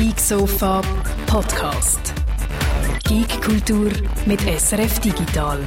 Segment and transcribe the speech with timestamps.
[0.00, 0.80] Geek Sofa
[1.26, 2.14] Podcast.
[3.04, 3.92] Geek Kultur
[4.24, 5.60] mit SRF Digital.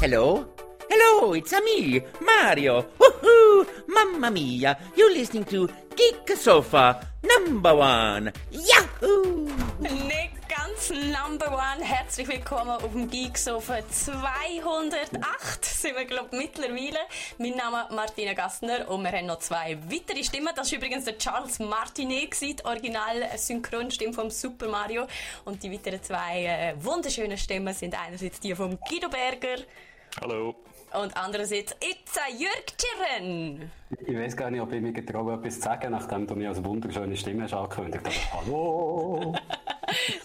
[0.00, 0.44] Hello?
[0.90, 2.86] Hello, it's a me, Mario.
[2.98, 3.66] Woohoo!
[3.86, 4.76] Mamma mia!
[4.96, 8.32] You're listening to Geek Sofa number one.
[8.50, 9.59] Yahoo!
[10.80, 11.84] Ganz number one.
[11.84, 17.00] Herzlich willkommen auf dem Geeksofa 208 sind wir, glaube mittlerweile.
[17.36, 20.48] Mein Name ist Martina Gassner und wir haben noch zwei weitere Stimmen.
[20.56, 25.06] Das war übrigens der Charles Martinet, die Original-Synchronstimme vom Super Mario.
[25.44, 29.62] Und die weiteren zwei äh, wunderschönen Stimmen sind einerseits die vom Guido Berger.
[30.22, 30.54] Hallo.
[30.94, 33.70] Und andererseits Itza Jürg Tschirren.
[33.98, 36.62] Ich weiß gar nicht, ob ich mich getraue, etwas zu sagen, nachdem du mich als
[36.62, 38.32] wunderschöne Stimme hast angekündigt hast.
[38.46, 39.34] Hallo!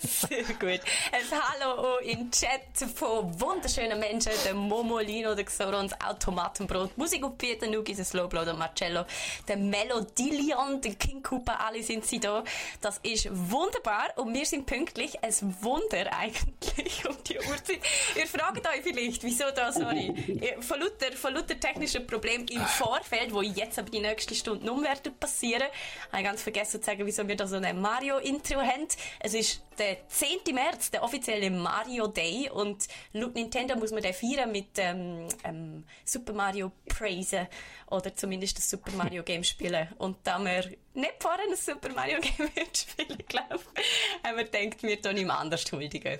[0.02, 0.82] Sehr gut.
[1.12, 2.62] Ein Hallo auch im Chat
[2.94, 8.54] von wunderschönen Menschen, der Momolino, der Xorons Automatenbrot, Musik auf Peter Nugi, der Slowblow, der
[8.54, 9.06] Marcello,
[9.48, 12.44] der Melodillion, der King Cooper, alle sind sie da.
[12.82, 15.24] Das ist wunderbar und wir sind pünktlich.
[15.24, 17.80] Ein Wunder eigentlich um die Uhrzeit.
[18.16, 20.14] Ihr fragt euch vielleicht, wieso da, sorry,
[20.62, 24.82] von lauter, von lauter technischen Problemen im Vorfeld, wo jetzt aber die nächste Stunde noch
[24.82, 25.64] werden passieren.
[26.12, 28.88] Habe ich ganz vergessen zu sagen, wieso wir da so ein Mario-Intro haben.
[29.20, 30.54] Es ist der 10.
[30.54, 35.84] März, der offizielle Mario Day und laut Nintendo muss man den feiern mit ähm, ähm,
[36.04, 37.48] Super Mario Praise
[37.88, 39.88] oder zumindest das Super Mario Game spielen.
[39.98, 44.84] Und da wir nicht vorher ein Super Mario Game spielen, glaube ich, haben wir gedacht,
[44.84, 46.20] wir tun ihm anders huldigen.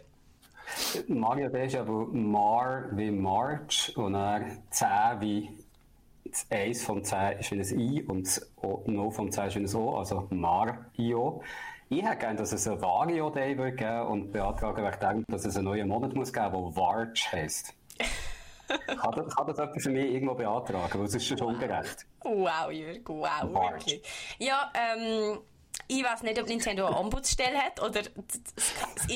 [1.08, 4.88] Mario Day ist aber Mar wie March und dann 10
[5.22, 5.65] wie
[6.36, 8.52] das 1 vom 10 ist wie ein I und das
[8.86, 11.42] No vom 10 ist wie ein O, also Mario.
[11.90, 15.56] Ich hätte gerne, dass es ein Vario Day wird geben und beantrage wegen dass es
[15.56, 17.74] einen neuen Monat muss geben, der Varch heisst.
[18.68, 21.00] kann, das, kann das jemand für mich irgendwo beantragen?
[21.00, 22.06] Weil es ist schon ungerecht.
[22.24, 24.02] Wow, Jürg, wow, wirklich.
[24.40, 25.38] Ja, ähm,
[25.88, 29.08] ich weiß nicht, ob Nintendo eine Ombudsstelle hat oder das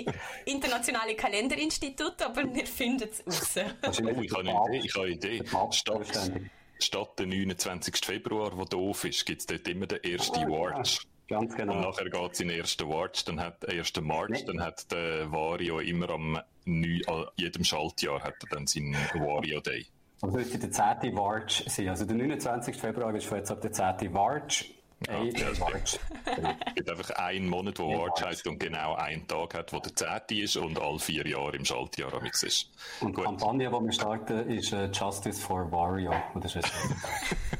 [0.45, 3.65] internationale Kalenderinstitut, aber wir finden es raus.
[3.83, 4.85] Oh, ich habe eine Idee.
[4.85, 6.49] Ich habe eine Idee.
[6.83, 7.95] Statt der 29.
[7.97, 10.99] Februar, der doof ist, gibt es dort immer den ersten Watch.
[11.27, 11.73] Ganz genau.
[11.73, 14.45] Und nachher geht es in den ersten Watch, dann hat der erste March, nee.
[14.45, 17.01] dann hat der Wario immer am 9,
[17.35, 19.85] jedem Schaltjahr hat er dann seinen Wario Day.
[20.21, 21.13] Also müsste der 10.
[21.13, 21.89] March sein.
[21.89, 22.75] Also der 29.
[22.75, 24.11] Februar ist von jetzt ab der 10.
[24.11, 24.73] March.
[25.07, 29.71] Ja, ja, es gibt einfach einen Monat, wo March heisst und genau einen Tag hat,
[29.71, 30.37] wo der 10.
[30.37, 32.69] ist und alle vier Jahre im Schaltjahr am ist.
[32.99, 36.13] Und die Kampagne, die wir starten, ist uh, Justice for Wario.
[36.35, 36.69] Das ist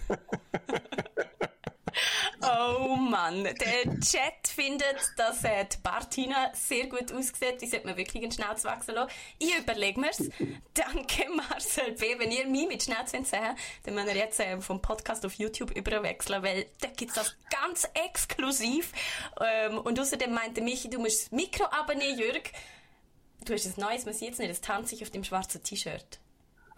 [2.41, 7.61] Oh Mann, der Chat findet, dass äh, die Bartina sehr gut aussieht.
[7.61, 9.11] Die sollte man wirklich in Schnauz wachsen lassen.
[9.37, 10.29] Ich überlege mir's.
[10.73, 12.17] Danke Marcel B.
[12.17, 13.25] Wenn ihr mich mit Schnauz sehen
[13.83, 17.87] dann müsst ihr jetzt äh, vom Podcast auf YouTube überwechseln, weil da gibt's das ganz
[17.93, 18.91] exklusiv.
[19.41, 22.51] Ähm, und außerdem meinte Michi, du musst das Mikro abnehmen, Jürg.
[23.45, 26.19] Du hast ein neues, man sieht es nicht, das tanzt sich auf dem schwarzen T-Shirt.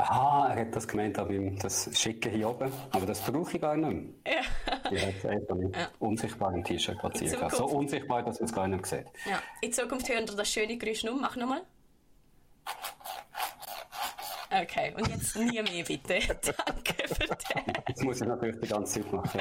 [0.02, 2.72] Aha, er hat das gemeint, aber das Schicke hier oben.
[2.92, 4.36] Aber das brauche ich gar nicht mehr.
[4.36, 4.92] Ja.
[4.92, 5.90] Ich habe einfach mit ja.
[6.00, 7.52] unsichtbarem T-Shirt platziert.
[7.52, 9.06] So unsichtbar, dass man es gar nicht sieht.
[9.30, 9.42] Ja.
[9.62, 11.16] In Zukunft hören wir das schöne Geräusch noch.
[11.20, 11.62] Mach nochmal.
[14.52, 16.20] Okay, und jetzt nie mehr bitte.
[16.66, 17.38] Danke für das.
[17.88, 19.40] Das muss ich natürlich die ganze Zeit machen.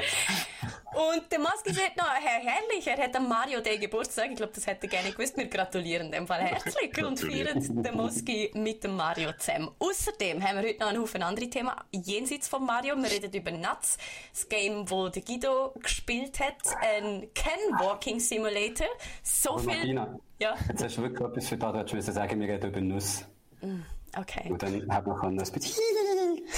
[0.93, 4.29] Und der Moski sagt noch, Herr Herrlich, er hat am Mario Day Geburtstag.
[4.31, 5.35] Ich glaube, das hätte er gerne gewusst.
[5.37, 9.71] Wir gratulieren in dem Fall herzlich und feiern den Moski mit dem Mario zusammen.
[9.79, 12.95] Außerdem haben wir heute noch einen Haufen andere Themen jenseits von Mario.
[12.95, 13.97] Wir reden über Nuts,
[14.31, 16.55] das Game, wo der Guido gespielt hat.
[16.81, 18.87] Ein Ken Walking Simulator.
[19.23, 19.93] So Aber viel.
[19.93, 20.55] Martina, ja.
[20.69, 23.25] Jetzt hast du wirklich etwas für da, du sagen, wir reden über Nüsse.
[23.61, 23.81] Mm.
[24.17, 24.49] Okay.
[24.49, 25.83] Und dann hat man ein bisschen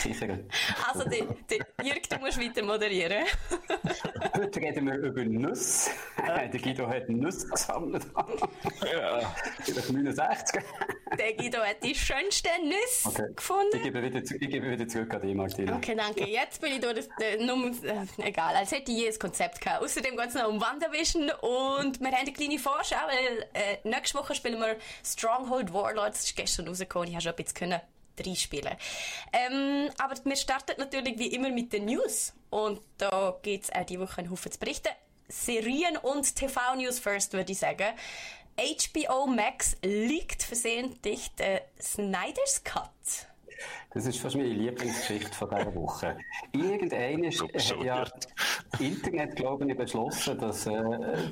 [0.02, 0.50] kichern.
[0.92, 3.26] Also, die, die, Jürg, du musst weiter moderieren.
[4.36, 5.92] Heute reden wir über Nüsse.
[6.18, 6.50] Okay.
[6.50, 8.06] Der Guido hat Nüsse gesammelt.
[8.92, 9.36] ja.
[9.68, 10.62] 69.
[11.18, 13.34] Der Guido hat die schönsten Nüsse okay.
[13.36, 13.76] gefunden.
[13.76, 15.76] Ich gebe, wieder, ich gebe wieder zurück an dich, Martina.
[15.76, 16.28] Okay, danke.
[16.28, 19.84] Jetzt bin ich durch das, äh, Nummer, äh, egal, als hätte ich jedes Konzept gehabt.
[19.84, 24.18] Außerdem geht es noch um WandaVision und wir haben eine kleine Vorschau, weil äh, nächste
[24.18, 24.76] Woche spielen wir
[25.06, 26.20] Stronghold Warlords.
[26.20, 27.10] Das ist gestern rausgekommen.
[27.10, 27.82] Ich habe schon bisschen können
[28.20, 28.76] reinspielen.
[29.32, 32.34] Ähm, aber wir starten natürlich wie immer mit den News.
[32.50, 34.90] Und da gibt es auch diese Woche einen Haufen zu berichten.
[35.28, 37.88] Serien und TV-News first, würde ich sagen.
[38.56, 43.33] HBO Max liegt versehentlich der Snyder's Cut.
[43.94, 46.18] Das ist fast meine Lieblingsgeschichte von dieser Woche.
[46.52, 48.06] Irgendeiner hat ja
[48.80, 50.74] Internet, glaube ich, beschlossen, dass äh,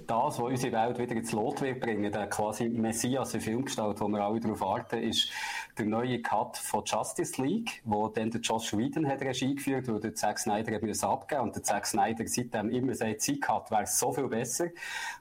[0.06, 4.08] das, was unsere Welt wieder ins Lot wird bringen, der quasi Messias in Filmgestalt, wo
[4.08, 5.32] wir alle darauf warten, ist
[5.78, 9.98] der neue Cut von Justice League, wo dann der Josh Whedon hat Regie geführt, wo
[9.98, 13.72] der Zack Snyder hat müssen abgeben und der Zack Snyder seitdem immer sagt, sein Cut
[13.72, 14.68] wäre so viel besser.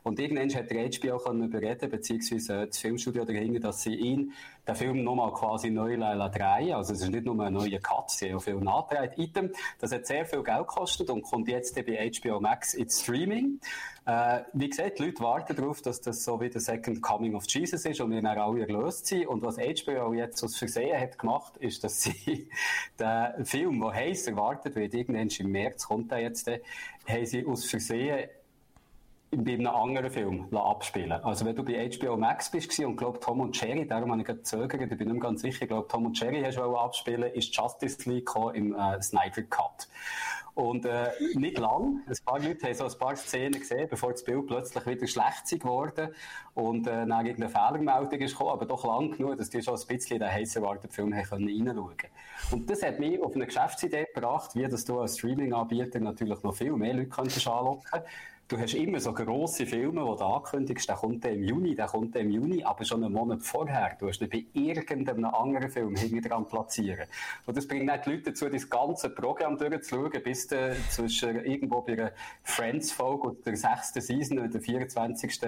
[0.03, 4.33] Und irgendwann hat der HBO können überreden, beziehungsweise das Filmstudio dahinter, dass sie ihn
[4.71, 8.33] den Film nochmal quasi neu drehen Also es ist nicht nur ein neuer Cut, sie
[8.33, 9.13] haben viel nachgedreht.
[9.17, 13.61] Item, das hat sehr viel Geld gekostet und kommt jetzt bei HBO Max ins Streaming.
[14.07, 17.45] Äh, wie gesagt, die Leute warten darauf, dass das so wie der Second Coming of
[17.47, 19.27] Jesus ist und wir dann alle erlöst sind.
[19.27, 22.49] Und was HBO jetzt aus Versehen hat gemacht, ist, dass sie
[22.99, 27.65] den Film, der heiß erwartet wird, irgendwann im März kommt er jetzt, haben sie aus
[27.65, 28.29] Versehen
[29.37, 33.41] bei einem anderen Film abspielen Also wenn du bei HBO Max bist und glaub Tom
[33.41, 36.07] und Jerry, darum habe ich gezögert, ich bin nicht mehr ganz sicher, ich glaube Tom
[36.07, 39.89] und Jerry hast du abspielen, ist Justice League im äh, Snyder Cut.
[40.55, 42.03] Und äh, nicht lang.
[42.09, 45.49] Ein paar Leute haben so ein paar Szenen gesehen, bevor das Bild plötzlich wieder schlecht
[45.49, 46.13] geworden
[46.55, 49.87] und äh, dann irgendeine Fehlermeldung ist gekommen, aber doch lang genug, dass die schon ein
[49.87, 51.95] bisschen in den heiß erwarteten Film haben reinschauen
[52.51, 56.55] Und das hat mich auf eine Geschäftsidee gebracht, wie dass du als Streaming-Anbieter natürlich noch
[56.55, 58.11] viel mehr Leute anlocken könntest
[58.51, 62.17] du hast immer so grosse Filme, die du ankündigst, der kommt im Juni, der kommt
[62.17, 63.97] im Juni, aber schon einen Monat vorher.
[63.99, 67.07] Du hast nicht bei irgendeinem anderen Film hinten dran platzieren.
[67.47, 71.83] Und das bringt nicht die Leute dazu, das ganze Programm durchzuschauen, bis du zwischen irgendwo
[71.83, 72.11] bei einer
[72.43, 75.41] Friends-Folge oder der sechsten Season oder der 24.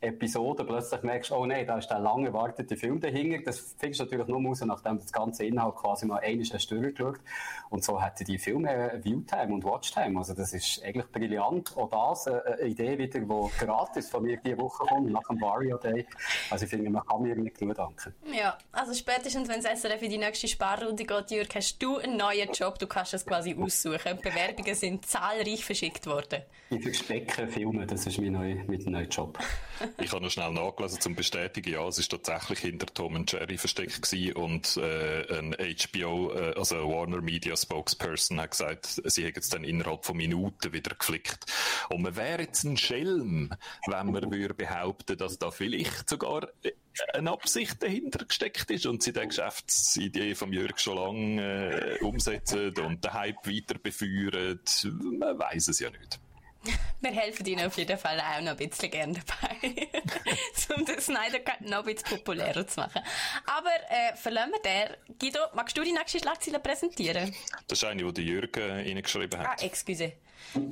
[0.00, 3.44] Episode plötzlich merkst, oh nein, da ist der lange erwartete Film dahinter.
[3.44, 7.20] Das findest du natürlich nur raus, nachdem das ganze Inhalt quasi mal einmal hast durchgeschaut.
[7.68, 10.18] Und so hätten die Filme Viewtime und Watchtime.
[10.18, 11.76] Also das ist eigentlich brillant.
[11.76, 15.40] Auch das, äh, eine Idee wieder, die gratis von mir diese Woche kommt, nach dem
[15.40, 16.06] Vario Day.
[16.50, 18.14] Also ich finde, man kann mir nicht genug danken.
[18.32, 22.16] Ja, also spätestens, wenn es SRF in die nächste Sparrunde geht, Jürg, hast du einen
[22.16, 24.18] neuen Job, du kannst es quasi aussuchen.
[24.22, 26.42] Bewerbungen sind zahlreich verschickt worden.
[26.70, 29.38] Ich verstecke Filme, das ist mein neuer, mein neuer Job.
[30.00, 33.58] ich habe noch schnell nachgelesen, zum bestätigen, ja, es ist tatsächlich hinter Tom und Jerry
[33.58, 39.24] versteckt gewesen und äh, ein HBO, äh, also ein Warner Media Spokesperson hat gesagt, sie
[39.24, 41.46] hätten es dann innerhalb von Minuten wieder geflickt.
[41.88, 43.54] Und man wäre jetzt ein Schelm,
[43.86, 46.48] wenn man würde behaupten, dass da vielleicht sogar
[47.14, 52.76] eine Absicht dahinter gesteckt ist und sie die Geschäftsidee von Jörg schon lange äh, umsetzen
[52.78, 54.60] und den Hype weiter befeuern.
[55.18, 56.20] Man weiß es ja nicht.
[57.00, 59.88] Wir helfen Ihnen auf jeden Fall auch noch ein bisschen gerne dabei,
[60.76, 63.02] um den Snyder Cut noch ein bisschen populärer zu machen.
[63.46, 65.16] Aber äh, verlassen wir den.
[65.18, 67.34] Guido, magst du die nächste Schlagzeile präsentieren?
[67.68, 69.62] Das ist eine, die Jürgen reingeschrieben hat.
[69.62, 70.12] Ah, excuse.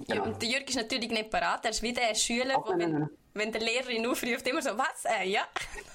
[0.06, 1.64] Ja, und der Jürg ist natürlich nicht parat.
[1.64, 5.04] Er ist wieder ein Schüler, der, wenn, wenn der Lehrer ihn aufruft, immer so, was?
[5.04, 5.42] Äh, ja.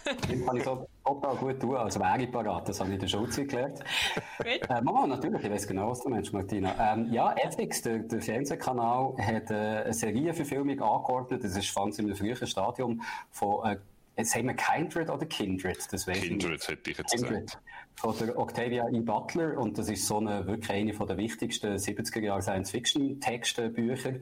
[0.03, 2.67] das kann ich so total gut tun, als wäre ich parat.
[2.67, 3.79] Das habe ich in der Schulzeit gelernt.
[4.45, 6.93] äh, Mama, natürlich, ich weiß genau, was du meinst, Martina.
[6.93, 11.43] Ähm, ja, FX, der, der Fernsehkanal, hat äh, eine Serienverfilmung angeordnet.
[11.43, 13.01] Das ist fand in einem frühen Stadium
[13.31, 13.77] von äh,
[14.19, 15.77] Jetzt haben wir Kindred oder Kindred?
[15.93, 17.45] Das Kindred hätte ich jetzt Kindred.
[17.45, 17.63] gesagt
[17.99, 18.99] von der Octavia E.
[19.01, 24.13] Butler und das ist so eine, wirklich eine von der wichtigsten 70er Jahre Science-Fiction-Textbücher.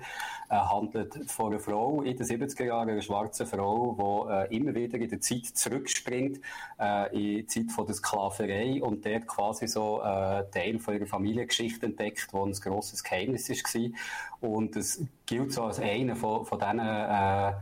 [0.50, 4.74] Äh, handelt von einer Frau in den 70er Jahren, einer schwarzen Frau, die äh, immer
[4.74, 6.42] wieder in der Zeit zurückspringt,
[6.80, 11.06] äh, in die Zeit von der Sklaverei und dort quasi so äh, Teil von ihrer
[11.06, 14.50] Familiengeschichte entdeckt, wo ein grosses Geheimnis war.
[14.50, 17.54] Und es gilt so als einer von, von diesen äh,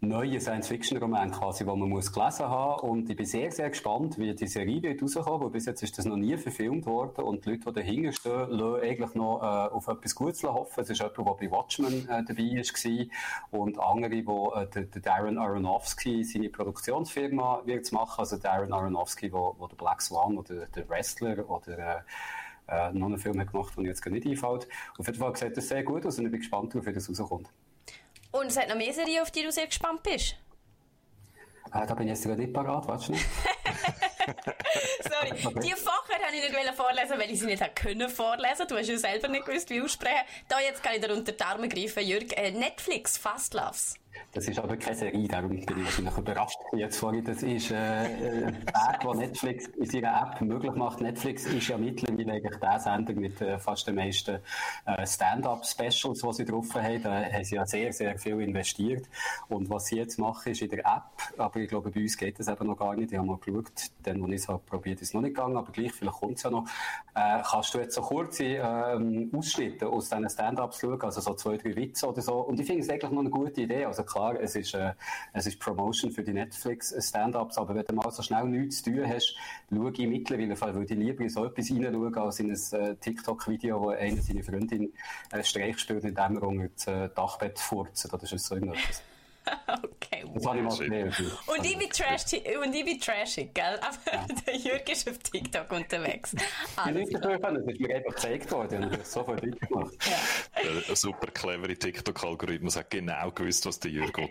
[0.00, 4.34] neuen Science-Fiction-Roman quasi, den man muss gelesen haben Und ich bin sehr, sehr gespannt, wie
[4.34, 7.50] die Serie wird rauskommen, weil bis jetzt ist das noch nie verfilmt worden und die
[7.50, 10.80] Leute, die dahinter stehen, lassen eigentlich noch äh, auf etwas Gutes hoffen.
[10.80, 15.02] Es ist jemand, der bei Watchmen äh, dabei war und andere, die äh, der, der
[15.02, 18.20] Darren Aronofsky seine Produktionsfirma wird machen.
[18.20, 22.00] Also Darren Aronofsky, wo, wo der Black Swan oder der Wrestler oder äh,
[22.68, 24.66] äh, noch einen Film hat gemacht, den jetzt gar nicht einfällt.
[24.96, 27.50] Auf jeden Fall sieht das sehr gut aus und ich bin gespannt wie das rauskommt.
[28.32, 30.36] Und es hat noch mehr Serien, auf die du sehr gespannt bist?
[31.72, 33.20] Äh, da bin ich jetzt gerade nicht parat, warte schnell.
[35.02, 38.66] Sorry, die vorher habe ich nicht vorlesen, weil ich sie nicht können vorlesen.
[38.68, 40.26] Du hast ja selber nicht gewusst, wie aussprechen.
[40.48, 42.36] Da jetzt kann ich dir unter die Arme greifen, Jürg.
[42.36, 43.99] Äh, Netflix, Fast Loves.
[44.32, 47.24] Das ist aber keine Serie, darum bin ich wahrscheinlich überrascht jetzt vorhin.
[47.24, 51.00] Das ist äh, ein Weg, den Netflix in seiner App möglich macht.
[51.00, 54.38] Netflix ist ja mittlerweile eigentlich der Sender mit äh, fast den meisten
[54.86, 57.02] äh, Stand-up-Specials, die sie drauf haben.
[57.02, 59.08] Da haben sie ja sehr, sehr viel investiert.
[59.48, 62.38] Und was sie jetzt machen, ist in der App, aber ich glaube, bei uns geht
[62.38, 63.10] das eben noch gar nicht.
[63.10, 63.72] Ich habe mal geschaut,
[64.04, 66.36] dann, wo ich es habe probiert, ist es noch nicht gegangen, aber gleich, vielleicht kommt
[66.36, 66.66] es ja noch.
[67.14, 71.56] Äh, kannst du jetzt so kurze ähm, Ausschnitte aus diesen Stand-ups schauen, also so zwei,
[71.56, 72.34] drei Witze oder so.
[72.40, 73.84] Und ich finde es eigentlich noch eine gute Idee.
[73.84, 74.92] Also klar, es ist, äh,
[75.32, 79.08] es ist Promotion für die Netflix-Stand-Ups, aber wenn du mal so schnell nichts zu tun
[79.08, 79.36] hast,
[79.70, 83.80] schaue ich mittlerweile, weil ich lieber in so etwas reinschauen, als in ein äh, TikTok-Video,
[83.80, 84.92] wo einer seine Freundin
[85.32, 88.08] äh, Streich spielt, indem er unter das äh, Dachbett furzt.
[88.12, 89.02] Das ist so irgendetwas.
[89.82, 90.78] Okay, Das habe ich mal wow.
[90.78, 91.32] gesehen.
[91.46, 92.24] Und ich bin, trash
[92.62, 93.78] und ich bin trashig, gell?
[93.80, 96.34] Aber der Jürg ist auf TikTok unterwegs.
[96.34, 99.94] Ich nicht können, es ist mir einfach gezeigt worden und ich habe es sofort gemacht.
[100.88, 104.28] Der super clevere TikTok-Algorithmus hat genau gewusst, was der Jürgen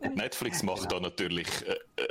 [0.00, 0.10] will.
[0.10, 2.08] Netflix macht da natürlich äh, äh,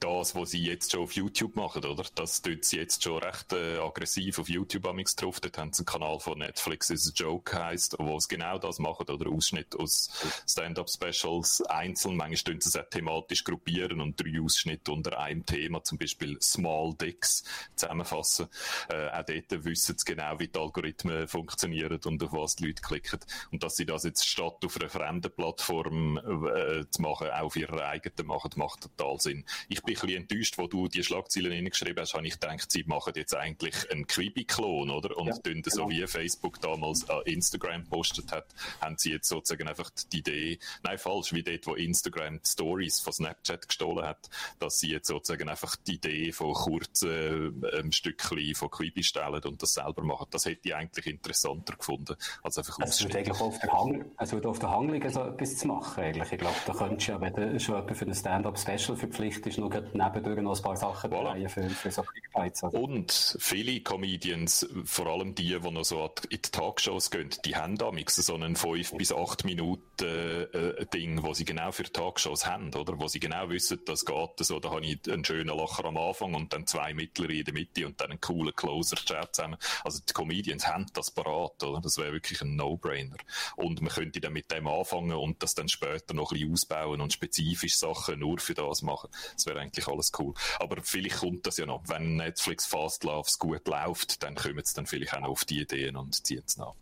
[0.00, 2.04] das, was sie jetzt schon auf YouTube machen, oder?
[2.14, 5.40] Das tut sie jetzt schon recht äh, aggressiv auf YouTube amix drauf.
[5.40, 8.78] Dort haben sie einen Kanal von Netflix, ist a Joke heisst, wo sie genau das
[8.78, 10.10] machen, oder Ausschnitt aus
[10.48, 11.62] Stand-Up-Specials
[11.98, 12.16] einzeln.
[12.16, 16.38] Manchmal tun sie es auch thematisch gruppieren und drei Ausschnitte unter einem Thema, zum Beispiel
[16.40, 18.48] Small Dicks, zusammenfassen.
[18.88, 22.82] Äh, auch dort wissen sie genau, wie die Algorithmen funktionieren und auf was die Leute
[22.82, 23.20] klicken.
[23.50, 27.56] Und dass sie das jetzt statt auf einer fremden Plattform äh, zu machen, auch auf
[27.56, 29.44] ihrer eigenen machen, macht total Sinn.
[29.68, 32.84] Ich bin ein bisschen enttäuscht, wo du die Schlagzeilen hineingeschrieben hast, habe ich gedacht, sie
[32.84, 35.16] machen jetzt eigentlich einen Quibi-Klon, oder?
[35.16, 36.02] Und Ja, tun das so genau.
[36.02, 38.46] wie Facebook damals an Instagram postet hat,
[38.80, 43.12] haben sie jetzt sozusagen einfach die Idee, nein, falsch, wie dort, wo Instagram Stories von
[43.12, 48.70] Snapchat gestohlen hat, dass sie jetzt sozusagen einfach die Idee von kurzen ähm, Stückchen von
[48.70, 50.26] Quibi stellen und das selber machen.
[50.30, 53.18] Das hätte ich eigentlich interessanter gefunden, als einfach Es wird Ausschnitte.
[53.18, 56.32] eigentlich auf der Hang, es wird auf der Hang liegen, so etwas zu machen, eigentlich.
[56.32, 59.70] Ich glaube, da könntest du ja, wenn du schon jemanden für ein Stand-Up-Special verpflichtest, noch
[59.70, 61.32] nebendurch noch ein paar Sachen Voilà.
[61.32, 62.62] drehen für, für so Clickbites.
[62.64, 62.78] oder?
[62.78, 67.76] Und viele Comedians, vor allem die, die noch so in die Talkshows gehen, die haben
[67.76, 72.46] damals so einen 5 bis 8 Minuten äh, äh, Ding, wo sie genau für Talkshows
[72.46, 72.98] haben, oder?
[72.98, 76.34] Wo sie genau wissen, das geht so, da habe ich einen schönen Lacher am Anfang
[76.34, 79.58] und dann zwei mittlere in der Mitte und dann einen coolen Closer-Chat zusammen.
[79.84, 81.80] Also die Comedians haben das parat, oder?
[81.80, 83.16] Das wäre wirklich ein No-Brainer.
[83.56, 87.00] Und man könnte dann mit dem anfangen und das dann später noch ein bisschen ausbauen
[87.00, 89.10] und spezifisch Sachen nur für das machen.
[89.34, 90.34] Das wäre eigentlich alles cool.
[90.58, 91.82] Aber vielleicht kommt das ja noch.
[91.86, 95.60] Wenn Netflix Fast Loves gut läuft, dann kommen sie dann vielleicht auch noch auf die
[95.60, 96.74] Ideen und ziehen es nach.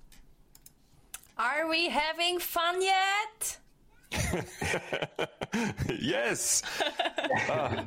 [1.37, 3.61] Are we having fun yet?
[5.99, 6.63] yes!
[7.49, 7.87] ah,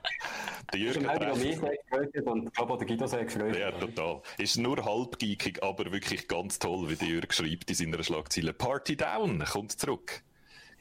[0.73, 3.55] der Jürgen Ich habe mich gefreut und ich glaube der Guido sehr gefreut.
[3.55, 4.21] Ja, total.
[4.37, 8.53] Ist nur halb geekig, aber wirklich ganz toll, wie der Jürgen schreibt in seiner Schlagzeile.
[8.53, 10.23] Party Down kommt zurück.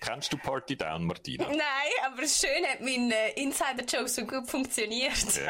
[0.00, 1.46] Kennst du Party Down, Martina?
[1.48, 1.58] Nein,
[2.06, 5.40] aber schön hat mein äh, Insider-Joke so gut funktioniert.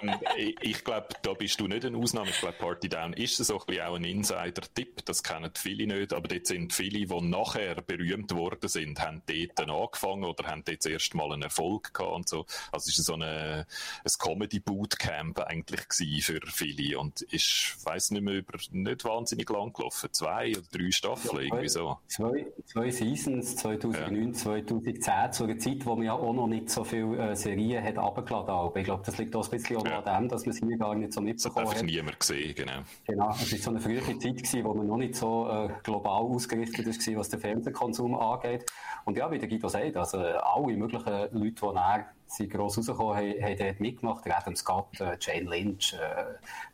[0.00, 0.14] Ähm,
[0.62, 2.30] ich ich glaube, da bist du nicht eine Ausnahme.
[2.30, 5.04] Ich glaube, Party Down ist so ein bisschen auch ein Insider-Tipp.
[5.04, 9.58] Das kennen viele nicht, aber dort sind viele, die nachher berühmt worden sind, haben dort
[9.58, 12.46] dann angefangen oder haben dort zuerst mal einen Erfolg gehabt und so.
[12.70, 13.66] Also es ist so eine,
[14.04, 19.72] ein Comedy-Bootcamp eigentlich gewesen für viele und ist, weiss nicht mehr, über nicht wahnsinnig lang
[19.72, 20.12] gelaufen.
[20.12, 21.98] Zwei oder drei Staffeln, irgendwie so.
[22.06, 26.84] Zwei, zwei Seasons, 2009, 2010, zu einer Zeit, wo man ja auch noch nicht so
[26.84, 28.76] viele äh, Serien hat runtergeladen hat.
[28.76, 29.98] Ich glaube, das liegt auch ein bisschen Ja.
[30.00, 31.84] an dem, dass man es hier gar nicht so Das hat mitbekommen einfach hat.
[31.86, 32.72] niemand gesehen, genau.
[33.06, 36.22] Genau, es war so eine frühe Zeit, gewesen, wo man noch nicht so äh, global
[36.22, 38.64] ausgerichtet war, was den Fernsehkonsum angeht.
[39.04, 42.78] Und ja, wie der Guido sagt, also äh, alle möglichen Leute, die näher sind gross
[42.78, 44.30] rausgekommen haben, haben dort mitgemacht.
[44.30, 44.88] Adam Scott,
[45.20, 46.24] Jane Lynch, äh,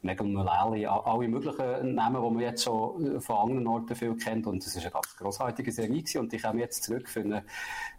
[0.02, 4.46] Megan Mullally, alle möglichen Namen, die man jetzt schon von anderen Orten viel kennt.
[4.46, 6.18] Und es war eine ganz grossartige Serie gewesen.
[6.18, 7.44] Und ich komme jetzt zurück für eine,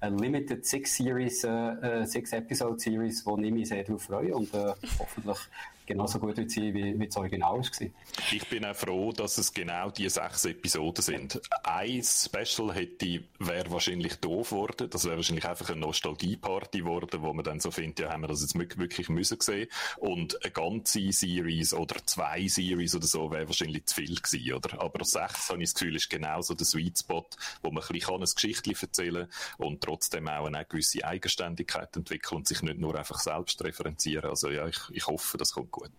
[0.01, 4.53] eine Limited Six Series, äh, Six Episode Series, wo ich mich sehr darauf freue und
[4.53, 4.73] äh,
[5.85, 7.87] genauso gut wie, wie das Original war.
[8.31, 11.41] Ich bin auch froh, dass es genau die sechs Episoden sind.
[11.63, 14.89] Ein Special hätte, wäre wahrscheinlich doof geworden.
[14.89, 18.27] Das wäre wahrscheinlich einfach eine Nostalgie-Party geworden, wo man dann so findet, ja, haben wir
[18.27, 19.67] das jetzt wirklich müssen sehen.
[19.97, 24.81] Und eine ganze Series oder zwei Series oder so wäre wahrscheinlich zu viel gewesen, oder?
[24.81, 27.25] Aber sechs, habe ich das Gefühl, ist genau so der Sweet Spot,
[27.61, 32.37] wo man ein bisschen ein Geschichtchen erzählen kann und trotzdem auch eine gewisse Eigenständigkeit entwickeln
[32.37, 34.29] und sich nicht nur einfach selbst referenzieren.
[34.29, 35.91] Also ja, ich, ich hoffe, das kommt gut.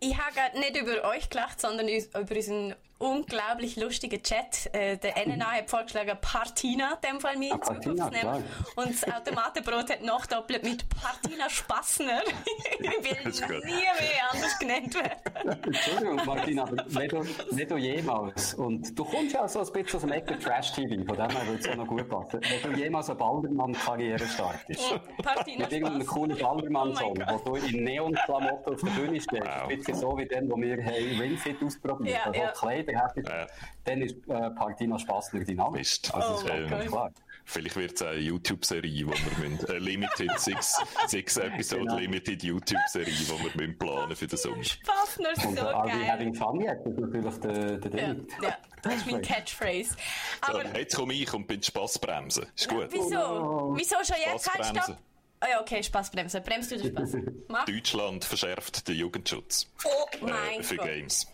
[0.00, 4.70] Ich habe nicht über euch gelacht, sondern über unseren unglaublich lustigen Chat.
[4.72, 8.26] Äh, der NNA hat vorgeschlagen, Partina, in dem Fall mir Ah, in Zukunft Partina, zu
[8.26, 8.44] nehmen.
[8.76, 12.22] Und das Automatenbrot hat nachdoppelt mit Partina Spassner.
[12.78, 15.62] ich will nie mehr anders genannt werden.
[15.66, 20.12] Entschuldigung, Martina, aber wenn du jemals, und du kommst ja so ein bisschen aus dem
[20.12, 23.18] Ecke Trash-TV, von dem her würde es ja noch gut passen, wenn du jemals eine
[23.18, 26.04] Baldermann-Karriere startest, Partina mit irgendeinem Spassner.
[26.20, 29.68] coolen Baldermann-Song, Oh wo du in Neon-Klamotten auf der Bühne stehst, Wow.
[29.70, 32.50] ein bisschen so wie den, wo wir haben Ringfit ausprobiert Ja, haben, ja.
[32.52, 33.46] Kleider hätten, Ja.
[33.84, 35.78] dann ist äh, Partina Spassner dynamisch.
[35.78, 36.14] Mist.
[36.14, 36.86] Also, Oh ist Gott.
[36.88, 37.10] klar.
[37.44, 40.76] Vielleicht wird es eine YouTube-Serie, wo wir müssen, eine Limited, six,
[41.08, 41.98] six Episode genau.
[41.98, 44.62] Limited YouTube-Serie, die wir müssen planen für den Sommer.
[44.62, 45.66] Spaß, nur so Und geil.
[45.74, 46.78] Are we having fun yet?
[46.84, 48.26] Das ist natürlich der, der ja, Ding.
[48.42, 49.96] ja, das ist mein Catchphrase.
[50.40, 52.46] Aber so, jetzt komme ich und bin Spaßbremse.
[52.54, 52.86] Ist gut.
[52.92, 53.18] Wieso?
[53.18, 54.48] Oh Wieso schon jetzt?
[54.54, 54.96] Halt, stopp!
[55.44, 56.40] Oh ja, okay, Spaßbremse.
[56.42, 57.16] Bremst du den Spaß?
[57.48, 57.64] Mach.
[57.64, 59.68] Deutschland verschärft den Jugendschutz.
[59.84, 60.86] Oh mein äh, für Gott.
[60.86, 61.26] Games.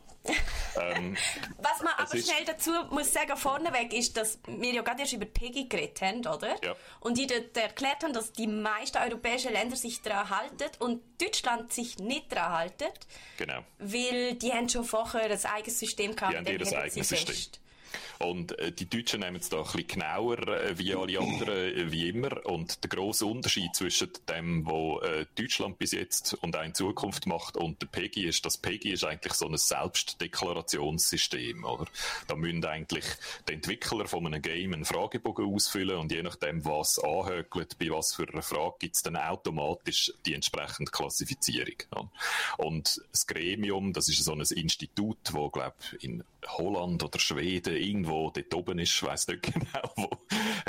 [0.81, 1.17] Ähm,
[1.59, 5.27] Was man aber schnell dazu muss sagen, vorneweg ist, dass wir ja gerade erst über
[5.27, 6.57] Peggy geredet haben, oder?
[6.65, 6.75] Ja.
[7.01, 11.73] Und die dort erklärt haben, dass die meisten europäischen Länder sich daran halten und Deutschland
[11.73, 12.89] sich nicht daran halten,
[13.37, 13.65] genau.
[13.79, 16.33] weil die haben schon vorher ein eigenes System gehabt.
[16.33, 17.35] Die haben ihr eigenes System.
[17.35, 17.61] fest.
[18.19, 21.93] Und äh, die Deutschen nehmen es da ein bisschen genauer äh, wie alle anderen, äh,
[21.93, 22.45] wie immer.
[22.47, 27.57] Und der grosse Unterschied zwischen dem, was Deutschland bis jetzt und auch in Zukunft macht,
[27.57, 31.87] und der PEGI ist, dass PEGI ist eigentlich so ein Selbstdeklarationssystem, oder?
[32.27, 33.05] Da müssen eigentlich
[33.49, 38.15] die Entwickler von einem Game einen Fragebogen ausfüllen und je nachdem, was anhökelt, bei was
[38.15, 41.77] für einer Frage, gibt es dann automatisch die entsprechende Klassifizierung.
[41.95, 42.11] Ja?
[42.59, 48.08] Und das Gremium, das ist so ein Institut, wo, glaube in Holland oder Schweden irgendwo
[48.09, 50.11] dort oben ist, weiss nicht genau wo,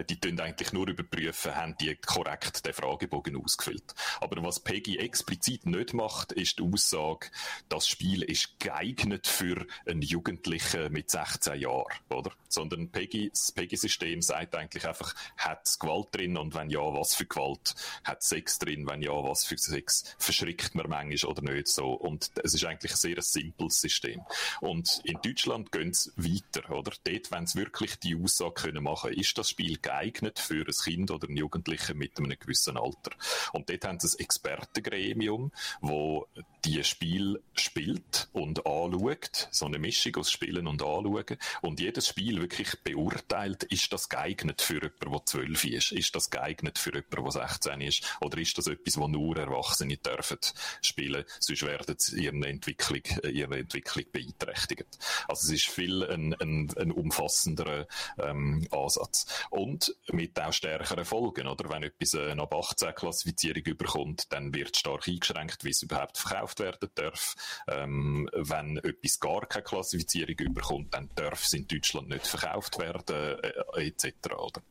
[0.08, 3.93] die tun eigentlich nur überprüfen, haben die korrekt den Fragebogen ausgefüllt.
[4.22, 7.27] Aber was Peggy explizit nicht macht, ist die Aussage,
[7.69, 12.31] das Spiel ist geeignet für einen Jugendlichen mit 16 Jahren, oder?
[12.48, 17.15] Sondern Peggy, das Peggy-System sagt eigentlich einfach, hat es Gewalt drin und wenn ja, was
[17.15, 17.75] für Gewalt?
[18.03, 18.88] Hat es Sex drin?
[18.88, 20.15] Wenn ja, was für Sex?
[20.17, 21.91] Verschrickt man manchmal oder nicht so?
[21.93, 24.22] Und es ist eigentlich ein sehr simples System.
[24.62, 26.91] Und in Deutschland gehen sie weiter, oder?
[27.03, 31.12] Dort, wenn sie wirklich die Aussage können machen, ist das Spiel geeignet für ein Kind
[31.12, 33.12] oder einen Jugendlichen mit einem gewissen Alter.
[33.53, 36.27] Und dort haben sie ein Expertengremium, wo
[36.65, 42.41] die Spiel spielt und anschaut, so eine Mischung aus Spielen und Anschauen, und jedes Spiel
[42.41, 47.24] wirklich beurteilt, ist das geeignet für jemanden, der 12 ist, ist das geeignet für jemanden,
[47.24, 50.39] der 16 ist, oder ist das etwas, wo nur Erwachsene dürfen
[50.81, 54.98] spielen, sonst werden sie ihre Entwicklung, ihre Entwicklung beeinträchtigt.
[55.27, 59.25] Also es ist viel ein, ein, ein umfassenderer ähm, Ansatz.
[59.49, 61.69] Und mit auch stärkeren Folgen, oder?
[61.69, 66.17] Wenn etwas äh, eine ab 18 Klassifizierung überkommt, dann wird stark eingeschränkt, wie es überhaupt
[66.17, 67.35] verkauft werden darf.
[67.67, 73.39] Ähm, wenn etwas gar keine Klassifizierung überkommt, dann darf es in Deutschland nicht verkauft werden,
[73.75, 74.13] äh, etc.
[74.38, 74.61] Oder?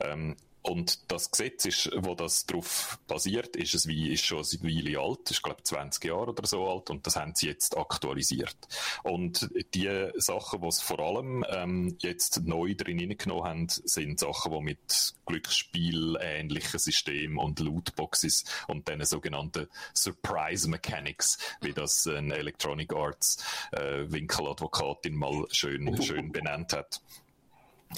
[0.00, 4.62] Ähm, und das Gesetz ist, wo das darauf basiert, ist es wie, ist schon eine
[4.62, 6.90] Weile alt, ist glaube 20 Jahre oder so alt.
[6.90, 8.56] Und das haben sie jetzt aktualisiert.
[9.02, 14.52] Und die Sachen, die sie vor allem ähm, jetzt neu drin hineingenommen haben, sind Sachen,
[14.52, 22.92] die mit Glücksspiel-ähnlichen Systemen und Lootboxes und den sogenannten Surprise Mechanics, wie das ein Electronic
[22.92, 23.42] Arts
[23.72, 27.00] äh, Winkeladvokatin mal schön, schön benannt hat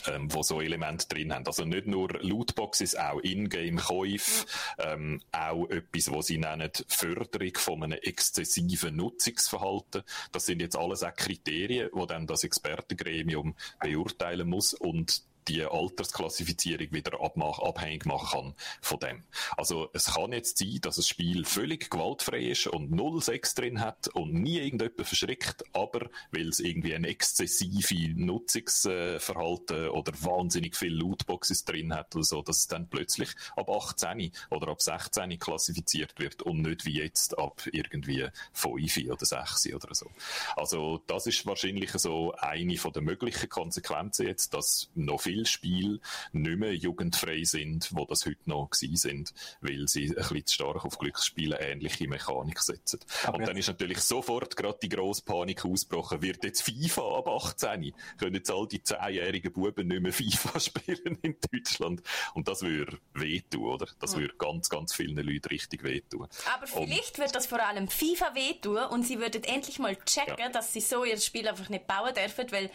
[0.06, 1.46] ähm, wo so Elemente drin haben.
[1.46, 4.46] Also nicht nur Lootboxes, auch Ingame-Käufe,
[4.78, 10.02] ähm, auch etwas, was sie nennen Förderung von einem exzessiven Nutzungsverhalten.
[10.32, 16.92] Das sind jetzt alles auch Kriterien, wo dann das Expertengremium beurteilen muss und die Altersklassifizierung
[16.92, 19.24] wieder abmach, abhängig machen kann von dem.
[19.56, 23.80] Also es kann jetzt sein, dass ein Spiel völlig gewaltfrei ist und null Sex drin
[23.80, 30.96] hat und nie irgendjemand verschrickt, aber weil es irgendwie ein exzessive Nutzungsverhalten oder wahnsinnig viele
[30.96, 36.18] Lootboxes drin hat oder so, dass es dann plötzlich ab 18 oder ab 16 klassifiziert
[36.18, 40.10] wird und nicht wie jetzt ab irgendwie 5 oder 6 oder so.
[40.56, 45.46] Also das ist wahrscheinlich so eine von den möglichen Konsequenzen jetzt, dass noch viel viele
[45.46, 46.00] Spiele
[46.32, 50.54] nicht mehr jugendfrei sind, wo das heute noch gewesen sind, weil sie ein bisschen zu
[50.54, 53.00] stark auf Glücksspiele ähnliche Mechanik setzen.
[53.24, 56.22] Aber und dann ist natürlich sofort gerade die grosse Panik ausgebrochen.
[56.22, 57.94] Wird jetzt FIFA ab 18?
[58.18, 62.02] Können jetzt all die 10-jährigen Buben nicht mehr FIFA spielen in Deutschland?
[62.34, 63.86] Und das würde wehtun, oder?
[64.00, 66.28] Das würde ganz, ganz vielen Leuten richtig wehtun.
[66.54, 70.48] Aber vielleicht wird das vor allem FIFA wehtun und sie würden endlich mal checken, Ja.
[70.50, 72.70] dass sie so ihr Spiel einfach nicht bauen dürfen, weil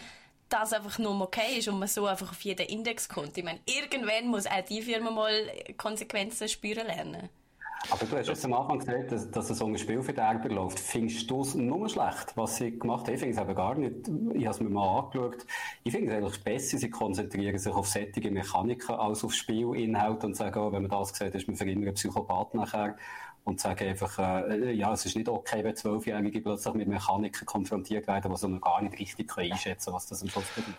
[0.50, 3.38] das einfach nur okay ist und man so einfach auf jeden Index kommt.
[3.38, 5.34] Ich meine, irgendwann muss auch die Firma mal
[5.78, 7.30] Konsequenzen spüren lernen.
[7.90, 10.80] Aber du hast jetzt am Anfang gesagt, dass, dass so ein Spielverderber läuft.
[10.80, 13.14] Findest du es nur schlecht, was sie gemacht haben?
[13.14, 14.08] Ich finde es eben gar nicht.
[14.34, 15.46] Ich habe es mir mal angeschaut.
[15.84, 20.36] Ich finde es eigentlich besser, sie konzentrieren sich auf sättige Mechaniken als auf Spielinhalt und
[20.36, 22.98] sagen, oh, wenn man das sieht, ist man für immer ein Psychopath nachher.
[23.48, 28.06] Und sagen einfach, äh, ja, es ist nicht okay, wenn Zwölfjährige plötzlich mit Mechaniken konfrontiert
[28.06, 30.76] werden, die sie noch gar nicht richtig einschätzen können, was das am Schluss bedeutet.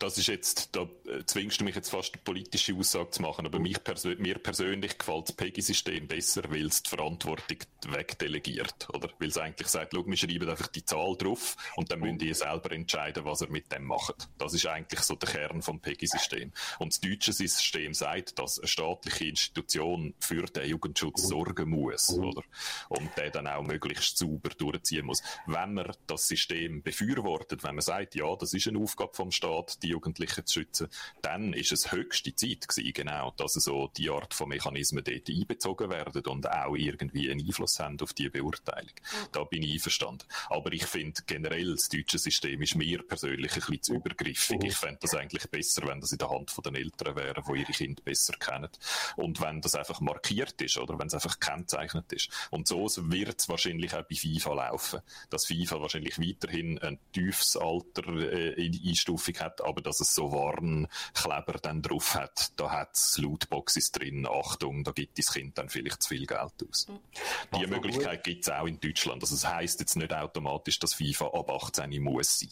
[0.00, 3.46] Das ist jetzt, da äh, zwingst du mich jetzt fast eine politische Aussage zu machen,
[3.46, 9.10] aber mich persö mir persönlich gefällt das PEGI-System besser, weil es die Verantwortung wegdelegiert, oder?
[9.18, 12.32] Weil es eigentlich sagt, schau, wir schreiben einfach die Zahl drauf und dann müssen die
[12.32, 14.28] selber entscheiden, was er mit dem macht.
[14.38, 16.50] Das ist eigentlich so der Kern vom PEGI-System.
[16.78, 22.42] Und das deutsche System sagt, dass eine staatliche Institution für den Jugendschutz sorgen muss, oder?
[22.88, 25.22] Und der dann auch möglichst sauber durchziehen muss.
[25.46, 29.82] Wenn man das System befürwortet, wenn man sagt, ja, das ist eine Aufgabe vom Staat,
[29.82, 30.88] die Jugendlichen zu schützen,
[31.22, 35.90] dann ist es höchste Zeit gewesen, genau, dass so die Art von Mechanismen dort einbezogen
[35.90, 38.94] werden und auch irgendwie einen Einfluss haben auf die Beurteilung.
[39.32, 40.24] Da bin ich einverstanden.
[40.48, 44.62] Aber ich finde generell, das deutsche System ist mir persönlich ein bisschen zu übergriffig.
[44.64, 47.72] Ich fände das eigentlich besser, wenn das in der Hand der Eltern wäre, die ihre
[47.72, 48.70] Kinder besser kennen.
[49.16, 52.30] Und wenn das einfach markiert ist, oder wenn es einfach kennzeichnet ist.
[52.50, 55.00] Und so wird es wahrscheinlich auch bei FIFA laufen.
[55.30, 61.58] Dass FIFA wahrscheinlich weiterhin ein tiefes Alter äh, Einstufung hat, aber dass es so Warnkleber
[61.62, 66.02] dann drauf hat, da hat es Lootboxes drin, Achtung, da gibt das Kind dann vielleicht
[66.02, 66.88] zu viel Geld aus.
[66.88, 67.58] Mhm.
[67.58, 69.22] Die Möglichkeit gibt es auch in Deutschland.
[69.22, 72.50] Also es heisst jetzt nicht automatisch, dass FIFA ab 18 muss sein.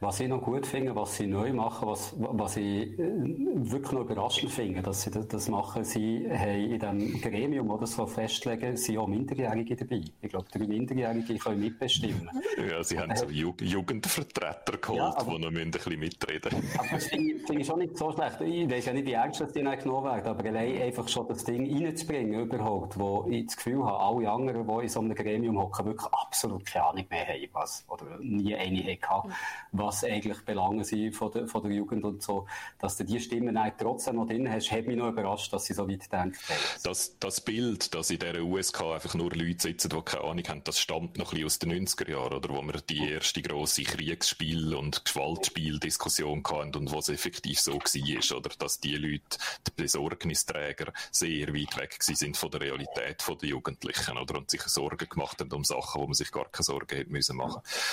[0.00, 4.02] Was ich noch gut finde, was sie neu machen, was, was ich äh, wirklich noch
[4.02, 8.98] überraschend finde, dass sie das, machen, sie haben in dem Gremium, das so festlegen, sind
[8.98, 10.02] auch Minderjährige dabei.
[10.20, 12.30] Ich glaube, drei Minderjährige können mitbestimmen.
[12.68, 16.88] Ja, sie haben so Ju Jugendvertreter geholt, ja, aber, die noch ein bisschen mitreden Aber
[16.92, 18.40] das finde find ich schon nicht so schlecht.
[18.40, 21.44] Ich weiß ja nicht, wie ernst das die genommen werden, aber allein einfach schon das
[21.44, 25.58] Ding reinzubringen überhaupt, wo ich das Gefühl habe, alle anderen, die in so einem Gremium
[25.58, 28.74] hocken, wirklich absolut keine Ahnung mehr haben, was, oder nie eine
[29.08, 29.32] hatten
[29.72, 32.46] was eigentlich Belange sind von der, von der Jugend und so,
[32.78, 35.88] dass du die Stimmen trotzdem noch drin hast, hat mich noch überrascht, dass sie so
[35.88, 36.38] weit denkt
[36.82, 40.64] Das, das Bild, dass in dieser USK einfach nur Leute sitzen, die keine Ahnung haben,
[40.64, 43.82] das stammt noch ein bisschen aus den 90er Jahren, oder, wo wir die erste grosse
[43.82, 49.72] Kriegsspiel- und Gewaltspieldiskussion hatten und wo es effektiv so war, oder, dass die Leute, die
[49.76, 55.40] Besorgnisträger, sehr weit weg sind von der Realität der Jugendlichen, oder, und sich Sorgen gemacht
[55.40, 57.40] haben um Sachen, wo man sich gar keine Sorgen hätte müssen.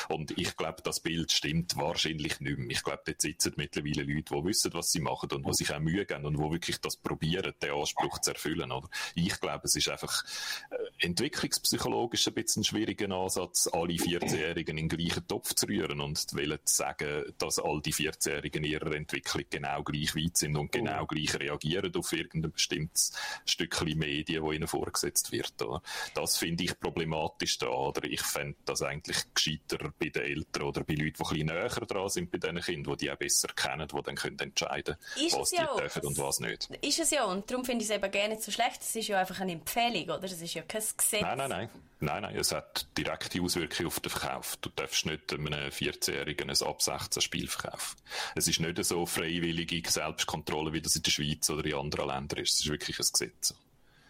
[0.09, 2.69] Und ich glaube, das Bild stimmt wahrscheinlich nicht mehr.
[2.71, 5.79] Ich glaube, dort sitzen mittlerweile Leute, die wissen, was sie machen und die sich auch
[5.79, 8.71] Mühe geben und die wirklich das probieren, den Anspruch zu erfüllen.
[8.71, 8.89] Oder?
[9.15, 10.23] Ich glaube, es ist einfach
[10.69, 16.01] äh, entwicklungspsychologisch ein bisschen ein schwieriger Ansatz, alle 14-Jährigen in den gleichen Topf zu rühren
[16.01, 20.71] und zu sagen, dass all die 14-Jährigen in ihrer Entwicklung genau gleich weit sind und
[20.71, 23.13] genau gleich reagieren auf irgendein bestimmtes
[23.45, 25.61] Stückchen Medien, wo ihnen vorgesetzt wird.
[25.61, 25.81] Oder?
[26.13, 27.67] Das finde ich problematisch da.
[27.67, 28.03] Oder?
[28.05, 31.69] Ich fände das eigentlich gescheiter bei den Eltern oder bei Leuten, die ein bisschen näher
[31.69, 35.31] dran sind bei diesen Kindern, die die auch besser kennen, die dann können entscheiden können,
[35.31, 36.69] was die ja dürfen und was nicht.
[36.81, 38.81] Ist es ja, und darum finde ich es eben gar nicht so schlecht.
[38.81, 40.23] Es ist ja einfach eine Empfehlung, oder?
[40.23, 41.21] Es ist ja kein Gesetz.
[41.21, 41.69] Nein, nein, nein.
[42.03, 44.57] Nein, nein, es hat direkte Auswirkungen auf den Verkauf.
[44.57, 47.97] Du darfst nicht einem 14-Jährigen ein ab 16 Spiel verkaufen.
[48.35, 52.39] Es ist nicht so freiwillige Selbstkontrolle, wie das in der Schweiz oder in anderen Ländern
[52.39, 52.53] ist.
[52.53, 53.53] Es ist wirklich ein Gesetz.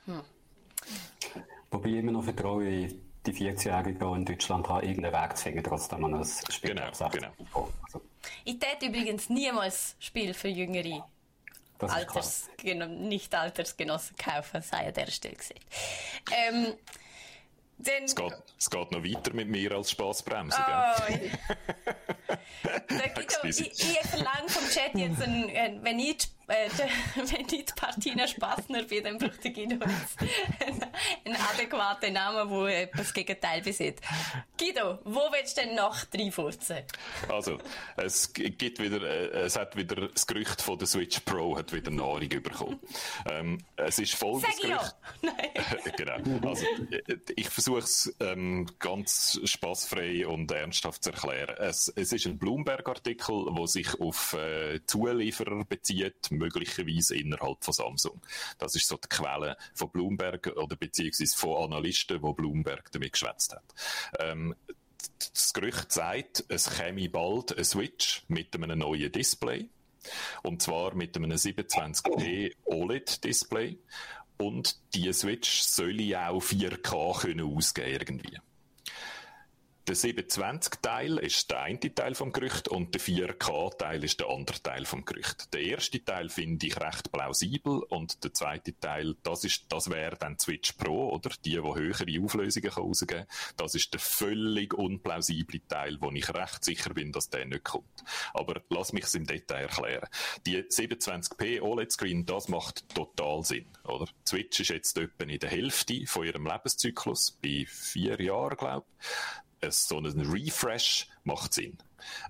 [0.06, 0.21] Hm.
[1.69, 2.88] Wobei ich immer noch vertraue
[3.26, 7.72] die 14-Jährigen in Deutschland haben, irgendeinen Weg zu finden, trotzdem man ein Spiel genau, genau.
[7.84, 8.02] Also.
[8.44, 11.06] Ich täte übrigens niemals Spiel für Jüngere.
[11.80, 15.62] Alters, genau, nicht Altersgenossen kaufen, sei an der Stelle gesagt.
[16.32, 16.76] Ähm,
[17.78, 20.60] denn, es, geht, es geht noch weiter mit mir als Spaßbremse.
[20.60, 21.02] Oh,
[23.44, 26.70] ich, ich, ich verlange vom Chat jetzt, ein, ein, wenn ich äh,
[27.16, 30.18] wenn ich die Partina Spassner bin, dann braucht der Guido jetzt
[31.26, 34.04] einen adäquaten Namen, der etwas Gegenteil besitzt.
[34.58, 36.84] Guido, wo willst du denn noch reinfurzen?
[37.30, 37.58] Also,
[37.98, 41.92] es gibt wieder, äh, es hat wieder das Gerücht von der Switch Pro hat wieder
[41.92, 42.80] Nahrung bekommen.
[43.30, 44.96] Ähm, es ist folgendes Sag Gerücht.
[45.22, 45.92] Nein.
[45.98, 46.48] genau.
[46.48, 46.66] Also,
[47.36, 51.56] ich versuche es ähm, ganz spaßfrei und ernsthaft zu erklären.
[51.58, 58.21] Es, es ist ein Bloomberg-Artikel, der sich auf äh, Zulieferer bezieht, möglicherweise innerhalb von Samsung.
[58.58, 63.54] Das ist so die Quelle von Bloomberg oder beziehungsweise von Analysten, wo Bloomberg damit geschwätzt
[63.54, 63.63] hat.
[64.19, 64.56] Ähm,
[65.34, 69.69] das Gerücht sagt, es käme bald ein Switch mit einem neuen Display.
[70.41, 73.77] Und zwar mit einem 27p OLED-Display.
[74.38, 78.38] Und die Switch soll ja auch 4K können ausgeben irgendwie.
[79.91, 84.86] Der 720-Teil ist der eine Teil vom Gerücht und der 4K-Teil ist der andere Teil
[84.86, 85.54] vom Gerücht.
[85.54, 90.15] Der erste Teil finde ich recht plausibel und der zweite Teil, das ist, das wäre
[90.15, 91.32] dann Switch Pro, oder?
[91.43, 93.56] Die, die höhere Auflösungen rausgeben kann.
[93.58, 98.06] Das ist der völlig unplausible Teil, wo ich recht sicher bin, dass der nicht kommt.
[98.34, 100.08] Aber lass mich es im Detail erklären.
[100.45, 104.08] Die 720p OLED-Screen, das macht total Sinn, oder?
[104.25, 109.51] Switch ist jetzt etwa in der Hälfte von ihrem Lebenszyklus, bei vier Jahren, glaube ich
[109.69, 111.78] so ein Refresh macht Sinn.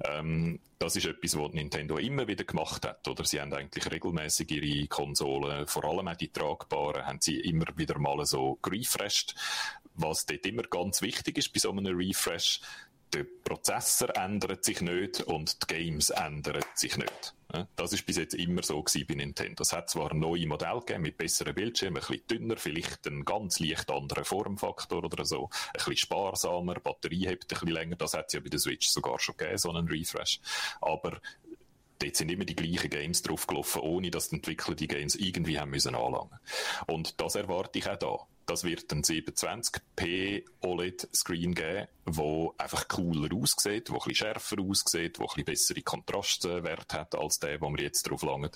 [0.04, 3.08] Ähm, das ist etwas, was Nintendo immer wieder gemacht hat.
[3.08, 7.65] Oder sie haben eigentlich regelmäßig ihre Konsolen, vor allem auch die tragbaren, haben sie immer
[7.76, 9.36] wieder mal so gerefreshed.
[9.94, 12.62] Was dort immer ganz wichtig ist bei so einem Refresh,
[13.13, 17.36] der Prozessor ändert sich nicht und die Games ändern sich nicht.
[17.76, 19.64] Das ist bis jetzt immer so gewesen bei Nintendo.
[19.64, 23.60] Es hat zwar neue Modelle gegeben mit besseren Bildschirmen, ein bisschen dünner, vielleicht einen ganz
[23.60, 28.28] leicht anderen Formfaktor oder so, ein bisschen sparsamer, Batterie hebt ein bisschen länger, das hat
[28.28, 30.40] es ja bei der Switch sogar schon gegeben, so einen Refresh.
[30.82, 31.20] Aber
[32.02, 35.72] dort sind immer die gleichen Games draufgelaufen, ohne dass die Entwickler die Games irgendwie haben
[35.72, 36.40] müssen anlangen.
[36.88, 38.18] Und das erwarte ich auch da.
[38.46, 45.24] Das wird ein 720p OLED-Screen geben, wo einfach cooler aussieht, wo ein schärfer aussieht, wo
[45.24, 48.52] ein bisschen bessere Kontrastwerte hat als der, wo wir jetzt drauf langen.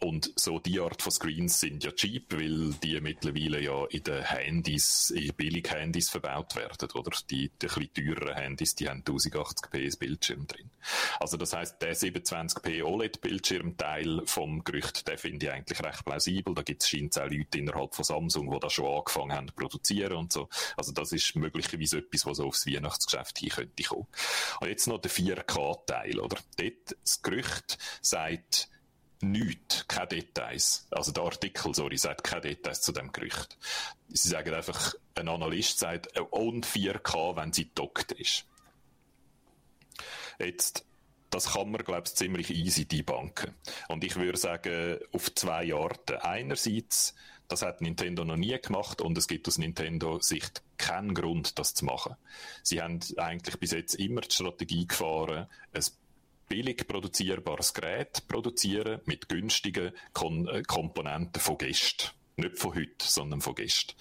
[0.00, 4.24] Und so die Art von Screens sind ja cheap, weil die mittlerweile ja in den
[4.24, 7.10] Handys, in Billig-Handys verbaut werden, oder?
[7.28, 10.70] Die, die ein teureren Handys, die haben 1080p Bildschirm drin.
[11.18, 16.54] Also das heißt, der 720p OLED-Bildschirmteil vom Gerücht, der finde ich eigentlich recht plausibel.
[16.54, 19.54] Da gibt es scheint auch Leute innerhalb von Samsung, die da schon angefangen haben zu
[19.54, 20.48] produzieren und so.
[20.78, 24.06] Also das ist möglicherweise etwas, was so aufs Weihnachtsgeschäft hin könnte kommen.
[24.60, 26.38] Und jetzt noch der 4K-Teil, oder?
[26.56, 28.70] Dort, das Gerücht sagt,
[29.22, 30.86] nichts, keine Details.
[30.90, 33.56] Also der Artikel, sorry, sagt keine Details zu dem Gerücht.
[34.08, 38.46] Sie sagen einfach, ein Analyst sagt, äh, und 4K, wenn sie dockt ist.
[40.38, 40.84] Jetzt,
[41.30, 43.54] das kann man, glaube ich, ziemlich easy debunken.
[43.88, 46.16] Und ich würde sagen, auf zwei Arten.
[46.16, 47.14] Einerseits,
[47.46, 51.84] das hat Nintendo noch nie gemacht und es gibt aus Nintendo-Sicht keinen Grund, das zu
[51.84, 52.16] machen.
[52.62, 55.99] Sie haben eigentlich bis jetzt immer die Strategie gefahren, es
[56.50, 62.10] billig produzierbares Gerät produzieren mit günstigen Kon äh, Komponenten von Gästen.
[62.36, 63.94] Nicht von heute, sondern von Gästen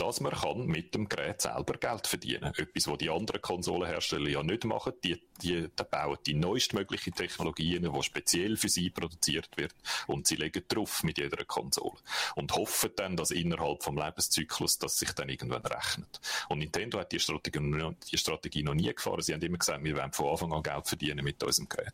[0.00, 2.54] dass man kann mit dem Gerät selber Geld verdienen.
[2.56, 4.94] Etwas, was die anderen Konsolenhersteller ja nicht machen.
[5.04, 9.74] Die, die, die bauen die neuestmögliche Technologien, die speziell für sie produziert wird,
[10.06, 11.98] und sie legen drauf mit jeder Konsole.
[12.34, 16.20] Und hoffen dann, dass innerhalb vom Lebenszyklus das sich dann irgendwann rechnet.
[16.48, 17.60] Und Nintendo hat die Strategie,
[18.10, 19.20] die Strategie noch nie gefahren.
[19.20, 21.92] Sie haben immer gesagt, wir wollen von Anfang an Geld verdienen mit unserem Gerät.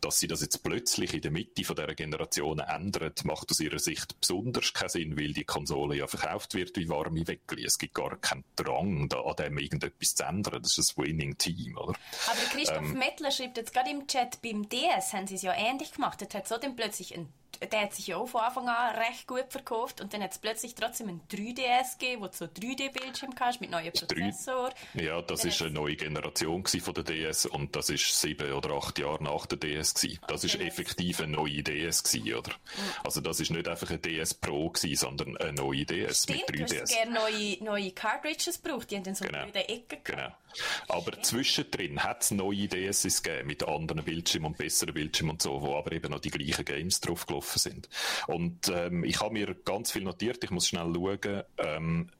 [0.00, 3.80] Dass sie das jetzt plötzlich in der Mitte von dieser Generation ändern, macht aus ihrer
[3.80, 7.64] Sicht besonders keinen Sinn, weil die Konsole ja verkauft wird wie warme Weckli.
[7.64, 10.62] Es gibt gar keinen Drang, da an dem irgendetwas zu ändern.
[10.62, 11.94] Das ist ein Winning Team, oder?
[12.26, 15.54] Aber Christoph ähm, Mettler schreibt jetzt gerade im Chat, beim DS haben sie es ja
[15.54, 16.20] ähnlich gemacht.
[16.20, 19.26] Jetzt hat so dann plötzlich ein der hat sich ja auch von Anfang an recht
[19.26, 23.34] gut verkauft und dann hat es plötzlich trotzdem ein 3DS gegeben, wo du so 3D-Bildschirm
[23.38, 24.70] hast mit neuem Prozessor.
[24.94, 28.70] Ja, das dann ist eine neue Generation von der DS und das ist sieben oder
[28.74, 30.20] acht Jahre nach der DS gewesen.
[30.28, 32.52] Das ist effektiv eine neue DS gewesen, oder?
[33.02, 36.70] Also das ist nicht einfach eine DS Pro gewesen, sondern eine neue DS Stimmt, mit
[36.70, 36.88] 3DS.
[36.88, 39.44] Du gerne neue, neue Cartridges gebraucht, die haben dann so genau.
[39.44, 40.04] in der Ecke gehabt.
[40.04, 40.34] Genau.
[40.88, 41.22] Aber okay.
[41.22, 45.76] zwischendrin hat es neue DSs gegeben mit anderen Bildschirmen und besseren Bildschirmen und so, wo
[45.76, 47.88] aber eben noch die gleichen Games draufgelaufen sind.
[48.26, 51.42] Und ähm, ich habe mir ganz viel notiert, ich muss schnell schauen.
[51.58, 52.10] Ähm,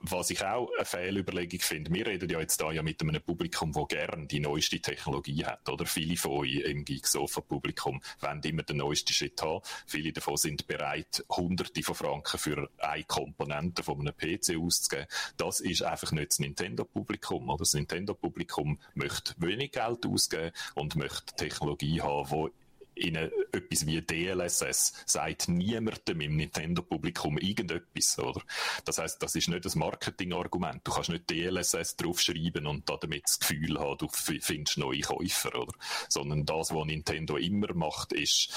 [0.00, 3.72] was ich auch eine Fehlüberlegung finde, wir reden ja jetzt da ja mit einem Publikum,
[3.72, 5.86] das gern die neueste Technologie hat, oder?
[5.86, 9.62] Viele von euch im Geeksofa-Publikum wollen immer den neuesten Schritt haben.
[9.86, 15.06] Viele davon sind bereit, hunderte von Franken für eine Komponente von einem PC auszugeben.
[15.36, 17.58] Das ist einfach nicht das Nintendo-Publikum, oder?
[17.58, 22.50] Das Nintendo-Publikum möchte wenig Geld ausgeben und möchte Technologie haben,
[22.98, 28.42] in etwas wie DLSS sagt niemandem im Nintendo-Publikum irgendetwas, oder?
[28.84, 30.80] Das heißt, das ist nicht das Marketing-Argument.
[30.84, 35.72] Du kannst nicht DLSS draufschreiben und damit das Gefühl haben, du findest neue Käufer, oder?
[36.08, 38.50] Sondern das, was Nintendo immer macht, ist,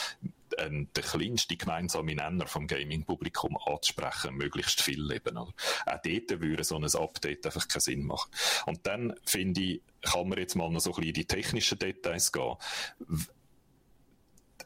[0.58, 5.38] ähm, den kleinsten gemeinsamen Nenner vom Gaming-Publikum anzusprechen, möglichst viel leben.
[5.38, 5.54] Auch
[5.86, 8.32] dort würde so ein Update einfach keinen Sinn machen.
[8.66, 11.80] Und dann, finde ich, kann man jetzt mal noch so ein bisschen in die technischen
[11.80, 12.56] Details gehen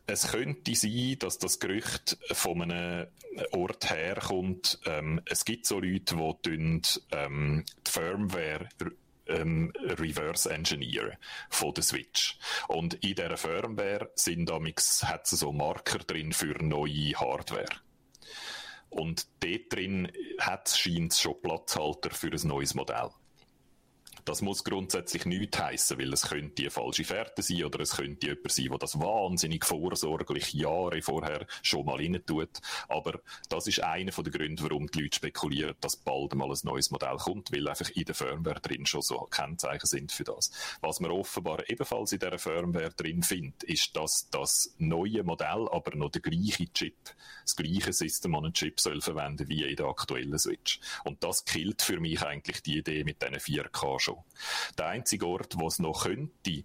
[0.08, 3.08] es könnte sein, dass das Gerücht von einem
[3.52, 4.80] Ort herkommt.
[4.86, 8.70] Ähm, es gibt so Leute, die ähm, die Firmware
[9.28, 11.18] ähm, Reverse Engineer
[11.50, 12.38] von der Switch.
[12.68, 17.82] Und in dieser Firmware sind damals, hat so Marker drin für neue Hardware.
[18.90, 23.10] Und dort drin hat es schon Platzhalter für ein neues Modell.
[24.26, 28.26] Das muss grundsätzlich nichts heißen, weil es könnte eine falsche Fährte sein oder es könnte
[28.26, 32.50] jemand sein, der das wahnsinnig vorsorglich Jahre vorher schon mal rein tut.
[32.90, 36.90] Aber das ist einer der Gründe, warum die Leute spekulieren, dass bald mal ein neues
[36.90, 40.50] Modell kommt, weil einfach in der Firmware drin schon so Kennzeichen sind für das.
[40.82, 45.96] Was man offenbar ebenfalls in dieser Firmware drin findet, ist, dass das neue Modell aber
[45.96, 46.98] noch der gleiche Chip,
[47.44, 50.80] das gleiche System on a Chip soll verwenden wie in der aktuellen Switch.
[51.04, 54.76] Und das killt für mich eigentlich die Idee mit diesen 4K schon schon.
[54.78, 56.64] Der einzige Ort, wo es noch könnte,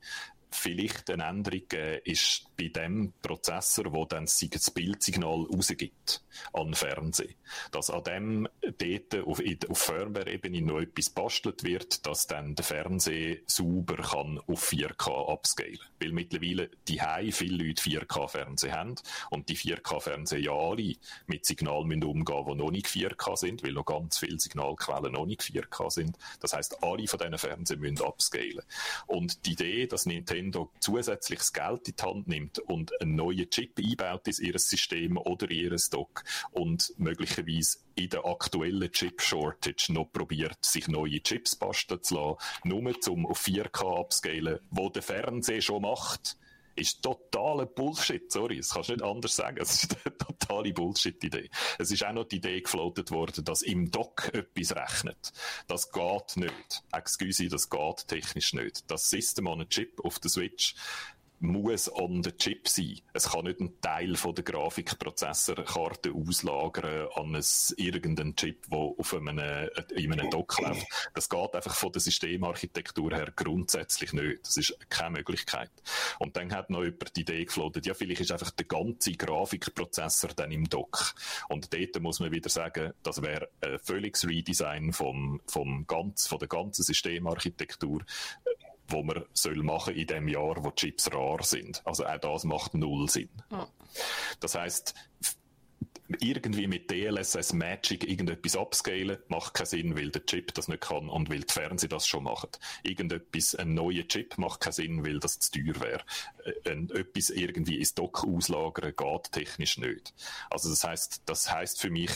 [0.51, 7.35] vielleicht eine Änderung geben, ist bei dem Prozessor, wo dann das Bildsignal rausgibt an Fernsehen.
[7.71, 13.39] Dass an dem dort auf, auf Firmware-Ebene noch etwas bastelt wird, dass dann der Fernseher
[13.47, 15.79] sauber kann auf 4K upscalen.
[16.01, 17.01] Weil mittlerweile die
[17.33, 18.95] viele Leute 4K-Fernsehen haben
[19.31, 20.97] und die 4K-Fernseher ja alle
[21.27, 25.25] mit Signalen müssen umgehen, die noch nicht 4K sind, weil noch ganz viele Signalquellen noch
[25.25, 26.19] nicht 4K sind.
[26.41, 28.63] Das heißt, alle von diesen Fernsehern müssen upscalen.
[29.07, 33.79] Und die Idee, dass Nintendo zusätzliches Geld in die Hand nimmt und einen neuen Chip
[33.79, 40.13] einbaut in ihr System oder in ihr Stock und möglicherweise in der aktuellen Chip-Shortage noch
[40.13, 45.61] probiert, sich neue Chips basteln zu lassen, nur zum auf 4K abscalen, wo der Fernseher
[45.61, 46.37] schon macht
[46.81, 49.59] ist totaler Bullshit, sorry, das kannst du nicht anders sagen.
[49.61, 51.51] Es ist eine totale Bullshit-Idee.
[51.79, 55.33] Es ist auch noch die Idee gefloatet worden, dass im Dock etwas rechnet.
[55.67, 56.83] Das geht nicht.
[56.93, 58.91] Excuse, das geht technisch nicht.
[58.91, 60.75] Das System on a Chip auf der Switch
[61.41, 63.01] muss on the chip sein.
[63.15, 67.45] Es kann nicht ein Teil von der Grafikprozessorkarte auslagern an ein,
[67.77, 69.39] irgendeinen Chip, der auf einem,
[69.95, 70.87] in einem Dock läuft.
[71.15, 74.47] Das geht einfach von der Systemarchitektur her grundsätzlich nicht.
[74.47, 75.71] Das ist keine Möglichkeit.
[76.19, 80.31] Und dann hat noch jemand die Idee geflogen, ja, vielleicht ist einfach der ganze Grafikprozessor
[80.37, 81.15] dann im Dock.
[81.49, 86.39] Und dort muss man wieder sagen, das wäre ein völliges Redesign vom, vom ganz, von
[86.39, 88.05] der ganzen Systemarchitektur
[88.91, 91.83] wo man soll machen in dem Jahr, wo Chips rar sind.
[91.85, 93.31] Also auch das macht null Sinn.
[93.51, 93.69] Ja.
[94.41, 94.95] Das heißt,
[96.21, 101.09] irgendwie mit DLSS Magic irgendetwas upscalen, macht keinen Sinn, weil der Chip das nicht kann
[101.09, 102.51] und weil die Fernseher das schon machen.
[102.83, 106.03] Irgendetwas, ein neuer Chip macht keinen Sinn, weil das zu teuer wäre.
[106.65, 110.15] Äh, etwas irgendwie ins Dock auslagern geht technisch nicht.
[110.51, 112.11] Also das heißt, das heißt für mich,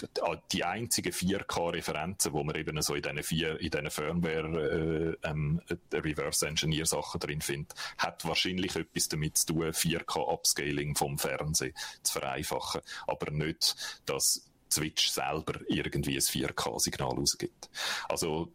[0.52, 5.61] die einzigen 4K-Referenzen, wo man eben so in diesen vier, in diesen Firmware, äh, ähm,
[5.92, 12.12] Reverse Engineer Sachen drin findet, hat wahrscheinlich etwas damit zu tun, 4K-Upscaling vom Fernsehen zu
[12.14, 12.80] vereinfachen.
[13.07, 13.76] Aber nicht
[14.07, 17.70] dass Switch selber irgendwie ein 4K-Signal ausgibt.
[18.09, 18.53] Also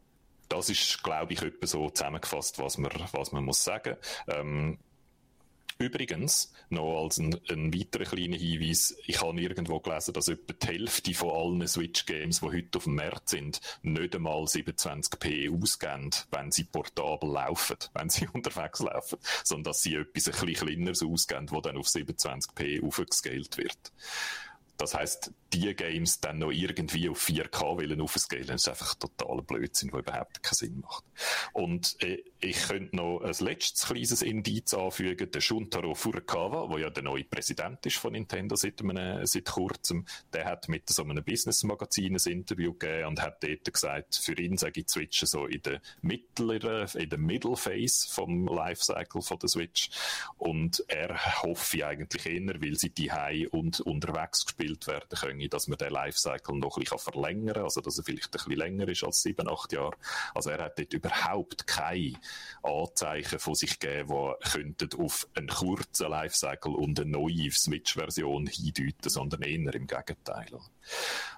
[0.50, 3.96] das ist, glaube ich, etwa so zusammengefasst, was man, was man muss sagen.
[4.28, 4.80] Ähm,
[5.82, 10.68] Übrigens, noch als ein, ein weiterer kleiner Hinweis, ich habe irgendwo gelesen, dass etwa die
[10.68, 16.52] Hälfte von allen Switch-Games, die heute auf dem Markt sind, nicht einmal 27p ausgeben, wenn
[16.52, 21.48] sie portabel laufen, wenn sie unterwegs laufen, sondern dass sie etwas ein bisschen kleineres ausgeben,
[21.48, 23.94] das dann auf 27p aufgescaled wird.
[24.80, 29.90] Das heißt, die Games dann noch irgendwie auf 4K wollen aufscalen, ist einfach totaler Blödsinn,
[29.90, 31.04] der überhaupt keinen Sinn macht.
[31.52, 36.90] Und äh, ich könnte noch ein letztes kleines Indiz anfügen, der Shuntaro Furukawa, der ja
[36.90, 41.26] der neue Präsident ist von Nintendo seit, einem, seit kurzem, der hat mit so einem
[41.26, 45.62] Business-Magazin ein Interview gegeben und hat dort gesagt, für ihn sage ich Switch so in
[45.62, 49.90] der mittleren, in der Middle Phase vom Lifecycle von der Switch
[50.38, 53.10] und er hoffe eigentlich eher, weil sie die
[53.52, 57.82] und unterwegs gespielt werden können, dass man den Lifecycle noch ein bisschen verlängern kann, also
[57.82, 59.96] dass er vielleicht ein bisschen länger ist als sieben, acht Jahre.
[60.34, 62.14] Also er hat dort überhaupt keine
[62.64, 69.42] Anzeichen von sich geben, die auf einen kurzen Lifecycle und eine neue Switch-Version hindeuten, sondern
[69.42, 70.48] eher im Gegenteil.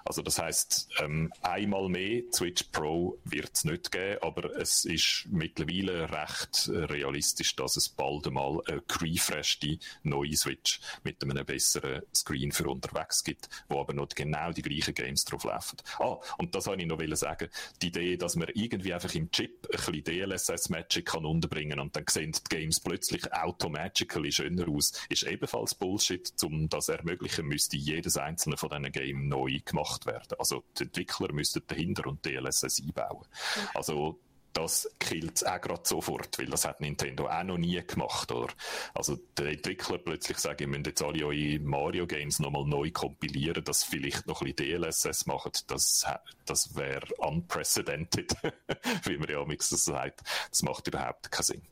[0.04, 5.26] Also das heißt, ähm, einmal mehr Switch Pro wird es nicht geben, aber es ist
[5.30, 12.52] mittlerweile recht realistisch, dass es bald einmal eine refreshte neue Switch mit einem besseren Screen
[12.52, 15.78] für unterwegs gibt, wo aber noch genau die gleichen Games drauf laufen.
[15.98, 17.48] Ah, und das wollte ich noch sagen.
[17.80, 21.94] Die Idee, dass man irgendwie einfach im Chip ein bisschen DLSS Magic kann unterbringen und
[21.94, 27.76] dann sehen die Games plötzlich automagically schöner aus, ist ebenfalls Bullshit, um das ermöglichen müsste
[27.76, 30.36] jedes einzelne von diesen Games neu gemacht werden.
[30.38, 33.26] Also die Entwickler müssten dahinter und DLSS einbauen.
[33.74, 34.18] Also
[34.52, 38.52] das killt auch gerade sofort, weil das hat Nintendo auch noch nie gemacht, oder?
[38.94, 43.64] Also, der Entwickler plötzlich sagen, ihr müsst jetzt alle eure Mario Games nochmal neu kompilieren,
[43.64, 46.06] das vielleicht noch ein bisschen DLSS machen, das,
[46.44, 48.34] das wäre unprecedented,
[49.04, 50.20] wie man ja am das sagt.
[50.50, 51.62] Das macht überhaupt keinen Sinn.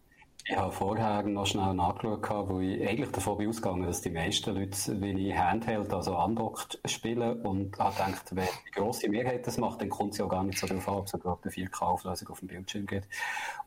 [0.50, 4.52] Ich habe vorher noch schnell nachgeschaut, wo ich eigentlich davon bin ausgegangen, dass die meisten
[4.52, 9.58] Leute, wenn ich Handheld, also undocked, spielen und habe gedacht, wenn die grosse Mehrheit das
[9.58, 12.28] macht, dann kommt es ja gar nicht so darauf an, ob es gerade eine 4K-Auflösung
[12.30, 13.04] auf dem Bildschirm geht.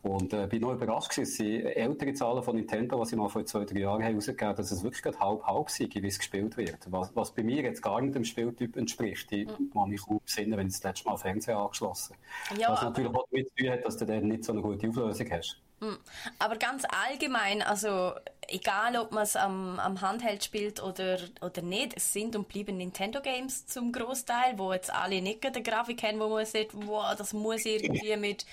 [0.02, 3.30] Und äh, bin noch überrascht gewesen, es sind ältere Zahlen von Nintendo, die sie mal
[3.30, 6.92] vor zwei, drei Jahren haben rausgegeben dass es wirklich halb-halb sei, wie es gespielt wird.
[6.92, 9.32] Was, was bei mir jetzt gar nicht dem Spieltyp entspricht.
[9.32, 9.72] Ich mhm.
[9.72, 12.18] kann mich kaum besinnen, wenn ich das letzte Mal Fernseher angeschlossen
[12.58, 14.90] Ja, was natürlich auch damit zu tun hat, dass du dann nicht so eine gute
[14.90, 15.63] Auflösung hast.
[15.84, 15.98] Hm.
[16.40, 18.14] Aber ganz allgemein, also
[18.48, 22.78] egal ob man es am, am Handheld spielt oder, oder nicht, es sind und bleiben
[22.78, 27.14] Nintendo Games zum Großteil, wo jetzt alle nicht die Grafik haben, wo man sieht, wow,
[27.18, 28.46] das muss irgendwie mit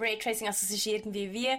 [0.00, 1.50] Raytracing, also es ist irgendwie wie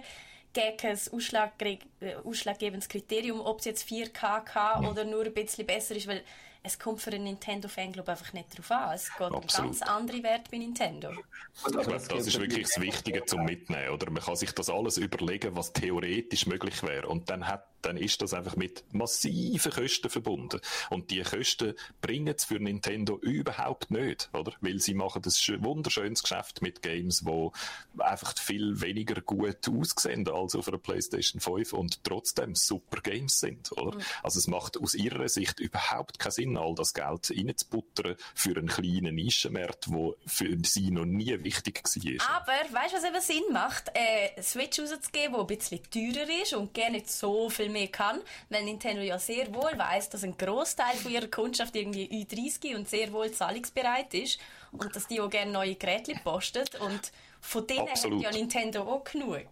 [0.52, 1.78] gegen ein Ausschlag, äh,
[2.24, 6.24] ausschlaggebendes Kriterium, ob es jetzt 4K kann oder nur ein bisschen besser ist, weil
[6.62, 8.94] es kommt für einen Nintendo-Fan einfach nicht darauf an.
[8.94, 9.42] Es geht Absolut.
[9.42, 11.10] um ganz andere Werte bei Nintendo.
[11.56, 13.90] Ich glaube, das ist wirklich das Wichtige zum Mitnehmen.
[13.90, 14.10] Oder?
[14.10, 17.08] Man kann sich das alles überlegen, was theoretisch möglich wäre.
[17.08, 20.60] Und dann hat dann ist das einfach mit massiven Kosten verbunden.
[20.90, 24.52] Und die Kosten bringen es für Nintendo überhaupt nicht, oder?
[24.60, 27.52] Weil sie machen ein wunderschönes Geschäft mit Games, wo
[27.98, 33.72] einfach viel weniger gut aussehen als auf einer PlayStation 5 und trotzdem super Games sind,
[33.72, 33.96] oder?
[33.96, 34.02] Mhm.
[34.22, 38.68] Also es macht aus ihrer Sicht überhaupt keinen Sinn, all das Geld reinzubuttern für einen
[38.68, 42.36] kleinen Nischenmarkt, wo für sie noch nie wichtig war.
[42.36, 43.90] Aber, weißt du, was eben Sinn macht?
[43.94, 48.20] Äh, Switch rauszugeben, der ein bisschen teurer ist und gar nicht so viel mehr kann,
[48.48, 52.88] weil Nintendo ja sehr wohl weiß, dass ein Großteil von ihrer Kundschaft irgendwie Ü30 und
[52.88, 54.38] sehr wohl zahlungsbereit ist
[54.72, 58.24] und dass die auch gerne neue Geräte postet und von denen Absolut.
[58.24, 59.46] hat ja Nintendo auch genug.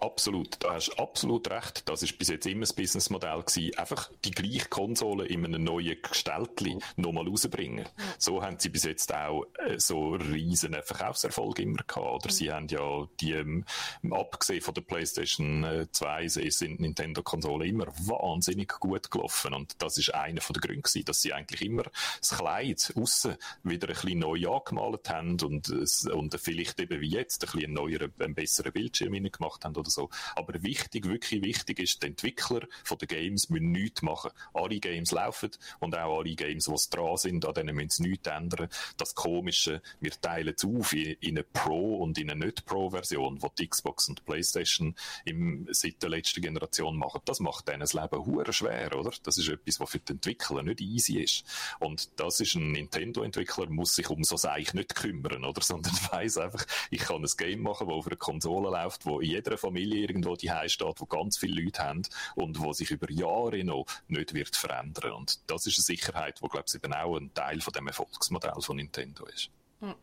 [0.00, 1.86] Absolut, da hast du absolut recht.
[1.86, 3.76] Das ist bis jetzt immer das Businessmodell gewesen.
[3.76, 7.86] Einfach die gleiche Konsole in einem neuen Gestelltli nochmal rausbringen.
[8.16, 12.24] So haben sie bis jetzt auch äh, so riesen Verkaufserfolg immer gehabt.
[12.24, 13.66] Oder sie haben ja die, ähm,
[14.10, 19.52] abgesehen von der PlayStation 2, äh, sind Nintendo-Konsolen immer wahnsinnig gut gelaufen.
[19.52, 21.82] Und das ist einer von den Gründen gewesen, dass sie eigentlich immer
[22.18, 27.42] das Kleid aussen wieder ein bisschen neu angemalt haben und, und vielleicht eben wie jetzt
[27.42, 30.10] ein bisschen einen neueren, einen besseren Bildschirm gemacht haben oder oder so.
[30.36, 34.30] Aber wichtig, wirklich wichtig ist, die Entwickler von den Games müssen nichts machen.
[34.54, 38.28] Alle Games laufen und auch alle Games, die dran sind, an denen müssen sie nichts
[38.28, 38.68] ändern.
[38.96, 43.68] Das Komische, wir teilen es auf in, in eine Pro- und in eine Nicht-Pro-Version, die
[43.68, 47.20] Xbox und Playstation im, seit der letzten Generation machen.
[47.24, 49.12] Das macht denen das Leben hure schwer, oder?
[49.22, 51.44] Das ist etwas, was für die Entwickler nicht easy ist.
[51.78, 55.60] Und das ist ein Nintendo-Entwickler, muss sich um so Seich nicht kümmern, oder?
[55.70, 59.30] Sondern weiß einfach, ich kann ein Game machen, das auf einer Konsole läuft, wo in
[59.30, 62.02] jeder Familie Familie irgendwo die steht, wo ganz viele Leute haben
[62.34, 65.12] und wo sich über Jahre noch nicht wird verändern.
[65.12, 68.60] Und das ist eine Sicherheit, die, glaube ich, eben auch ein Teil von dem Erfolgsmodell
[68.60, 69.50] von Nintendo ist.
[69.80, 69.94] Hm.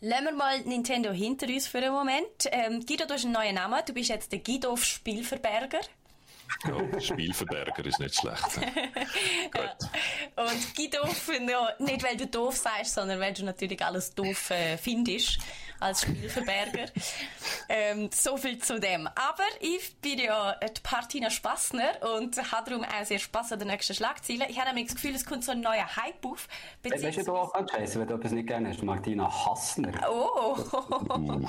[0.00, 2.48] Lassen wir mal Nintendo hinter uns für einen Moment.
[2.50, 3.80] Ähm, Guido, du hast einen neuen Namen.
[3.86, 5.80] Du bist jetzt der Guido Spielverberger.
[6.64, 8.56] Ja, Spielverberger ist nicht schlecht.
[9.54, 9.76] ja.
[10.36, 11.00] Und Guido,
[11.46, 15.40] ja, nicht weil du doof sagst, sondern weil du natürlich alles doof äh, findest
[15.80, 16.86] als Spielverberger.
[17.68, 19.06] ähm, so viel zu dem.
[19.06, 23.68] Aber ich bin ja die Partina Spassner und habe darum auch sehr Spass an den
[23.68, 24.46] nächsten Schlagzeilen.
[24.48, 26.48] Ich habe nämlich das Gefühl, es kommt so ein neuer Hype auf.
[26.82, 28.82] Weißt du, du auch scheiße, wenn du etwas nicht gerne hast?
[28.82, 29.92] Martina Hassner.
[30.10, 30.56] Oh!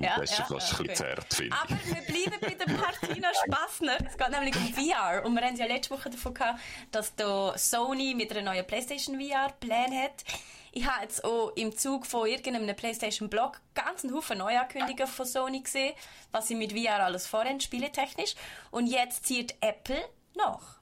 [0.00, 0.82] Ja, das ist ja, fast okay.
[0.82, 3.96] ein bisschen zart, finde Aber wir bleiben bei der Martina Spassner.
[4.06, 5.24] Es geht nämlich um VR.
[5.24, 6.60] Und wir haben ja letzte Woche davon gehabt,
[6.90, 10.24] dass da Sony mit einer neuen PlayStation VR Plan hat.
[10.72, 15.60] Ich habe jetzt auch im Zug von irgendeinem PlayStation-Blog ganz einen Haufen Neuankündigungen von Sony
[15.60, 15.94] gesehen,
[16.30, 18.34] was sie mit VR alles vorhaben, spieletechnisch.
[18.70, 20.00] Und jetzt zieht Apple
[20.36, 20.80] noch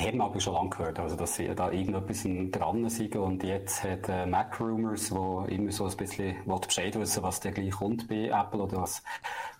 [0.00, 2.22] haben aber schon lange gehört, also dass sie da irgendetwas
[2.52, 7.22] dran sind und jetzt hat äh, Mac Rumors, wo immer so ein bisschen Bescheid wissen,
[7.22, 9.02] was der gleich kommt bei Apple oder was,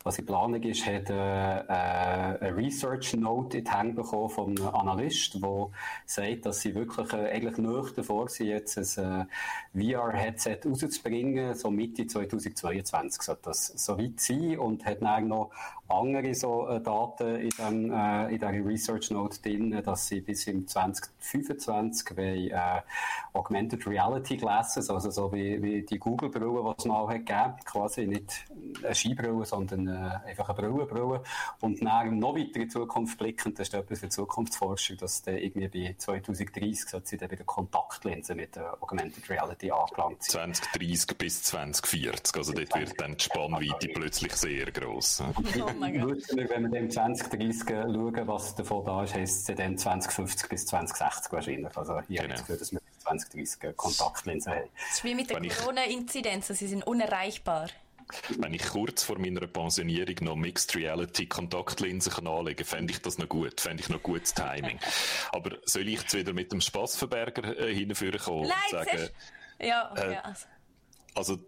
[0.09, 4.59] was in Planung ist, hat äh, äh, eine Research Note in die Hände bekommen von
[4.59, 5.69] einem Analyst, der
[6.07, 9.29] sagt, dass sie wirklich äh, eigentlich nicht davor sind, jetzt ein
[9.75, 15.51] äh, VR-Headset rauszubringen, so Mitte 2022 sollte das so weit sein und hat dann noch
[15.89, 20.47] andere so äh, Daten in, dem, äh, in dieser Research Note drin, dass sie bis
[20.47, 22.81] im 2025 wollen, äh,
[23.33, 28.07] Augmented Reality Glasses, also so wie, wie die Google-Brille, die es mal hat gegeben, quasi
[28.07, 28.47] nicht
[28.83, 31.23] eine Skibrille, sondern äh, einfach eine Brille,
[31.61, 35.39] Und dann noch weiter in die Zukunft blickend, das ist etwas für Zukunftsforschung, dass dann
[35.39, 40.55] irgendwie bei 2030 sollte sie dann bei der Kontaktlinse mit der Augmented Reality angelangt sein.
[40.55, 45.23] 2030 bis 2040, also dort wird dann die Spannweite plötzlich sehr gross.
[45.23, 50.67] Oh wenn wir dann 2030 schauen, was davon da ist, heisst es dann 2050 bis
[50.67, 51.77] 2060 wahrscheinlich.
[51.77, 52.35] Also hier genau.
[52.35, 54.69] habe ich dass wir 2030 Kontaktlinsen haben.
[54.89, 57.69] Das ist wie mit der Corona-Inzidenz, sie sind unerreichbar.
[58.39, 63.01] Wenn ich kurz vor meiner Pensionierung noch Mixed Reality Kontaktlinsen kann anlegen kann, fände ich
[63.01, 64.79] das noch gut, fände ich noch gutes Timing.
[65.33, 69.09] Aber soll ich jetzt wieder mit dem Spassverberger äh, hinführen kommen Nein, und sagen,
[69.61, 70.35] ja, äh, ja.
[71.15, 71.39] Also,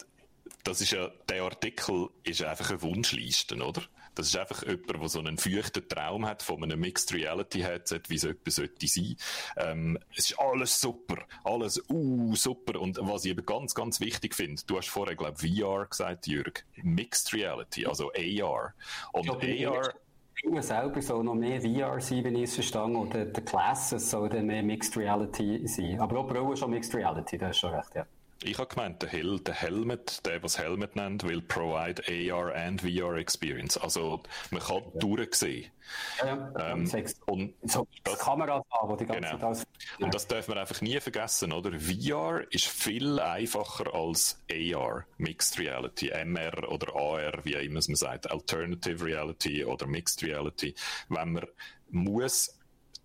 [0.65, 3.83] das ist ja, der Artikel ist einfach eine Wunschliste, oder?
[4.15, 8.03] Das ist einfach jemand, der so einen feuchten Traum hat von einem Mixed Reality Headset,
[8.09, 9.17] wie es etwas sollte sein.
[9.57, 11.17] Ähm, es ist alles super.
[11.45, 12.81] Alles, uh, super.
[12.81, 16.65] Und was ich eben ganz, ganz wichtig finde, du hast vorher, glaube VR gesagt, Jürg.
[16.83, 18.75] Mixed Reality, also AR.
[19.13, 19.95] Und ja, AR,
[20.41, 24.29] Schuhe selber soll noch mehr VR sein, wenn ich es verstanden oder der Classes soll
[24.29, 26.01] dann mehr Mixed Reality sein.
[26.01, 28.07] Aber auch Brillen schon Mixed Reality, das ist schon recht, ja.
[28.43, 32.81] Ich habe gemeint, der, Hel der Helmet, der was Helmet nennt, will provide AR and
[32.81, 33.77] VR Experience.
[33.77, 35.01] Also man kann ja.
[35.01, 35.71] durchsehen.
[36.19, 36.73] Ja, ja.
[36.73, 36.91] Ähm,
[37.27, 39.53] und so das, Kameras haben, die ganze genau.
[39.53, 39.67] Zeit
[39.99, 41.73] Und das darf man einfach nie vergessen, oder?
[41.79, 48.31] VR ist viel einfacher als AR, Mixed Reality, MR oder AR, wie immer man sagt,
[48.31, 50.75] Alternative Reality oder Mixed Reality.
[51.09, 51.47] Wenn man
[51.91, 52.60] muss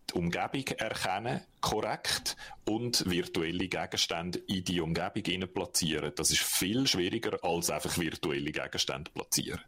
[0.09, 6.11] die Umgebung erkennen, korrekt, und virtuelle Gegenstände in die Umgebung platzieren.
[6.15, 9.61] Das ist viel schwieriger, als einfach virtuelle Gegenstände platzieren.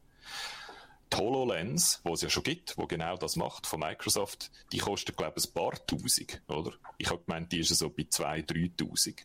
[1.12, 5.16] Die HoloLens, die es ja schon gibt, wo genau das macht, von Microsoft, die kostet,
[5.16, 6.74] glaube ich, ein paar Tausend, oder?
[6.98, 9.16] Ich habe gemeint, die ist so bei 2.000, 3.000.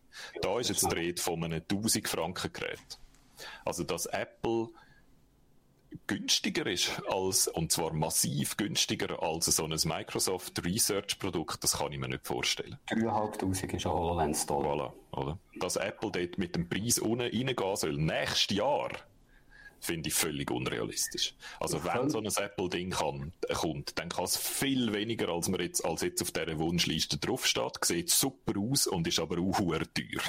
[0.40, 2.98] Da ist jetzt die Rede von einem 1000 Franken Gerät.
[3.64, 4.68] Also, dass Apple
[6.06, 11.92] günstiger ist als, und zwar massiv günstiger als so ein Microsoft Research Produkt, das kann
[11.92, 12.78] ich mir nicht vorstellen.
[12.90, 14.72] 3'500 ist ein HoloLens Dollar.
[14.72, 15.38] Voilà, oder?
[15.60, 18.90] Dass Apple dort mit dem Preis unten reingehen soll, nächstes Jahr,
[19.82, 21.34] finde ich völlig unrealistisch.
[21.60, 25.60] Also ich wenn so ein Apple-Ding kann, kommt, dann kann es viel weniger, als man
[25.60, 27.84] jetzt, als jetzt auf dieser Wunschliste draufsteht.
[27.84, 30.22] Sieht super aus und ist aber auch teuer.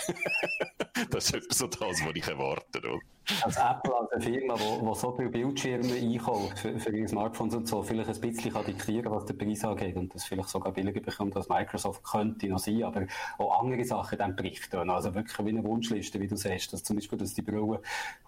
[1.11, 2.79] das ist etwa so das, was ich erwarte.
[2.79, 2.99] Oder?
[3.43, 7.55] Als Apple, als eine Firma, die, die so viele Bildschirme einkauft für, für ihre Smartphones
[7.55, 10.73] und so, vielleicht ein bisschen kann diktieren, was der Preis angeht und das vielleicht sogar
[10.73, 13.05] billiger bekommt als Microsoft, könnte noch sein, aber
[13.37, 14.89] auch andere Sachen dann berichten.
[14.89, 17.81] Also wirklich wie eine Wunschliste, wie du sagst, dass zum Beispiel, dass die Brille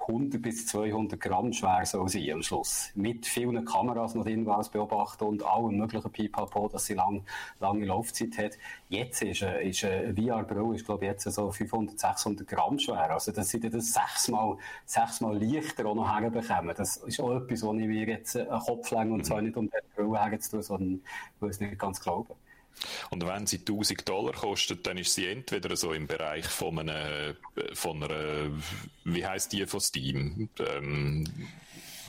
[0.07, 2.91] 100 bis 200 Gramm schwer soll sein am Schluss.
[2.95, 7.23] Mit vielen Kameras noch drin, was beobachten und allem möglichen Pipapo, dass sie lang,
[7.59, 8.51] lange Laufzeit hat.
[8.87, 13.11] Jetzt ist, eine, ist eine VR-Brille, ist glaube ich jetzt so 500, 600 Gramm schwer.
[13.11, 16.75] Also das sind das sechsmal sechsmal leichter auch noch herbekommen.
[16.75, 19.69] Das ist auch etwas, wo ich mir jetzt einen Kopf lege und zwar nicht um
[19.69, 21.01] den Brille herzutun, sondern
[21.39, 22.35] weil ich es nicht ganz glaube.
[23.09, 27.35] Und wenn sie 1000 Dollar kostet, dann ist sie entweder so im Bereich von einer,
[27.73, 28.51] von einer
[29.05, 30.49] wie heißt die von Steam?
[30.59, 31.25] Ähm,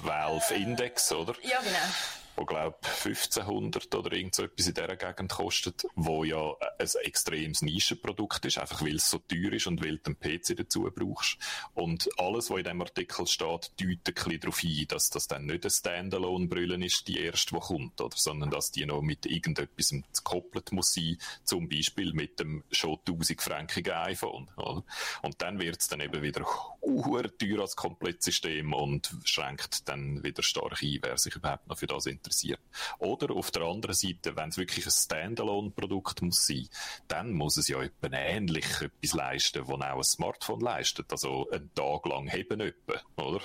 [0.02, 1.34] Valve Index, oder?
[1.42, 6.54] Ja, genau wo glaube 1500 oder irgend so etwas in dieser Gegend kostet, wo ja
[6.78, 10.56] ein extremes Nischenprodukt ist, einfach weil es so teuer ist und weil du einen PC
[10.56, 11.38] dazu brauchst.
[11.74, 15.46] Und alles, was in diesem Artikel steht, deutet ein bisschen darauf hin, dass das dann
[15.46, 19.94] nicht eine Standalone-Brille ist, die erste, die kommt, oder, sondern dass die noch mit irgendetwas
[20.14, 24.84] gekoppelt muss sein, zum Beispiel mit dem schon 1000-frankigen iPhone, oder?
[25.22, 26.44] Und dann wird es dann eben wieder
[26.82, 32.06] teuer als Komplettsystem und schränkt dann wieder stark ein, wer sich überhaupt noch für das
[32.06, 32.60] interessiert interessiert.
[32.98, 36.68] Oder auf der anderen Seite, wenn es wirklich ein Standalone-Produkt muss sein,
[37.08, 41.10] dann muss es ja etwa ähnlich etwas leisten, was auch ein Smartphone leistet.
[41.10, 43.40] Also einen Tag lang heben etwa, oder?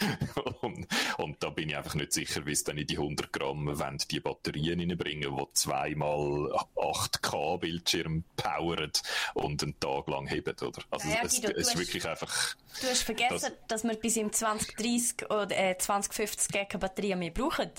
[0.62, 0.86] und,
[1.18, 3.98] und, da bin ich einfach nicht sicher, wie es dann in die 100 Gramm wenn
[4.10, 8.92] die Batterien reinbringen, die zweimal 8K Bildschirm powern
[9.34, 10.82] und einen Tag lang heben, oder?
[10.90, 12.56] Also ja, es, es ist wirklich einfach...
[12.80, 17.30] Du hast vergessen, dass, dass wir bis im 2030 oder äh, 2050 keine Batterien mehr
[17.30, 17.70] brauchen.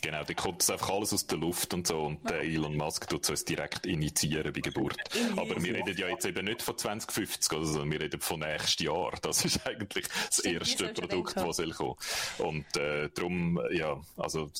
[0.00, 3.08] Genau, da kommt es einfach alles aus der Luft und so und der Elon Musk
[3.08, 4.96] tut es direkt initiieren bei Geburt.
[5.36, 8.86] Aber wir reden ja jetzt eben nicht von 2050, also, sondern wir reden von nächstes
[8.86, 9.12] Jahr.
[9.22, 11.94] Das ist eigentlich das Stimmt, erste Produkt, das soll kommen.
[12.38, 14.50] Und äh, darum, ja, also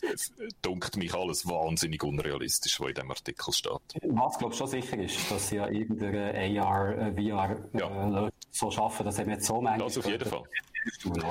[0.62, 3.72] dunkt mich alles wahnsinnig unrealistisch, was in diesem Artikel steht.
[4.02, 8.26] Was, glaube ich, schon sicher ist, dass sie ja irgendeine AR, äh, VR ja.
[8.26, 9.86] äh, so schaffen, dass eben jetzt so manchmal...
[9.86, 10.42] Das auf jeden Fall.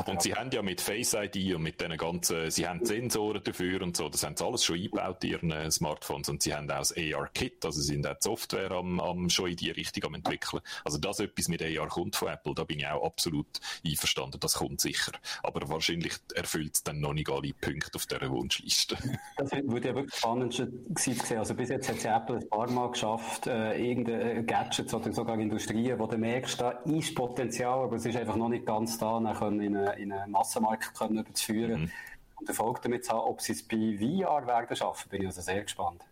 [0.06, 3.82] Und sie haben ja mit Face ID und mit den ganzen, sie haben Sensoren dafür
[3.82, 6.70] und so, das haben sie alles schon eingebaut in ihren äh, Smartphones und sie haben
[6.70, 10.06] auch das AR-Kit, also sie sind auch die Software am, am, schon in die Richtung
[10.06, 10.62] am entwickeln.
[10.84, 13.48] Also dass etwas mit AR kommt von Apple, da bin ich auch absolut
[13.86, 15.14] einverstanden, das kommt sicher.
[15.44, 18.98] Aber wahrscheinlich erfüllt es dann noch nicht alle Punkte auf dieser Wunschliste.
[19.38, 22.92] Das würde ja wirklich spannend sein Also bis jetzt hat sie Apple ein paar Mal
[22.92, 28.06] geschafft, äh, irgendeine Gadgets oder sogar Industrien, wo du merkst, da ist Potenzial, aber es
[28.06, 31.92] ist einfach noch nicht ganz da, können in einen, in einen Massenmarkt können überzuführen mhm.
[32.36, 33.22] und Erfolg damit zu haben.
[33.22, 36.04] Ob sie es bei VR werden schaffen, bin ich also sehr gespannt.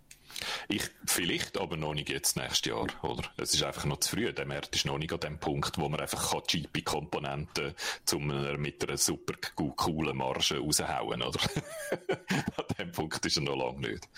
[0.68, 3.24] Ich, vielleicht, aber noch nicht jetzt nächstes Jahr, oder?
[3.38, 4.32] Es ist einfach noch zu früh.
[4.34, 7.74] Der Markt ist noch nicht an dem Punkt, wo man einfach cheapy Komponenten
[8.04, 8.28] zum,
[8.60, 11.40] mit einer super coolen Marge raushauen, oder?
[12.58, 14.10] an dem Punkt ist er noch lange nicht.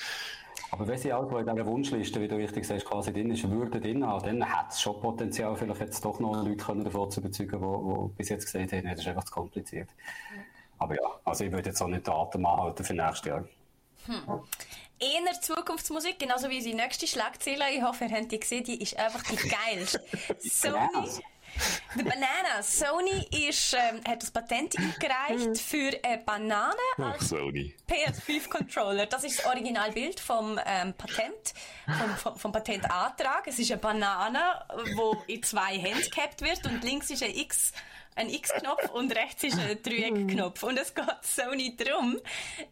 [0.72, 3.80] Aber wenn sie auch in dieser Wunschliste, wie du richtig sagst, quasi drin ist, würde
[3.80, 7.22] drin haben, dann hat es schon Potenzial, vielleicht jetzt doch noch Leute können davon zu
[7.22, 9.90] überzeugen, die bis jetzt gesagt haben, das ist einfach zu kompliziert.
[10.78, 13.46] Aber ja, also ich würde jetzt auch nicht Daten anhalten für nächstes Jahr.
[14.06, 14.42] Hm.
[15.00, 17.66] Eher Zukunftsmusik, genauso wie die nächste Schlagzeile.
[17.72, 20.04] Ich hoffe, ihr habt die gesehen, die ist einfach die geilste.
[20.40, 21.22] Sony
[21.96, 22.62] Die Banana.
[22.62, 27.74] Sony ist, ähm, hat das Patent eingereicht für eine Banane als Sony.
[27.90, 29.06] PS5-Controller.
[29.06, 31.54] Das ist das Originalbild vom ähm, Patent,
[31.86, 33.48] vom, vom, vom, Patentantrag.
[33.48, 34.40] Es ist eine Banane,
[35.28, 37.74] die in zwei Hände gehabt wird und links ist ein X
[38.18, 40.64] ein X-Knopf und rechts ist ein Dreieck-Knopf.
[40.64, 42.20] Und es geht Sony darum,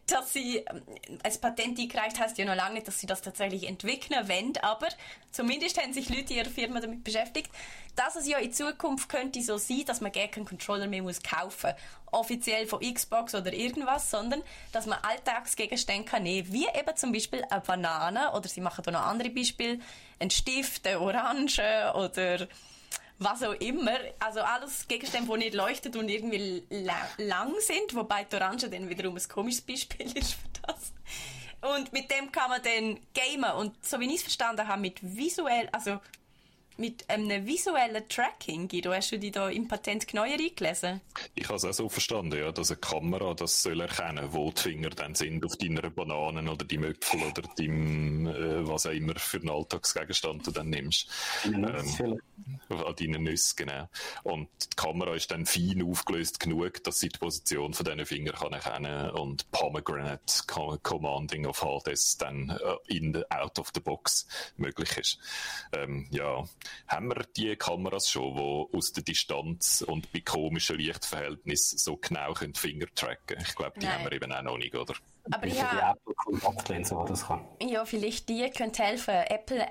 [0.06, 0.82] dass sie, ähm,
[1.22, 4.88] als Patent eingereicht heißt ja noch lange nicht, dass sie das tatsächlich entwickeln wollen, aber
[5.30, 7.50] zumindest haben sich Leute in ihrer Firma damit beschäftigt,
[7.94, 11.22] dass es ja in Zukunft könnte so sein, dass man gar keinen Controller mehr muss
[11.22, 11.72] kaufen
[12.12, 14.42] offiziell von Xbox oder irgendwas, sondern
[14.72, 18.90] dass man Alltagsgegenstände kann nehmen, wie eben zum Beispiel eine Banane oder sie machen da
[18.90, 19.80] noch andere Beispiele,
[20.18, 22.46] ein Stift, eine Orange oder
[23.18, 23.98] was auch immer.
[24.18, 28.88] Also alles Gegenstände, die nicht leuchten und irgendwie la lang sind, wobei die Orange dann
[28.88, 30.92] wiederum ein komisches Beispiel ist für das.
[31.74, 34.98] Und mit dem kann man dann gamen und so wie ich es verstanden habe, mit
[35.02, 36.00] visuell, also
[36.78, 41.00] mit einem visuellen Tracking, Guido, hast du dich da im Patent genauer eingelesen?
[41.34, 44.62] Ich habe es auch so verstanden, ja, dass eine Kamera das soll erkennen, wo die
[44.62, 49.14] Finger dann sind auf deiner Bananen oder die Möpfel oder deinem, äh, was auch immer
[49.16, 51.10] für einen Alltagsgegenstand du dann nimmst.
[51.44, 51.64] Ähm,
[52.68, 53.88] an deinen Nüssen, genau.
[54.22, 58.34] Und die Kamera ist dann fein aufgelöst genug, dass sie die Position von diesen Fingern
[58.34, 60.42] kann erkennen und Pomegranate
[60.82, 65.18] Commanding of Hades dann äh, in the, out of the box möglich ist.
[65.72, 66.44] Ähm, ja,
[66.88, 72.32] haben wir die Kameras schon, die aus der Distanz und bei komischen Lichtverhältnissen so genau
[72.32, 73.94] können Finger tracken Ich glaube, die Nein.
[73.94, 74.94] haben wir eben auch noch nicht, oder?
[75.30, 75.94] Aber ja,
[77.60, 79.14] ja, vielleicht die könnte helfen.
[79.14, 79.66] Apple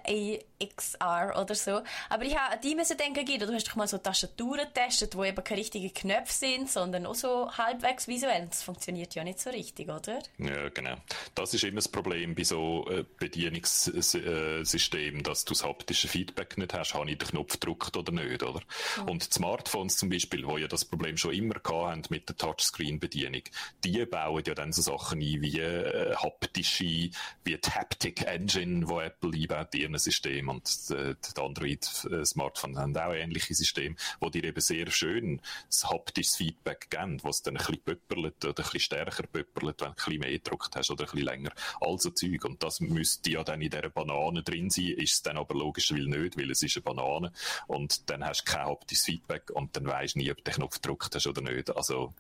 [0.62, 1.82] AXR oder so.
[2.10, 5.24] Aber ich habe die müssen denken, Guido, du hast doch mal so Tastaturen getestet, wo
[5.24, 8.48] eben keine richtigen Knöpfe sind, sondern auch so halbwegs visuell.
[8.48, 10.20] Das funktioniert ja nicht so richtig, oder?
[10.38, 10.96] Ja, genau.
[11.34, 16.74] Das ist immer das Problem bei so äh, Bedienungssystemen, dass du das haptische Feedback nicht
[16.74, 18.62] hast, habe ich den Knopf gedrückt oder nicht, oder?
[18.98, 19.10] Mhm.
[19.10, 23.44] Und Smartphones zum Beispiel, wo ja das Problem schon immer hatten mit der Touchscreen-Bedienung,
[23.84, 27.10] die bauen ja dann so Sachen ein, wie äh, haptische,
[27.44, 32.98] wie die Haptic Engine, wo Apple einbaut in ihrem System und äh, die Android-Smartphones haben
[32.98, 37.66] auch ähnliche Systeme, wo dir eben sehr schön das haptisches Feedback geben, was dann ein
[37.66, 41.06] bisschen pöpperlet oder ein bisschen stärker pöpperlet, wenn du ein bisschen mehr gedruckt hast oder
[41.06, 41.52] ein bisschen länger.
[41.80, 42.46] Also Zeug.
[42.46, 46.10] Und das müsste ja dann in dieser Banane drin sein, ist es dann aber logischerweise
[46.10, 47.32] nicht, weil es ist eine Banane
[47.68, 50.54] und dann hast du kein haptisches Feedback und dann weisst du nie, ob du den
[50.56, 51.76] Knopf gedruckt hast oder nicht.
[51.76, 52.14] Also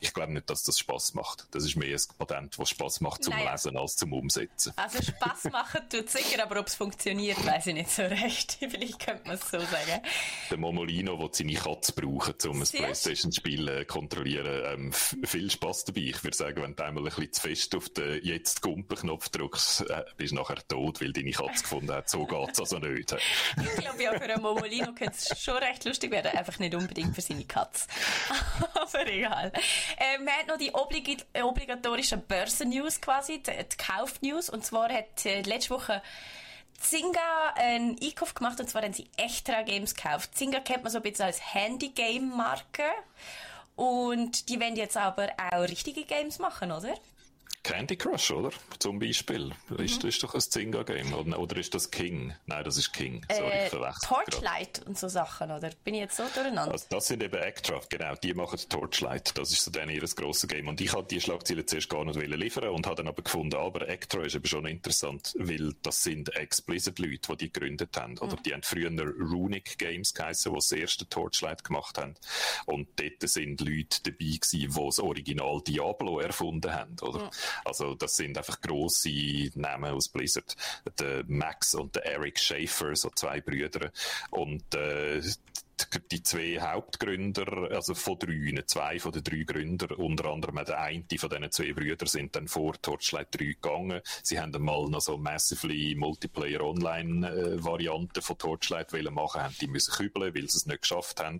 [0.00, 1.46] ich glaube nicht, dass das Spaß macht.
[1.52, 3.52] Das ist mehr ein Patent was Spaß macht zum naja.
[3.52, 4.72] Lesen als zum Umsetzen.
[4.76, 8.58] Also Spaß machen tut sicher, aber ob es funktioniert, weiß ich nicht so recht.
[8.60, 10.02] Vielleicht könnte man es so sagen.
[10.50, 14.62] Der Momolino will seine Katze brauchen, um ein Playstation-Spiel zu äh, kontrollieren.
[14.66, 16.02] Ähm, viel Spaß dabei.
[16.02, 19.90] Ich würde sagen, wenn du einmal ein bisschen zu fest auf den jetzt Gumpen-Knopf drückst,
[19.90, 22.08] äh, bist du nachher tot, weil deine Katze gefunden hat.
[22.08, 23.12] So geht es also nicht.
[23.60, 26.30] ich glaube, ja, für einen Momolino könnte es schon recht lustig werden.
[26.36, 27.88] Einfach nicht unbedingt für seine Katze.
[28.74, 29.52] aber egal.
[29.96, 34.48] Äh, wir haben noch die oblig obligatorischen Börsen Börsen-News quasi, die, die Kauf-News.
[34.48, 36.02] Und zwar hat äh, letzte Woche
[36.78, 40.36] Zynga einen Einkauf gemacht und zwar haben sie Extra Games gekauft.
[40.36, 42.84] Zynga kennt man so ein bisschen als Handy-Game-Marke.
[43.76, 46.94] Und die werden jetzt aber auch richtige Games machen, oder?
[47.68, 48.50] Candy Crush, oder?
[48.78, 49.52] Zum Beispiel.
[49.68, 49.76] Mhm.
[49.84, 51.12] Ist, ist doch ein Zynga-Game.
[51.12, 52.34] Oder, oder, ist das King?
[52.46, 53.24] Nein, das ist King.
[53.30, 54.86] Sorry, äh, Torchlight grad.
[54.86, 55.70] und so Sachen, oder?
[55.84, 56.72] Bin ich jetzt so durcheinander?
[56.72, 58.14] Also, das sind eben Extra, genau.
[58.14, 59.36] Die machen Torchlight.
[59.36, 60.66] Das ist so dann ihr grosses Game.
[60.66, 63.86] Und ich hatte die Schlagzeile zuerst gar nicht liefern und habe dann aber gefunden, aber
[63.86, 68.12] Extra ist eben schon interessant, weil das sind Explicit-Leute, die die gegründet haben.
[68.12, 68.22] Mhm.
[68.22, 72.14] Oder die haben früher Runic Games geheißen, die das erste Torchlight gemacht haben.
[72.64, 77.24] Und dort sind Leute dabei gewesen, die das Original Diablo erfunden haben, oder?
[77.24, 77.30] Mhm.
[77.64, 80.56] Also das sind einfach grosse Namen aus Blizzard.
[80.98, 83.90] Der Max und der Eric Schaefer, so zwei Brüder.
[84.30, 85.20] Und äh,
[86.10, 91.04] die zwei Hauptgründer, also von drei, zwei von den drei Gründern, unter anderem der eine
[91.16, 94.00] von diesen zwei Brüdern sind dann vor Torchlight 3 gegangen.
[94.22, 99.54] Sie haben einmal noch so massively Multiplayer Online äh, Varianten von Torchlight wollen machen, haben
[99.60, 101.38] die müssen kübeln, weil sie es nicht geschafft haben.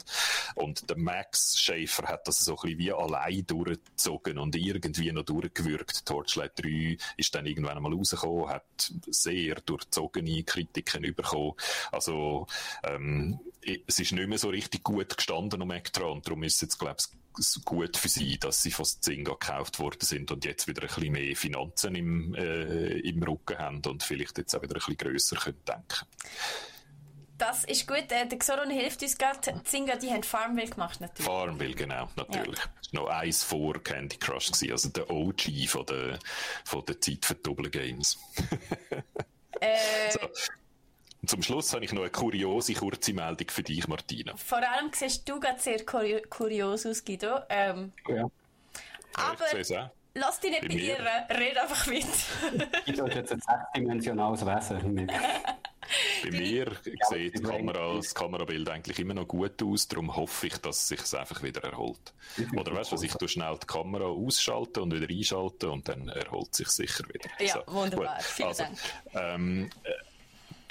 [0.55, 5.25] Und der Max Schäfer hat das so ein bisschen wie allein durchgezogen und irgendwie noch
[5.25, 6.07] durchgewirkt.
[6.07, 11.55] Torchlight 3 ist dann irgendwann einmal rausgekommen, hat sehr durchzogene Kritiken bekommen.
[11.93, 12.47] Also,
[12.85, 13.41] ähm,
[13.87, 16.79] es ist nicht mehr so richtig gut gestanden um Ektra und darum ist es jetzt,
[16.79, 20.83] glaube ich, gut für sie, dass sie von Zynga gekauft worden sind und jetzt wieder
[20.83, 24.79] ein bisschen mehr Finanzen im, äh, im Rücken haben und vielleicht jetzt auch wieder ein
[24.79, 26.07] bisschen grösser können denken
[27.39, 28.11] das ist gut.
[28.11, 29.63] Äh, der Xoron hilft uns gerade.
[29.65, 31.25] Zynga, die haben Farmville gemacht, natürlich.
[31.25, 32.59] Farmville, genau, natürlich.
[32.59, 32.65] Ja.
[32.83, 36.19] Das war noch eins vor Candy Crush, gewesen, also der OG von der,
[36.65, 38.19] von der Zeit für Double Games.
[39.61, 40.19] äh, so.
[41.29, 44.35] Zum Schluss habe ich noch eine kuriose kurze Meldung für dich, Martina.
[44.37, 47.41] Vor allem siehst du gerade sehr kuri kurios aus, Guido.
[47.49, 48.25] Ähm, Ja.
[49.15, 49.91] aber auch.
[50.15, 52.07] lass dich nicht Bei beirren, red einfach mit.
[52.87, 55.11] Guido ist jetzt ein sechsdimensionales Wesen.
[56.23, 56.73] Bei mir
[57.09, 60.89] sieht die Kamera, das Kamerabild eigentlich immer noch gut aus, darum hoffe ich, dass es
[60.89, 62.13] sich einfach wieder erholt.
[62.57, 66.09] Oder weißt du was, ich tue schnell die Kamera ausschalten und wieder einschalten und dann
[66.09, 67.31] erholt sich sicher wieder.
[67.41, 68.17] Ja, wunderbar.
[68.17, 68.25] gut.
[68.25, 68.79] Vielen also, Dank.
[69.15, 69.91] Ähm, äh,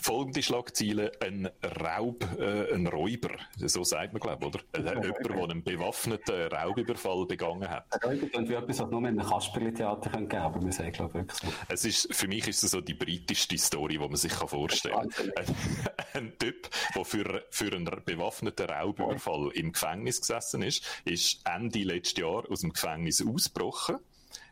[0.01, 4.59] folgende Schlagzeile, ein Raub, äh, ein Räuber, so sagt man, glaube ich, oder?
[4.73, 7.85] Äh, jemand, der einen bewaffneten Raubüberfall begangen hat.
[7.93, 10.91] Der Räuber klingt wie etwas, was nur in einem Kasperli-Theater geben könnte, aber wir sagen,
[10.91, 11.47] glaube ich, wirklich so.
[11.69, 15.09] Es ist, für mich ist es so die britischste Story, die man sich kann vorstellen
[15.09, 15.31] kann.
[15.35, 15.55] Ein,
[16.13, 22.21] ein Typ, der für, für einen bewaffneten Raubüberfall im Gefängnis gesessen ist, ist Ende letzten
[22.21, 23.97] Jahr aus dem Gefängnis ausgebrochen,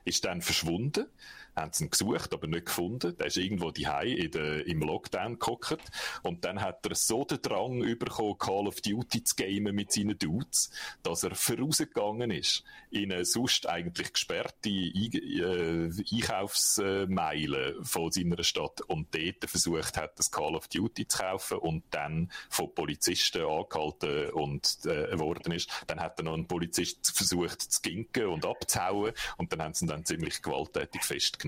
[0.03, 1.07] ist dann verschwunden,
[1.55, 3.15] haben sie ihn gesucht, aber nicht gefunden.
[3.17, 4.17] Der ist irgendwo daheim
[4.65, 5.79] im Lockdown gehockt.
[6.23, 10.17] Und dann hat er so den Drang bekommen, Call of Duty zu gamen mit seinen
[10.17, 10.69] Dudes,
[11.03, 12.63] dass er vorausgegangen ist
[12.95, 20.31] in eine sonst eigentlich gesperrte äh, Einkaufsmeile von seiner Stadt und dort versucht hat, das
[20.31, 25.69] Call of Duty zu kaufen und dann von Polizisten angehalten und äh, worden ist.
[25.87, 29.85] Dann hat er noch ein Polizist versucht zu ginken und abzuhauen und dann haben sie
[29.85, 31.44] ihn dann ziemlich gewalttätig festgenommen.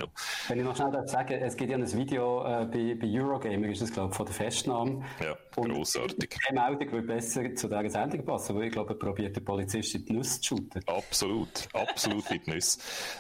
[0.48, 3.68] Wenn ich noch schnell darf sagen, es gibt ja ein Video äh, bei, bei Eurogamer,
[3.68, 5.06] ist das, glaube ich, von der Festnahme.
[5.24, 6.38] Ja, Und grossartig.
[6.50, 9.96] Die Meldung würde besser zu dieser Sendung passen, weil ich glaube, er probiert den Polizist
[9.96, 10.84] in die Nuss zu shooten.
[10.88, 12.80] Absolut, absolut mit Nüsse.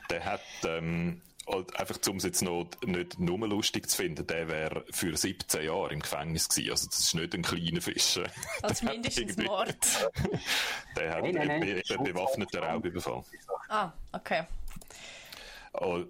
[0.09, 4.49] Der hat, ähm, halt einfach um es jetzt noch nicht nur lustig zu finden, der
[4.49, 6.71] wäre für 17 Jahre im Gefängnis gewesen.
[6.71, 8.19] Also das ist nicht ein kleiner Fisch.
[8.61, 9.75] Als Der hat mindestens Mord.
[10.97, 11.81] Der hat Nein, nein, nein.
[11.89, 13.23] einen bewaffneten Raubüberfall.
[13.69, 14.43] Ah, okay.
[15.79, 16.03] Oh,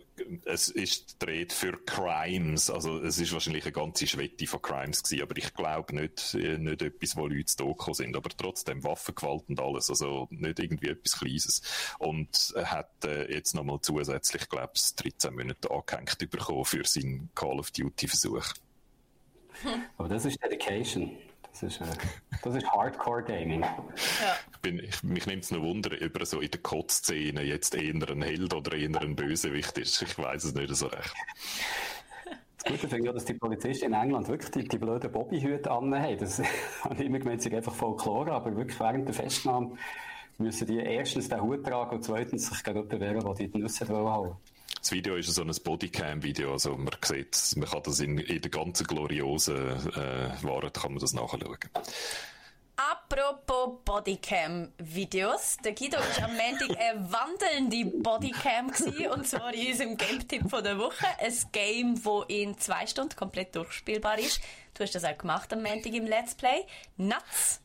[0.45, 5.23] Es ist gedreht für Crimes, also es ist wahrscheinlich eine ganze Schwette von Crimes gewesen,
[5.23, 9.49] aber ich glaube nicht, äh, nicht etwas, wo Leute zu Doku sind, aber trotzdem Waffengewalt
[9.49, 11.61] und alles, also nicht irgendwie etwas Kleines.
[11.99, 17.59] Und hat äh, jetzt nochmal zusätzlich, glaube ich, 13 Monate angehängt bekommen für seinen Call
[17.59, 18.53] of Duty Versuch.
[19.97, 21.17] Aber das ist Dedication.
[21.59, 21.85] Das ist, äh,
[22.43, 23.65] das ist Hardcore Gaming.
[24.53, 27.73] Ich bin, ich, mich nimmt es noch Wunder, ob er so in der Kotz-Szene jetzt
[27.73, 30.03] eher ein Held oder eher ein Bösewicht ist.
[30.03, 31.13] Ich weiß es nicht so recht.
[32.57, 36.17] Das Gute finde ich dass die Polizisten in England wirklich die, die blöden Bobbyhüte anhaben.
[36.19, 36.39] Das
[36.83, 39.77] habe ich immer gemeint, sie sind einfach Folklore, aber wirklich während der Festnahme
[40.37, 43.57] müssen die erstens den Hut tragen und zweitens sich gegen jemanden wehren, der die die
[43.57, 44.37] Nüsse haben
[44.79, 48.51] Das Video ist so ein Bodycam-Video, also man sieht, man kann das in, in der
[48.51, 51.57] ganzen gloriosen äh, Wahrheit kann man das nachschauen.
[52.77, 55.57] Apropos Bodycam-Videos.
[55.63, 60.63] Der Guido war am Montag eine wandelnde Bodycam gewesen, und zwar in unserem Game-Tipp von
[60.63, 61.07] der Woche.
[61.19, 64.41] Ein Game, das in zwei Stunden komplett durchspielbar ist.
[64.75, 66.65] Du hast das auch gemacht am Montag im Let's Play.
[66.97, 67.61] Nuts.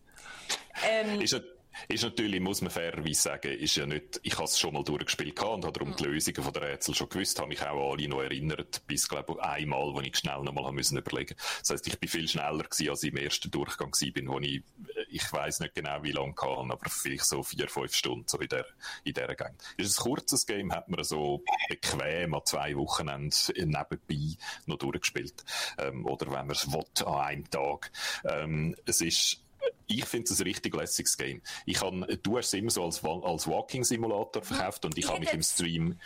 [0.89, 1.41] Ähm, Ist,
[1.89, 5.37] ist natürlich, muss man fairerweise sagen, ist ja nicht, ich habe es schon mal durchgespielt
[5.37, 8.09] gehabt und habe darum die Lösungen von der Rätsel schon gewusst, habe mich auch alle
[8.09, 11.37] noch erinnert, bis, glaube ich, einmal, wo ich schnell nochmal haben müssen überlegen.
[11.61, 14.39] Das heisst, ich bin viel schneller gewesen, als ich im ersten Durchgang gewesen bin, wo
[14.39, 18.27] ich, äh, ich weiss nicht genau, wie lange kann, aber vielleicht so vier, fünf Stunden,
[18.29, 18.67] so in der,
[19.05, 19.55] in der Gang.
[19.77, 25.45] Ist ein kurzes Game, hat man so bequem an zwei Wochenenden nebenbei noch durchgespielt.
[25.79, 27.91] Ähm, oder wenn man es will, an einem Tag.
[28.25, 29.42] Ähm, es ist,
[29.87, 31.43] ich finde es ein richtig lässiges Game.
[31.67, 35.21] Ich kann, du hast es immer so als, als Walking-Simulator verkauft und ich, Ich habe
[35.21, 35.99] mich im Stream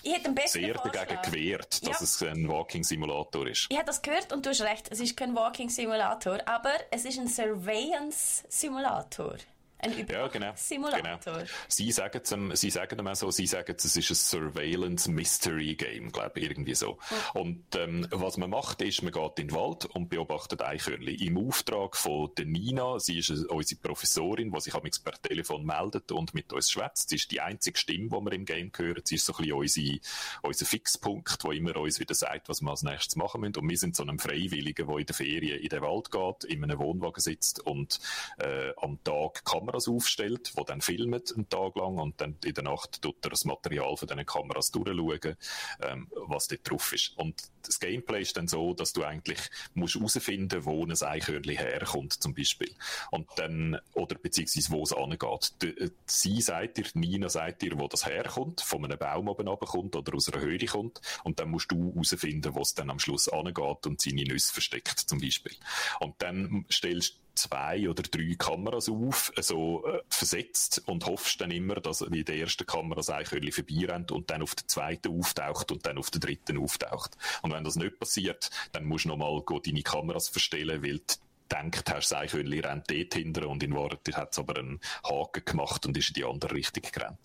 [0.46, 1.22] sehr dagegen Vorschlag.
[1.22, 2.04] gewehrt, dass Ja.
[2.04, 3.66] es ein Walking-Simulator ist.
[3.70, 7.18] ich habe das gehört und du hast recht, es ist kein Walking-Simulator, aber es ist
[7.18, 9.36] ein Surveillance-Simulator.
[9.78, 10.46] Ein Ja, genau.
[10.56, 11.34] Überwachungssimulator.
[11.34, 11.46] genau.
[11.68, 16.10] Sie sagen es, sie sagen auch so, sie sagen, es ist ein Surveillance Mystery Game,
[16.12, 16.98] glaube ich, irgendwie so.
[17.34, 21.16] Und ähm, was man macht, ist, man geht in den Wald und beobachtet Eichhörnchen.
[21.16, 24.74] Im Auftrag von der Nina, sie ist äh, unsere Professorin, die sich
[25.04, 27.10] per Telefon meldet und mit uns schwätzt.
[27.10, 29.02] Sie ist die einzige Stimme, die wir im Game hören.
[29.04, 29.98] Sie ist so ein bisschen unsere,
[30.42, 33.56] unser Fixpunkt, wo immer uns wieder sagt, was wir als nächstes machen müssen.
[33.56, 36.62] Und wir sind so einem Freiwilligen, der in der Ferien in den Wald geht, in
[36.64, 38.00] einem Wohnwagen sitzt und
[38.38, 39.44] äh, am Tag
[39.76, 43.30] Kameras aufstellt, die dann filmen einen Tag lang und dann in der Nacht tut er
[43.30, 45.36] das Material von diesen Kameras durchschauen,
[45.82, 47.12] ähm, was dort drauf ist.
[47.16, 49.38] Und das Gameplay ist dann so, dass du eigentlich
[49.74, 52.72] musst herausfinden, wo ein Eichhörnchen herkommt, zum Beispiel.
[53.10, 55.52] Und dann, oder beziehungsweise wo es angeht.
[55.62, 59.96] Äh, Sie sagt dir, Nina sagt dir, wo das herkommt, von einem Baum oben runterkommt
[59.96, 61.00] oder aus einer Höhle kommt.
[61.24, 65.00] Und dann musst du herausfinden, wo es dann am Schluss angeht und seine Nüsse versteckt,
[65.00, 65.56] zum Beispiel.
[66.00, 71.76] Und dann stellst zwei oder drei Kameras auf, so äh, versetzt und hoffst dann immer,
[71.76, 75.86] dass in der ersten Kamera das Eichhörnchen vorbeirennt und dann auf der zweiten auftaucht und
[75.86, 77.16] dann auf der dritten auftaucht.
[77.42, 81.14] Und wenn das nicht passiert, dann musst du nochmal deine Kameras verstellen, weil die
[81.50, 85.86] denkt hast, das rennt dort hinter und in Wahrheit hat es aber einen Haken gemacht
[85.86, 87.20] und ist in die andere Richtung gerannt.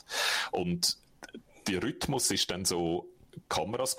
[0.51, 0.97] Und
[1.67, 3.07] der Rhythmus ist dann so,
[3.49, 3.97] Kameras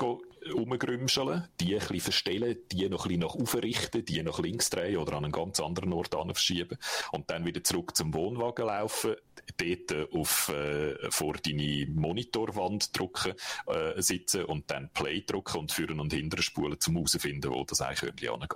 [0.55, 4.99] umgrümscheln, die ein bisschen verstellen, die noch ein bisschen nach aufrichten, die nach links drehen
[4.99, 6.79] oder an einen ganz anderen Ort verschieben
[7.13, 9.17] und dann wieder zurück zum Wohnwagen laufen,
[9.57, 13.35] dort auf, äh, vor deine Monitorwand drücken,
[13.67, 17.81] äh, sitzen und dann Play drücken und führen und hinteren spulen, um herauszufinden, wo das
[17.81, 18.51] Eichhörnchen angeht.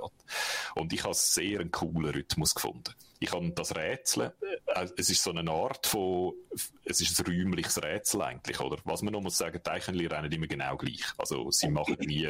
[0.74, 2.94] Und ich habe sehr einen coolen Rhythmus gefunden.
[3.18, 4.32] Ich habe das Rätsel,
[4.66, 6.34] äh, es ist so eine Art von,
[6.84, 8.78] es ist ein räumliches Rätsel eigentlich, oder?
[8.84, 11.04] Was man noch muss sagen, die Eichhörnchen rennen immer genau gleich.
[11.18, 12.28] Also, sie machen nie,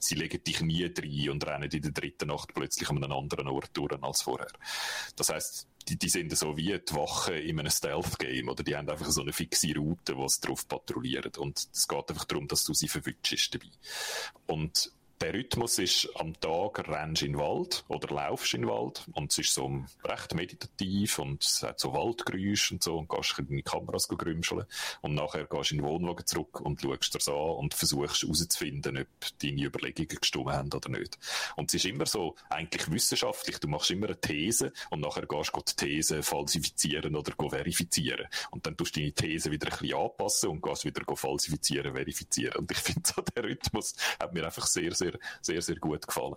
[0.00, 3.48] sie legen dich nie rein und rennen in der dritten Nacht plötzlich an einem anderen
[3.48, 4.52] Ort durch als vorher.
[5.16, 8.88] Das heißt, die, die sind so wie die Wachen in einem Stealth-Game, oder die haben
[8.88, 11.32] einfach so eine fixe Route, wo sie drauf patrouillieren.
[11.38, 13.70] Und es geht einfach darum, dass du sie verwünschst dabei.
[14.46, 19.04] Und der Rhythmus ist, am Tag rennst in den Wald oder laufst in den Wald
[19.12, 23.38] und es ist so recht meditativ und es hat so Waldgeräusche und so und gehst
[23.38, 24.64] in deine Kameras grümscheln
[25.02, 28.98] und nachher gehst du in den Wohnwagen zurück und schaust dir an und versuchst herauszufinden,
[28.98, 31.18] ob deine Überlegungen gestimmt haben oder nicht.
[31.56, 35.52] Und es ist immer so eigentlich wissenschaftlich, du machst immer eine These und nachher gehst
[35.54, 38.26] du die These falsifizieren oder verifizieren.
[38.50, 42.56] Und dann tust du deine These wieder ein bisschen anpassen und gehst wieder falsifizieren, verifizieren.
[42.56, 46.06] Und ich finde so, der Rhythmus hat mir einfach sehr, sehr sehr, sehr, sehr gut
[46.06, 46.36] gefallen.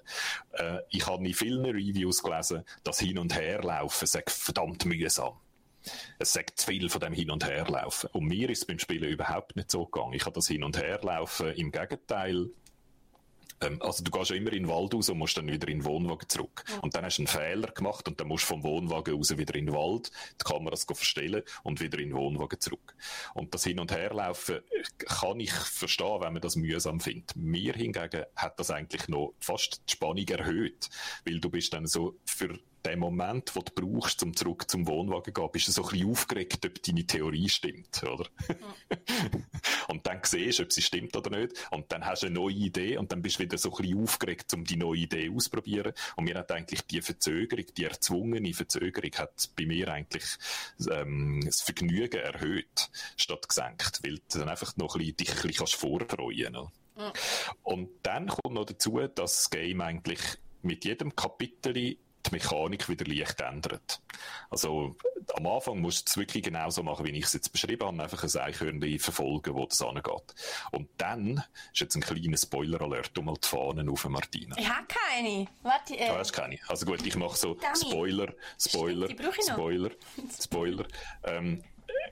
[0.54, 5.34] Äh, ich habe in vielen Reviews gelesen, dass Hin- und Herlaufen sei verdammt mühsam.
[6.20, 8.10] Es sagt zu viel von dem Hin- und Herlaufen.
[8.14, 10.14] Und mir ist es beim Spielen überhaupt nicht so gegangen.
[10.14, 12.50] Ich habe das Hin- und Herlaufen im Gegenteil
[13.62, 15.80] ähm, also du gehst ja immer in den Wald raus und musst dann wieder in
[15.80, 16.64] den Wohnwagen zurück.
[16.68, 16.80] Ja.
[16.80, 19.56] Und dann hast du einen Fehler gemacht und dann musst du vom Wohnwagen raus wieder
[19.56, 22.96] in den Wald, die Kameras verstellen und wieder in den Wohnwagen zurück.
[23.34, 24.60] Und das Hin- und Herlaufen
[25.00, 27.36] kann ich verstehen, wenn man das mühsam findet.
[27.36, 30.90] Mir hingegen hat das eigentlich noch fast die Spannung erhöht,
[31.26, 35.26] weil du bist dann so für den Moment, den du brauchst, um zurück zum Wohnwagen
[35.26, 38.28] zu gehen, bist du so ein bisschen aufgeregt, ob deine Theorie stimmt, oder?
[38.48, 39.46] Mhm.
[39.88, 41.54] und dann siehst du, ob sie stimmt oder nicht.
[41.72, 44.04] Und dann hast du eine neue Idee und dann bist du wieder so ein bisschen
[44.04, 45.94] aufgeregt, um die neue Idee auszuprobieren.
[46.16, 50.26] Und mir hat eigentlich die Verzögerung, die erzwungene Verzögerung, hat bei mir eigentlich
[50.90, 55.48] ähm, das Vergnügen erhöht, statt gesenkt, weil du dann einfach noch ein bisschen, dich ein
[55.48, 56.82] bisschen vorfreuen kannst.
[57.64, 60.20] Und dann kommt noch dazu, dass das Game eigentlich
[60.62, 64.02] mit jedem Kapitel die Mechanik wieder leicht ändert.
[64.50, 64.96] Also
[65.36, 68.24] am Anfang musst du es wirklich genauso machen, wie ich es jetzt beschrieben habe, einfach
[68.24, 70.36] ein Eichhörnchen verfolgen, wo das angeht.
[70.72, 71.44] Und dann
[71.74, 74.56] ist jetzt ein kleiner Spoiler-Alert, um mal die Fahnen auf, Martina.
[74.58, 75.48] Ich habe keine.
[75.64, 76.58] Warte, äh, du hast keine.
[76.68, 77.58] Also gut, ich mache so.
[77.76, 79.10] Spoiler, Spoiler,
[79.42, 79.92] Spoiler,
[80.42, 80.86] Spoiler.
[81.24, 81.64] ähm,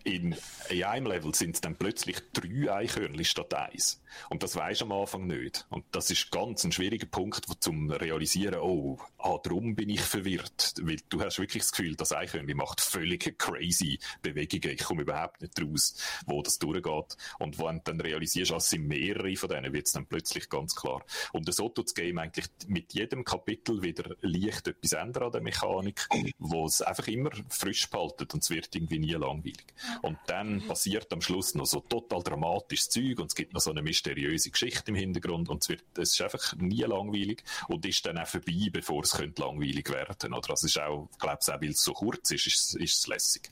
[0.03, 0.35] in,
[0.69, 4.01] in einem Level sind es dann plötzlich drei Eichhörnchen statt eins.
[4.29, 5.65] Und das du am Anfang nicht.
[5.69, 10.73] Und das ist ganz ein schwieriger Punkt, zum realisieren, oh, ah, darum bin ich verwirrt.
[10.81, 14.75] Weil du hast wirklich das Gefühl, das Eichhörnchen macht völlig crazy Bewegungen.
[14.75, 15.95] Ich komme überhaupt nicht raus,
[16.25, 17.17] wo das durchgeht.
[17.39, 20.49] Und wenn du dann realisierst, ah, es sind mehrere von denen, wird es dann plötzlich
[20.49, 21.03] ganz klar.
[21.33, 25.41] Und so tut das Game eigentlich mit jedem Kapitel wieder leicht etwas ändern an der
[25.41, 29.65] Mechanik, wo es einfach immer frisch behaltet und es wird irgendwie nie langweilig.
[30.01, 33.71] Und dann passiert am Schluss noch so total dramatisches Zeug und es gibt noch so
[33.71, 38.05] eine mysteriöse Geschichte im Hintergrund und es wird, es ist einfach nie langweilig und ist
[38.05, 40.33] dann auch vorbei, bevor es könnte langweilig werden.
[40.33, 43.07] Oder das ist auch, ich glaube, auch weil es so kurz ist, ist, ist es
[43.07, 43.51] lässig.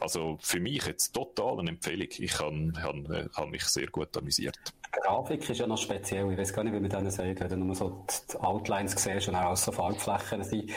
[0.00, 2.08] Also für mich jetzt total eine Empfehlung.
[2.10, 4.58] Ich habe hab, hab mich sehr gut amüsiert.
[4.94, 6.30] Die Grafik ist ja noch speziell.
[6.32, 9.28] Ich weiß gar nicht, wie man denen sagt, wenn du nur so die Outlines siehst
[9.28, 10.70] und auch so Farbflächen sind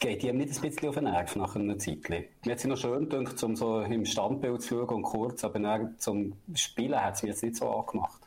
[0.00, 2.08] geht ihm nicht ein bisschen auf den Nerv nach einer Zeit.
[2.08, 5.60] Mir hat sie noch schön gedacht, um so im Standbild zu schauen und kurz, aber
[5.60, 8.22] dann zum Spielen hat es mir jetzt nicht so angemacht.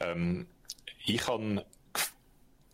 [0.00, 0.46] Ähm,
[1.04, 1.22] ich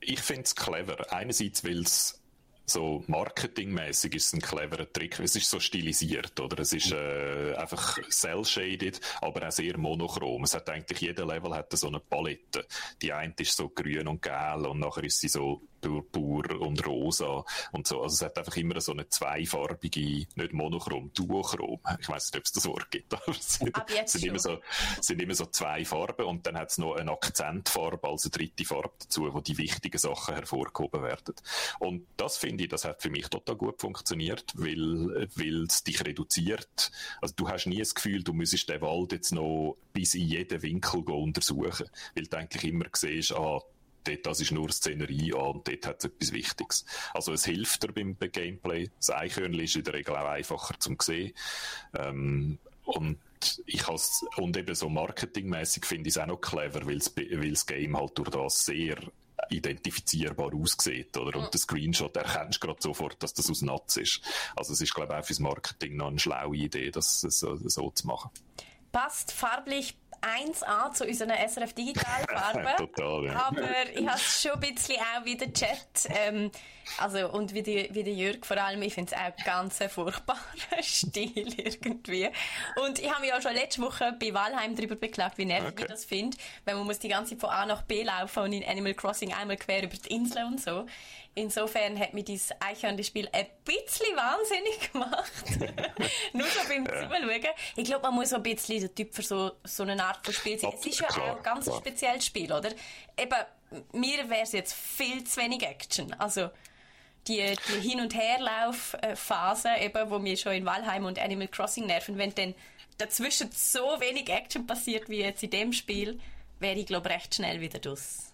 [0.01, 1.13] ich finde es clever.
[1.13, 2.23] Einerseits, weil es
[2.65, 5.19] so marketingmäßig ist es ein cleverer Trick.
[5.19, 6.61] Es ist so stilisiert, oder?
[6.61, 10.45] Es ist äh, einfach cell-shaded, aber auch sehr monochrom.
[10.45, 12.65] Es hat eigentlich, jeder Level hat so eine Palette.
[13.03, 17.45] Die eine ist so grün und gelb und nachher ist sie so pur und rosa
[17.73, 18.03] und so.
[18.03, 21.81] Also es hat einfach immer so eine zweifarbige, nicht monochrom, duochrom.
[22.01, 23.77] Ich weiß nicht, ob es das Wort gibt, aber es sind,
[24.07, 24.59] sind immer, so,
[25.01, 28.65] sind immer so zwei Farben und dann hat es noch eine Akzentfarbe, also eine dritte
[28.65, 31.35] Farbe dazu, wo die wichtigen Sachen hervorgehoben werden.
[31.79, 36.05] Und das finde ich, das hat für mich total gut funktioniert, weil, weil es dich
[36.05, 36.91] reduziert.
[37.21, 40.63] Also du hast nie das Gefühl, du müsstest den Wald jetzt noch bis in jeden
[40.63, 43.61] Winkel untersuchen, weil du eigentlich immer siehst, ah,
[44.09, 46.85] dort, das ist nur Szenerie an und dort hat es etwas Wichtiges.
[47.15, 48.91] Also es hilft dir beim Gameplay.
[48.99, 51.33] Das Eichhörnchen ist in der Regel auch einfacher zum sehen.
[51.97, 53.19] Ähm, und
[53.67, 57.97] ich has, und eben so marketingmäßig finde ich es auch noch clever, weil das Game
[57.97, 58.97] halt durch das sehr
[59.51, 61.39] identifizierbar aussieht, oder?
[61.39, 64.21] Und der Screenshot erkennst gerade sofort, dass das aus Natz ist.
[64.57, 67.91] Also es ist, glaube ich, auch fürs Marketing noch eine schlaue Idee, das so, so
[67.91, 68.31] zu machen.
[68.93, 72.75] Passt farblich 1A zu unserer SRF Digitalfarbe.
[72.79, 73.47] Total, ja.
[73.47, 73.63] Aber
[73.95, 76.51] ich habe es schon ein bisschen auch wie der Chat, ähm,
[76.99, 79.89] also, und wie, die, wie der Jörg vor allem, ich finde es auch ganz ein
[79.89, 80.39] furchtbarer
[80.83, 82.29] Stil irgendwie.
[82.85, 85.83] Und ich habe mich auch schon letzte Woche bei Walheim darüber beklagt, wie nervig Okay.
[85.83, 88.53] ich das finde, weil man muss die ganze Zeit von A nach B laufen und
[88.53, 90.87] in Animal Crossing einmal quer über die Insel und so.
[91.35, 95.33] Insofern hat mich dieses Eichhörnchen-Spiel ein bisschen wahnsinnig gemacht.
[96.35, 97.31] Nur so beim Zuschauen.
[97.77, 100.35] Ich glaube, man muss so ein bisschen der Typ für so, so eine Art von
[100.35, 100.73] Spiel sein.
[100.79, 101.79] Es ist ja Klar, auch ein ganz klar.
[101.79, 102.71] spezielles Spiel, oder?
[103.17, 103.39] Eben,
[103.93, 106.13] mir wäre es jetzt viel zu wenig Action.
[106.15, 106.51] Also,
[107.29, 112.19] die, die Hin- und Herlauf-Phase, eben, wo mir schon in Valheim und Animal Crossing nerven,
[112.19, 112.55] wenn dann
[112.99, 116.21] dazwischen so wenig Action passiert wie jetzt in dem Spiel,
[116.59, 118.32] wäre ich, glaube recht schnell wieder dus.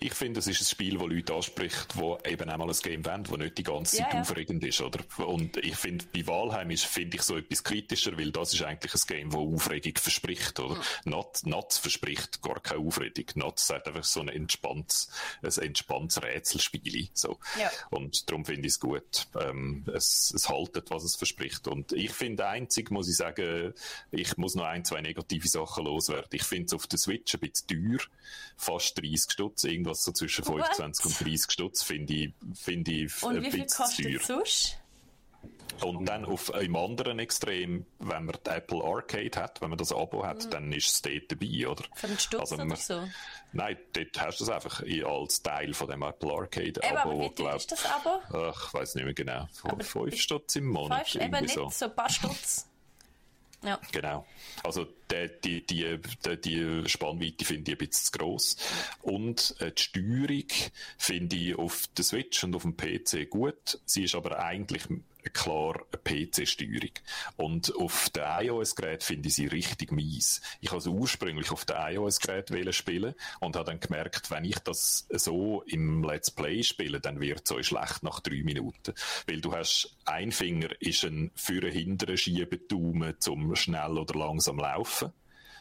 [0.00, 3.04] Ich finde, es ist ein Spiel, das Leute anspricht, die eben auch mal ein Game
[3.04, 4.20] wollen, das nicht die ganze Zeit Ja, ja.
[4.20, 5.00] aufregend ist, oder?
[5.26, 8.94] Und ich finde, bei Valheim ist, finde ich so etwas kritischer, weil das ist eigentlich
[8.94, 10.80] ein Game, das Aufregung verspricht, oder?
[11.04, 13.26] Nat, Nats verspricht gar keine Aufregung.
[13.34, 15.10] Nats sagt einfach so ein entspanntes,
[15.42, 17.38] ein entspanntes Rätselspiel, so.
[17.58, 17.70] Ja.
[17.90, 19.26] Und darum finde ich es gut.
[19.40, 21.68] Ähm, es, es haltet, was es verspricht.
[21.68, 23.74] Und ich finde, einzig muss ich sagen,
[24.10, 26.28] ich muss noch ein, zwei negative Sachen loswerden.
[26.32, 28.00] Ich finde es auf der Switch ein bisschen teuer.
[28.56, 30.66] Fast 30 Stutz, irgendwas so zwischen What?
[30.76, 34.16] 25 und 30 Stutz finde ich, finde ich Und ein wie viel kostet teuer.
[34.20, 34.78] es sonst?
[35.84, 39.92] Und dann auf, im anderen Extrem, wenn man die Apple Arcade hat, wenn man das
[39.92, 41.84] Abo hat, dann ist es dort dabei, oder?
[41.94, 43.06] Für einen Stutz oder man- so?
[43.52, 47.20] Nein, dort hast du es einfach als Teil von dem Apple Arcade Eben, aber Abo.
[47.24, 48.20] wie teuer ist das Abo?
[48.32, 49.48] Ach, ich weiß nicht mehr genau.
[49.52, 51.14] Von 5 Stutz im Monat.
[51.14, 51.68] Du, eben nicht so.
[51.70, 52.68] so ein paar Stutz.
[53.66, 53.80] Ja.
[53.90, 54.24] Genau.
[54.62, 55.98] Also die, die, die,
[56.40, 58.56] die, Spannweite finde ich ein bisschen zu gross.
[59.02, 60.46] Und äh, die Steuerung
[60.96, 63.80] finde ich auf der Switch und auf dem PC gut.
[63.84, 64.82] Sie ist aber eigentlich
[65.32, 66.90] klar PC-Steuerung.
[67.36, 70.40] Und auf dem iOS-Gerät finde ich sie richtig mies.
[70.60, 75.06] Ich habe sie ursprünglich auf dem iOS-Gerät spielen und habe dann gemerkt, wenn ich das
[75.10, 78.94] so im Let's Play spiele, dann wird es euch schlecht nach drei Minuten.
[79.26, 84.58] Weil du hast, ein Finger ist ein für einen hinteren Schiebetaumen zum schnell oder langsam
[84.58, 85.12] laufen.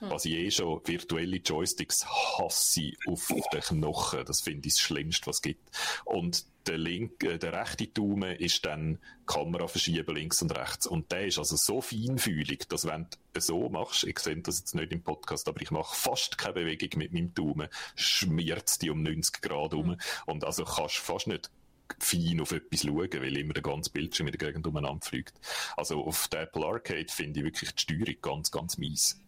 [0.01, 4.25] Was ich eh schon virtuelle Joysticks hasse auf den Knochen.
[4.25, 5.69] Das finde ich das Schlimmste, was es gibt.
[6.03, 10.87] Und der linke, äh, der rechte Daumen ist dann Kamera verschieben links und rechts.
[10.87, 14.75] Und der ist also so feinfühlig, dass wenn du so machst, ich sehe das jetzt
[14.75, 19.03] nicht im Podcast, aber ich mache fast keine Bewegung mit meinem Daumen, schmiert die um
[19.03, 19.97] 90 Grad um.
[20.25, 21.51] Und also kannst fast nicht
[21.99, 25.39] fein auf etwas schauen, weil immer der ganze Bildschirm in der Gegend umeinander fliegt.
[25.77, 29.19] Also auf der Apple Arcade finde ich wirklich die Steuerung ganz, ganz mies.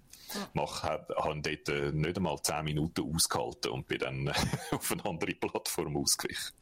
[0.54, 4.34] Mach, hab, hab dort äh, nicht einmal 10 Minuten ausgehalten und bin dann äh,
[4.76, 6.54] auf eine andere Plattform ausgewichen.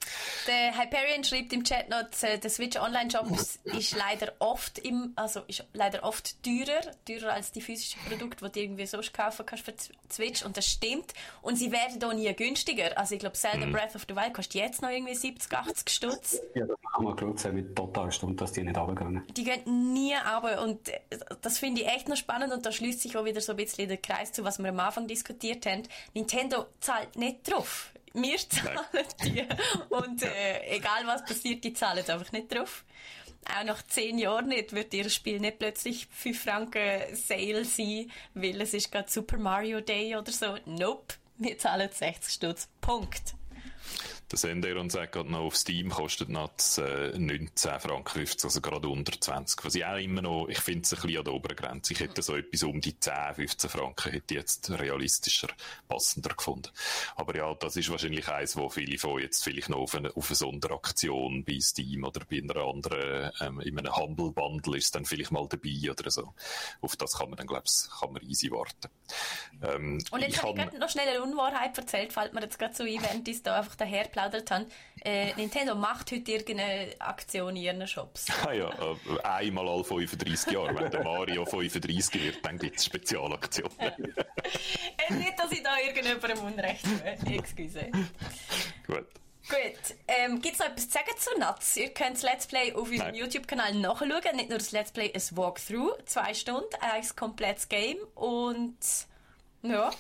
[0.47, 3.27] Der Hyperion schreibt im Chat noch, äh, der Switch Online Shop
[3.63, 8.51] ist, leider oft im, also ist leider oft teurer, teurer als die physischen Produkte, die
[8.51, 9.73] du irgendwie sonst kaufen kannst für
[10.11, 10.43] Switch.
[10.43, 11.13] Und das stimmt.
[11.41, 12.97] Und sie werden auch nie günstiger.
[12.97, 16.41] Also ich glaube, Zelda Breath of the Wild kostet jetzt noch irgendwie 70, 80 Stutz.
[16.53, 19.23] Ja, das haben wir geschaut, mich total erstaunt, dass die nicht runtergehen.
[19.35, 20.61] Die gehen nie runter.
[20.63, 20.91] Und
[21.41, 22.53] das finde ich echt noch spannend.
[22.53, 24.79] Und da schließt sich auch wieder so ein bisschen der Kreis zu, was wir am
[24.79, 25.83] Anfang diskutiert haben.
[26.13, 27.91] Nintendo zahlt nicht drauf.
[28.13, 28.79] Wir zahlen
[29.23, 29.45] die.
[29.89, 32.85] Und äh, egal was passiert, die zahlen einfach nicht drauf.
[33.45, 38.59] Auch nach zehn Jahren nicht wird ihr Spiel nicht plötzlich 5 Franken Sale sein, weil
[38.61, 40.57] es ist gerade Super Mario Day oder so.
[40.65, 41.15] Nope.
[41.37, 42.69] Wir zahlen 60 Stutz.
[42.81, 43.35] Punkt.
[44.31, 48.45] Der Sender und sagt gerade noch, auf Steam kostet noch das, äh, 19 Franken 50,
[48.45, 49.63] also gerade unter 20.
[49.63, 51.93] Was ich auch immer noch, ich finde es ein bisschen an der oberen Grenze.
[51.93, 55.49] Ich hätte so etwas um die 10, 15 Franken hätte ich jetzt realistischer,
[55.87, 56.69] passender gefunden.
[57.15, 60.27] Aber ja, das ist wahrscheinlich eins, wo viele von jetzt vielleicht noch auf eine, auf
[60.27, 65.05] eine Sonderaktion bei Steam oder bei einer anderen, ähm, in einem Humble Bundle ist dann
[65.05, 66.33] vielleicht mal dabei oder so.
[66.81, 68.89] Auf das kann man dann, glaube ich, kann man easy warten.
[69.61, 72.73] Ähm, Und jetzt habe ich gerade noch schnell eine Unwahrheit erzählt, fällt mir jetzt gerade
[72.73, 74.65] so ein, während ich da einfach daher plaudert habe.
[75.03, 78.27] Äh, Nintendo macht heute irgendeine Aktion in ihren Shops.
[78.45, 80.75] Ah ja, äh, einmal alle 35 Jahre.
[80.75, 83.73] Wenn der Mario 35 wird, dann gibt es Spezialaktionen.
[85.07, 87.35] Äh, nicht, dass ich da irgendjemandem Unrecht tue.
[87.35, 87.91] Excuse.
[88.85, 89.07] Gut.
[89.47, 91.77] Gut, ähm, gibt es noch etwas zu sagen zu Nuts?
[91.77, 93.15] Ihr könnt das Let's Play auf unserem.
[93.15, 94.35] YouTube-Kanal nachschauen.
[94.35, 95.97] Nicht nur das Let's Play, ein Walkthrough.
[96.05, 97.97] Zwei Stunden, ein komplettes Game.
[98.13, 98.77] Und
[99.63, 99.91] ja,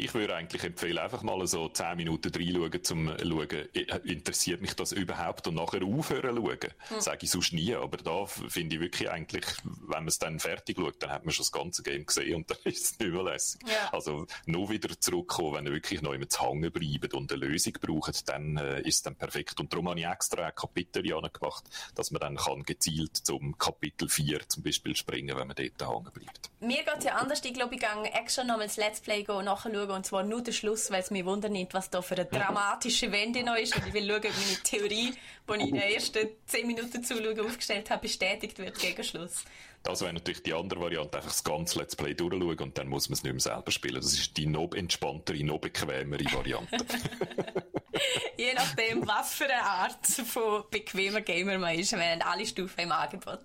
[0.00, 3.68] Ich würde eigentlich empfehlen, einfach mal so 10 Minuten reinschauen, zum schauen,
[4.04, 6.58] interessiert mich das überhaupt und nachher aufhören schauen.
[6.88, 7.00] Hm.
[7.00, 10.78] Sage ich sonst nie, aber da finde ich wirklich eigentlich, wenn man es dann fertig
[10.78, 13.22] schaut, dann hat man schon das ganze Game gesehen und dann ist es nicht mehr
[13.22, 13.60] lässig.
[13.66, 13.92] Ja.
[13.92, 17.74] Also, nur wieder zurückkommen, wenn ihr wirklich noch immer zu hängen bleibt und eine Lösung
[17.80, 19.60] braucht, dann äh, ist es dann perfekt.
[19.60, 24.08] Und darum habe ich extra ein Kapitel gemacht, dass man dann kann gezielt zum Kapitel
[24.08, 26.50] 4 zum Beispiel springen, wenn man dort hängen bleibt.
[26.60, 27.44] Mir geht es ja anders.
[27.44, 30.54] Ich glaube, ich gehe extra noch mal das Let's Play nachschauen und zwar nur den
[30.54, 33.86] Schluss, weil es mich wundert nicht, was da für eine dramatische Wende noch ist und
[33.86, 37.90] ich will schauen, ob meine Theorie, die ich in den ersten 10 Minuten zuschauen aufgestellt
[37.90, 39.44] habe, bestätigt wird gegen Schluss.
[39.82, 43.08] Das wäre natürlich die andere Variante, einfach das ganze Let's Play durchschauen und dann muss
[43.08, 43.94] man es nicht mehr selber spielen.
[43.94, 46.76] Das ist die noch entspanntere, noch bequemere Variante.
[48.36, 52.80] Je nachdem, was für eine Art von bequemer Gamer man ist, wir haben alle Stufen
[52.80, 53.40] im Angebot.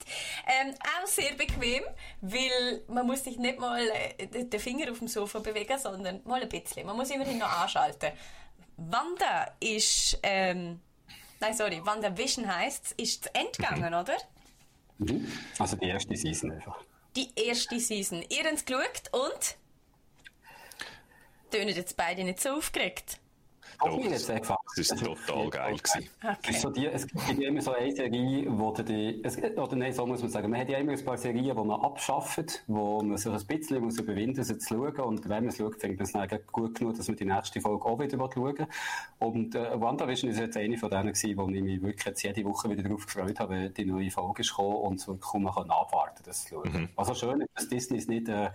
[0.45, 1.83] Ähm, auch sehr bequem,
[2.21, 3.81] weil man muss sich nicht mal
[4.17, 6.86] äh, den Finger auf dem Sofa bewegen, sondern mal ein bisschen.
[6.86, 8.11] Man muss immerhin noch anschalten.
[8.77, 10.81] Wanda ist, ähm,
[11.39, 13.99] nein, sorry, Wanda Vision heisst, ist zu Ende gegangen, mhm.
[13.99, 14.17] oder?
[14.98, 15.28] Mhm.
[15.60, 16.84] Also die erste Season einfach.
[17.16, 18.24] Die erste Season.
[18.30, 19.58] Ihr habt es geschaut und?
[21.52, 23.20] Tönen jetzt beide nicht so aufgeregt?
[23.80, 24.59] Doch, gefallen.
[24.76, 26.09] Das ist total geil gewesen.
[26.21, 26.53] Okay.
[26.53, 30.21] So die, es gibt immer so eine Serie, wo die, es, oder nein, so muss
[30.21, 33.32] man sagen, man hat ja immer ein paar Serien, die man abschafft, wo man sich
[33.32, 34.99] ein bisschen muss überwinden muss, sie zu schauen.
[34.99, 37.86] Und wenn man es schaut, findet man es gut genug, dass man die nächste Folge
[37.86, 38.67] auch wieder schauen will.
[39.19, 42.43] Und äh, WandaVision ist jetzt eine von denen gewesen, wo ich mich wirklich jetzt jede
[42.45, 45.69] Woche wieder darauf gefreut habe, die neue Folge ist gekommen und so kaum man kann
[45.69, 46.71] abwarten, das zu schauen.
[46.71, 46.89] Mhm.
[46.95, 48.49] Also schön, dass Disney es nicht, äh,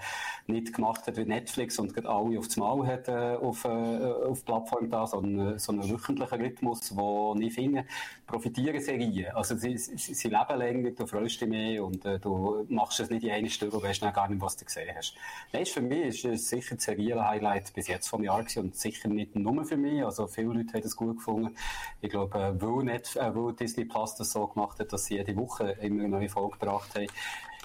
[0.46, 4.90] nicht gemacht hat wie Netflix und alle aufs Maul hat äh, auf, äh, auf Plattform
[4.90, 7.84] da, sondern so einen wöchentlichen Rhythmus, wo ich finde,
[8.26, 9.34] profitieren Serien.
[9.34, 13.11] Also sie, sie, sie leben länger, du freust dich mehr und äh, du machst es
[13.11, 15.14] nicht in einer Stunde und weißt gar nicht, was du gesehen hast.
[15.52, 19.08] Nein, für mich ist es sicher das Serien-Highlight bis jetzt vom Jahr gewesen und sicher
[19.08, 20.04] nicht nur für mich.
[20.04, 21.54] Also viele Leute haben es gut gefunden.
[22.00, 25.16] Ich glaube, äh, weil, nicht, äh, weil Disney Plus das so gemacht hat, dass sie
[25.16, 27.06] jede Woche immer eine neue Folge gebracht haben,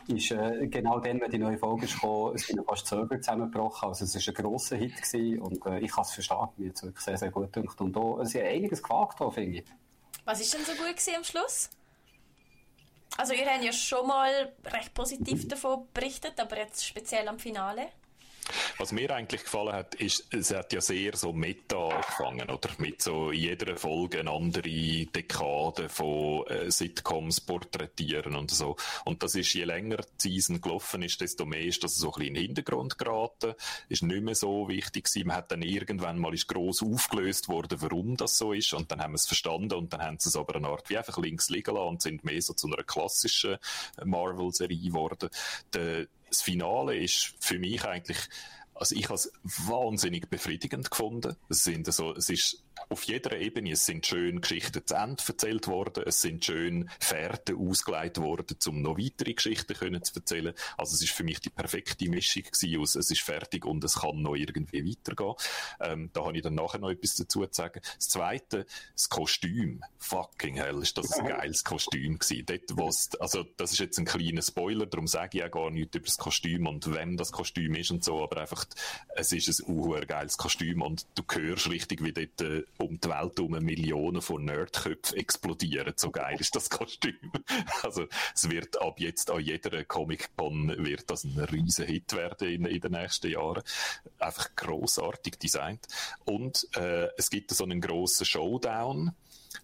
[0.09, 3.89] ist äh, genau dann, wenn die neue Folge ist gekommen, sind fast Server zusammengebrochen.
[3.89, 6.47] Also es war ein grosser Hit gewesen und äh, ich kann es verstehen.
[6.57, 7.79] Mir hat es wirklich sehr, sehr gut gedacht.
[7.81, 9.65] Und da, sie haben einiges gewagt, finde ich.
[10.25, 11.69] Was ist denn so gut gewesen am Schluss?
[13.17, 17.87] Also ihr habt ja schon mal recht positiv davon berichtet, aber jetzt speziell am Finale?
[18.77, 22.69] Was mir eigentlich gefallen hat, ist, es hat ja sehr so Meta angefangen, oder?
[22.77, 28.75] Mit so jeder Folge eine andere Dekade von äh, Sitcoms porträtieren und so.
[29.05, 32.19] Und das ist, je länger die Season gelaufen ist, desto mehr ist das so ein
[32.19, 33.53] bisschen in den Hintergrund geraten.
[33.89, 35.27] Ist nicht mehr so wichtig gewesen.
[35.27, 38.73] Man hat dann irgendwann mal ist gross aufgelöst worden, warum das so ist.
[38.73, 40.97] Und dann haben wir es verstanden und dann haben sie es aber eine Art wie
[40.97, 43.57] einfach links liegen lassen und sind mehr so zu einer klassischen
[44.03, 45.29] Marvel-Serie geworden.
[45.73, 48.17] Der, das Finale ist für mich eigentlich,
[48.73, 51.35] also ich habe es wahnsinnig befriedigend gefunden.
[51.49, 53.71] Es sind so, es ist auf jeder Ebene.
[53.71, 58.81] Es sind schön Geschichten zu Ende erzählt worden, es sind schön Fährten ausgeleitet worden, um
[58.81, 60.53] noch weitere Geschichten können zu erzählen.
[60.77, 62.43] Also es ist für mich die perfekte Mischung
[62.79, 65.35] aus, es ist fertig und es kann noch irgendwie weitergehen.
[65.79, 67.81] Ähm, da habe ich dann nachher noch etwas dazu zu sagen.
[67.97, 69.83] Das Zweite, das Kostüm.
[69.97, 72.45] Fucking hell, ist das ein geiles Kostüm gewesen.
[72.45, 75.95] Dort, was, also das ist jetzt ein kleiner Spoiler, darum sage ich ja gar nichts
[75.95, 78.65] über das Kostüm und wem das Kostüm ist und so, aber einfach,
[79.15, 83.39] es ist ein geiles Kostüm und du hörst richtig, wie dort äh, um die Welt
[83.39, 85.93] um Millionen von Nerdköpfen explodieren.
[85.95, 87.15] So geil ist das Kostüm.
[87.83, 92.65] Also, es wird ab jetzt an jeder Comic-Con wird das ein riesen Hit werden in,
[92.65, 93.63] in den nächsten Jahren.
[94.19, 95.87] Einfach großartig designt.
[96.25, 99.13] Und, äh, es gibt so einen grossen Showdown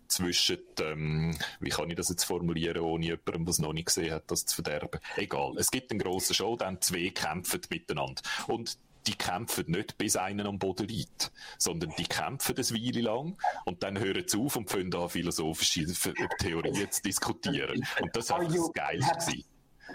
[0.07, 4.13] zwischen, ähm, wie kann ich das jetzt formulieren, ohne jemanden, der es noch nicht gesehen
[4.13, 4.99] hat, das zu verderben.
[5.15, 5.53] Egal.
[5.57, 8.21] Es gibt einen grossen Showdown, zwei kämpfen miteinander.
[8.47, 13.37] Und die kämpfen nicht, bis einer am Boden liegt, sondern die kämpfen eine Weile lang
[13.65, 15.85] und dann hören sie auf und fangen an, philosophische
[16.39, 17.85] Theorien zu diskutieren.
[18.01, 19.43] Und das war das Geilste.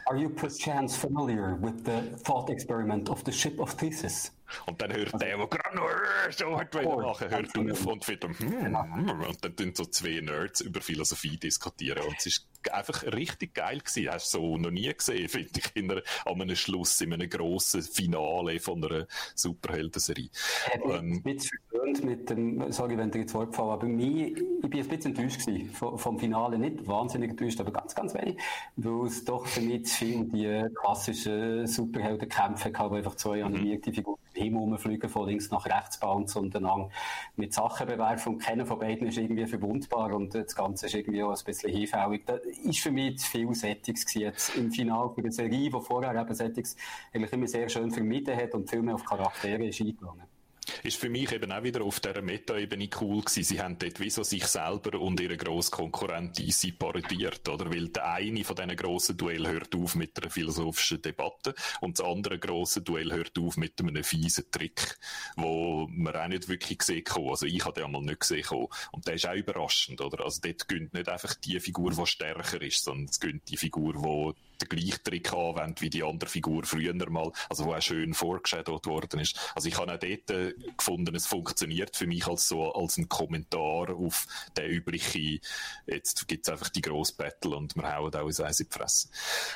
[0.04, 4.30] Are you perchance familiar with the thought experiment of the ship of Thesis?
[4.66, 8.50] Und dann hört der, der gerade so hat oh, machen, hört auf und wieder, hm,
[8.50, 8.84] genau.
[9.28, 12.04] und dann tun so zwei Nerds über Philosophie diskutieren.
[12.07, 14.11] Und es ist einfach richtig geil gewesen.
[14.11, 17.29] Hast du so noch nie gesehen, finde ich, in einer, an einem Schluss, in einem
[17.29, 20.29] grossen Finale von einer Superhelden-Serie.
[20.75, 23.87] Ich bin ähm, ein bisschen verwöhnt mit dem, sorry, wenn dir jetzt Wort gefallen, aber
[23.87, 26.59] mir, ich bin ein bisschen enttäuscht gewesen vom, vom Finale.
[26.59, 28.37] Nicht wahnsinnig enttäuscht, aber ganz, ganz wenig.
[28.77, 33.47] Weil es doch für mich zu viel die klassischen Superheldenkämpfe gab, wo einfach zwei mhm.
[33.47, 36.91] animierte Figuren Himmel rumfliegen, von links nach rechts bouncen und dann
[37.37, 41.23] mit Sachen bewerfen und keiner von beiden ist irgendwie verwundbar und das Ganze ist irgendwie
[41.23, 42.23] auch ein bisschen hinfällig.
[42.64, 46.34] Ist für mich zu viel Settings jetzt im Finale für eine Serie, die vorher eben
[46.34, 46.76] Settings
[47.12, 50.36] eigentlich immer sehr schön vermieden hat und viel mehr auf Charaktere ist eingegangen.
[50.83, 53.45] Ist für mich eben auch wieder auf dieser Meta-Ebene cool gewesen.
[53.45, 57.71] Sie haben dort wie so sich selber und ihre grosse Konkurrent DC parodiert, oder?
[57.71, 62.07] Weil der eine von diesen grossen Duell hört auf mit einer philosophischen Debatte und das
[62.07, 64.99] andere grosse Duell hört auf mit einem fiesen Trick,
[65.37, 67.29] wo man auch nicht wirklich gesehen kann.
[67.29, 68.45] Also ich habe den einmal nicht gesehen
[68.93, 70.25] Und der ist auch überraschend, oder?
[70.25, 73.95] Also dort gönnt nicht einfach die Figur, die stärker ist, sondern es gönnt die Figur,
[73.95, 78.14] die den gleichen Trick anwendet wie die andere Figur früher mal, also wo auch schön
[78.14, 79.38] vorgeschadowt worden ist.
[79.54, 83.08] Also ich habe auch dort äh, gefunden, es funktioniert für mich als so, als ein
[83.08, 84.26] Kommentar auf
[84.57, 85.41] den übliche,
[85.87, 89.08] jetzt gibt's einfach die grosse Battle und wir hauen auch ins Eis in die Fresse.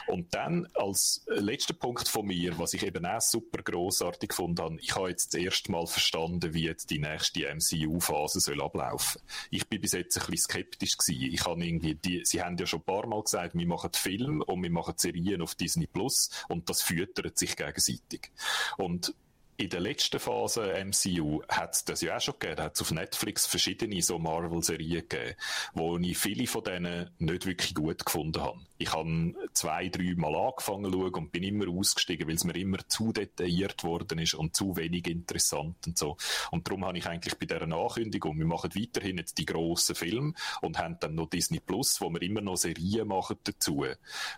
[0.07, 4.77] Und dann als letzter Punkt von mir, was ich eben auch super grossartig gefunden habe,
[4.81, 9.21] ich habe jetzt das erste Mal verstanden, wie jetzt die nächste MCU-Phase soll ablaufen.
[9.51, 11.33] Ich bin bis jetzt ein bisschen skeptisch gewesen.
[11.33, 14.43] Ich habe irgendwie die, sie haben ja schon ein paar Mal gesagt, wir machen Film
[14.43, 18.31] und wir machen machen Serien auf Disney Plus und das füttert sich gegenseitig.
[18.77, 19.15] Und
[19.57, 22.57] in der letzten Phase MCU hat es das ja auch schon gegeben.
[22.57, 25.35] Da hat es auf Netflix verschiedene so Marvel-Serien gegeben,
[25.75, 28.61] wo ich viele von denen nicht wirklich gut gefunden habe.
[28.81, 32.57] Ich habe zwei, drei Mal angefangen zu schauen und bin immer ausgestiegen, weil es mir
[32.57, 36.17] immer zu detailliert worden ist und zu wenig interessant und so.
[36.51, 40.33] Und darum habe ich eigentlich bei dieser Ankündigung, wir machen weiterhin jetzt die grossen Filme
[40.63, 43.85] und haben dann noch Disney Plus, wo wir immer noch Serien machen dazu.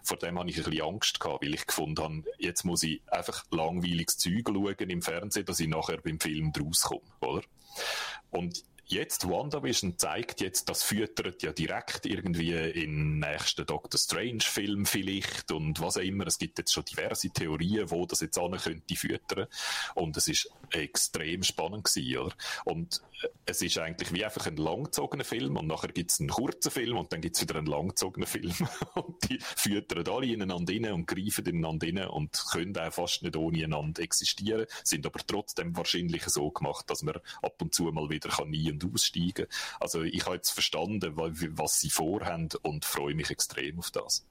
[0.02, 3.00] Vor dem habe ich ein bisschen Angst gehabt, weil ich gefunden habe, jetzt muss ich
[3.06, 7.42] einfach langweiliges Zeug schauen im Fernsehen, dass ich nachher beim Film draus komme, oder?
[8.30, 14.86] Und jetzt WandaVision zeigt jetzt, das füttert ja direkt irgendwie in nächsten Doctor Strange Film
[14.86, 16.26] vielleicht und was auch immer.
[16.26, 19.46] Es gibt jetzt schon diverse Theorien, wo das jetzt an könnte füttern.
[19.94, 22.34] Und es ist extrem spannend gewesen, oder?
[22.64, 26.28] Und äh, es ist eigentlich wie einfach ein langgezogener Film und nachher gibt es einen
[26.28, 28.52] kurzen Film und dann gibt es wieder einen langgezogenen Film.
[28.94, 33.36] und die füttern alle ineinander rein und greifen ineinander rein und können auch fast nicht
[33.36, 38.10] ohne einander existieren, sind aber trotzdem wahrscheinlich so gemacht, dass man ab und zu mal
[38.10, 39.46] wieder kann und aussteigen.
[39.80, 44.26] Also ich habe jetzt verstanden, was sie vorhaben und freue mich extrem auf das.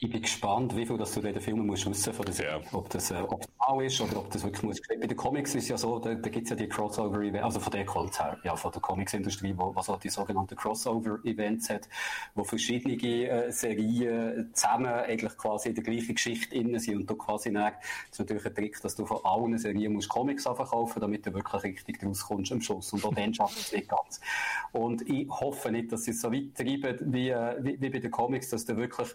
[0.00, 2.62] Ich bin gespannt, wie viel dass du den Filmen musst wissen von der Serie.
[2.62, 2.78] Ja.
[2.78, 4.80] Ob das, äh, das auch ist oder ob das wirklich muss.
[4.88, 7.72] Bei den Comics ist ja so, da, da gibt es ja die Crossover-Events, also von
[7.72, 11.88] der kommt her, ja, von der Comics-Industrie, wo, was auch die sogenannten Crossover-Events hat,
[12.36, 17.16] wo verschiedene äh, Serien zusammen eigentlich quasi in der gleichen Geschichte innen sind und du
[17.16, 17.80] quasi dann, das
[18.12, 21.64] ist natürlich ein Trick, dass du von allen Serien musst Comics verkaufen, damit du wirklich
[21.64, 22.92] richtig rauskommst am Schluss.
[22.92, 24.20] Und auch dann schafft es nicht ganz.
[24.70, 27.98] Und ich hoffe nicht, dass sie es so weit treiben wie, äh, wie, wie bei
[27.98, 29.08] den Comics, dass du wirklich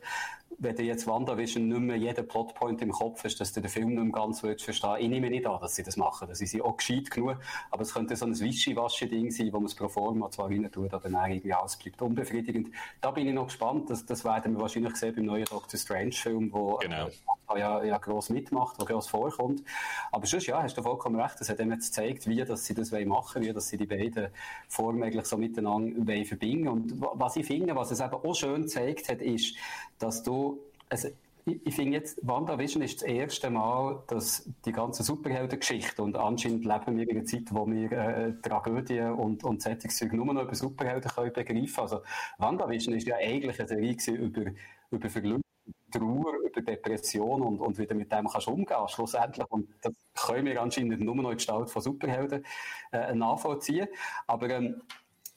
[0.60, 3.96] wenn du jetzt WandaVision nicht mehr jeden Plotpoint im Kopf hast, dass du den Film
[3.96, 6.28] nicht mehr ganz willst verstehen Ich nehme nicht an, dass sie das machen.
[6.28, 7.38] Das ist auch gescheit genug.
[7.72, 10.94] Aber es könnte so ein Wischiwaschi-Ding sein, wo man es pro forma zwar rein tut,
[10.94, 12.70] aber dann irgendwie alles bleibt unbefriedigend.
[13.02, 13.90] Da bin ich noch gespannt.
[13.90, 17.08] Das, das werden wir wahrscheinlich sehen beim neuen Doctor Strange-Film, wo genau.
[17.08, 19.64] äh, ja, ja gross mitmacht, wo gross vorkommt.
[20.12, 21.40] Aber sonst, ja, hast du vollkommen recht.
[21.40, 23.86] Das hat ihm jetzt gezeigt, wie dass sie das machen wollen, wie dass sie die
[23.86, 24.28] beiden
[24.68, 29.10] Formen eigentlich so miteinander verbinden Und was ich finde, was es eben auch schön gezeigt
[29.10, 29.56] hat, ist,
[30.00, 30.60] dass du
[30.90, 31.10] also,
[31.46, 36.66] ich, ich finde jetzt, WandaVision ist das erste Mal, dass die ganze Superheldengeschichte und anscheinend
[36.66, 40.56] leben wir in einer Zeit, wo wir äh, Tragödien und, und Zeitungszeug nur noch über
[40.56, 41.82] Superhelden können begreifen.
[41.82, 42.02] Also
[42.38, 44.52] WandaVision ist ja eigentlich eine Serie über,
[44.92, 45.44] über Verlust,
[45.92, 49.46] Trauer, über Depression und, und wie du mit dem kannst umgehen schlussendlich.
[49.50, 49.94] Und das
[50.26, 52.46] können wir anscheinend nur noch in Gestalt von Superhelden
[52.92, 53.88] äh, nachvollziehen.
[54.28, 54.82] Aber ähm,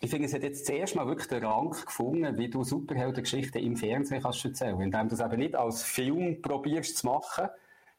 [0.01, 3.77] ich finde, es hat jetzt zuerst mal wirklich den Rang gefunden, wie du Superheldengeschichten im
[3.77, 4.81] Fernsehen kannst erzählen.
[4.81, 7.49] Indem du es eben nicht als Film probierst zu machen,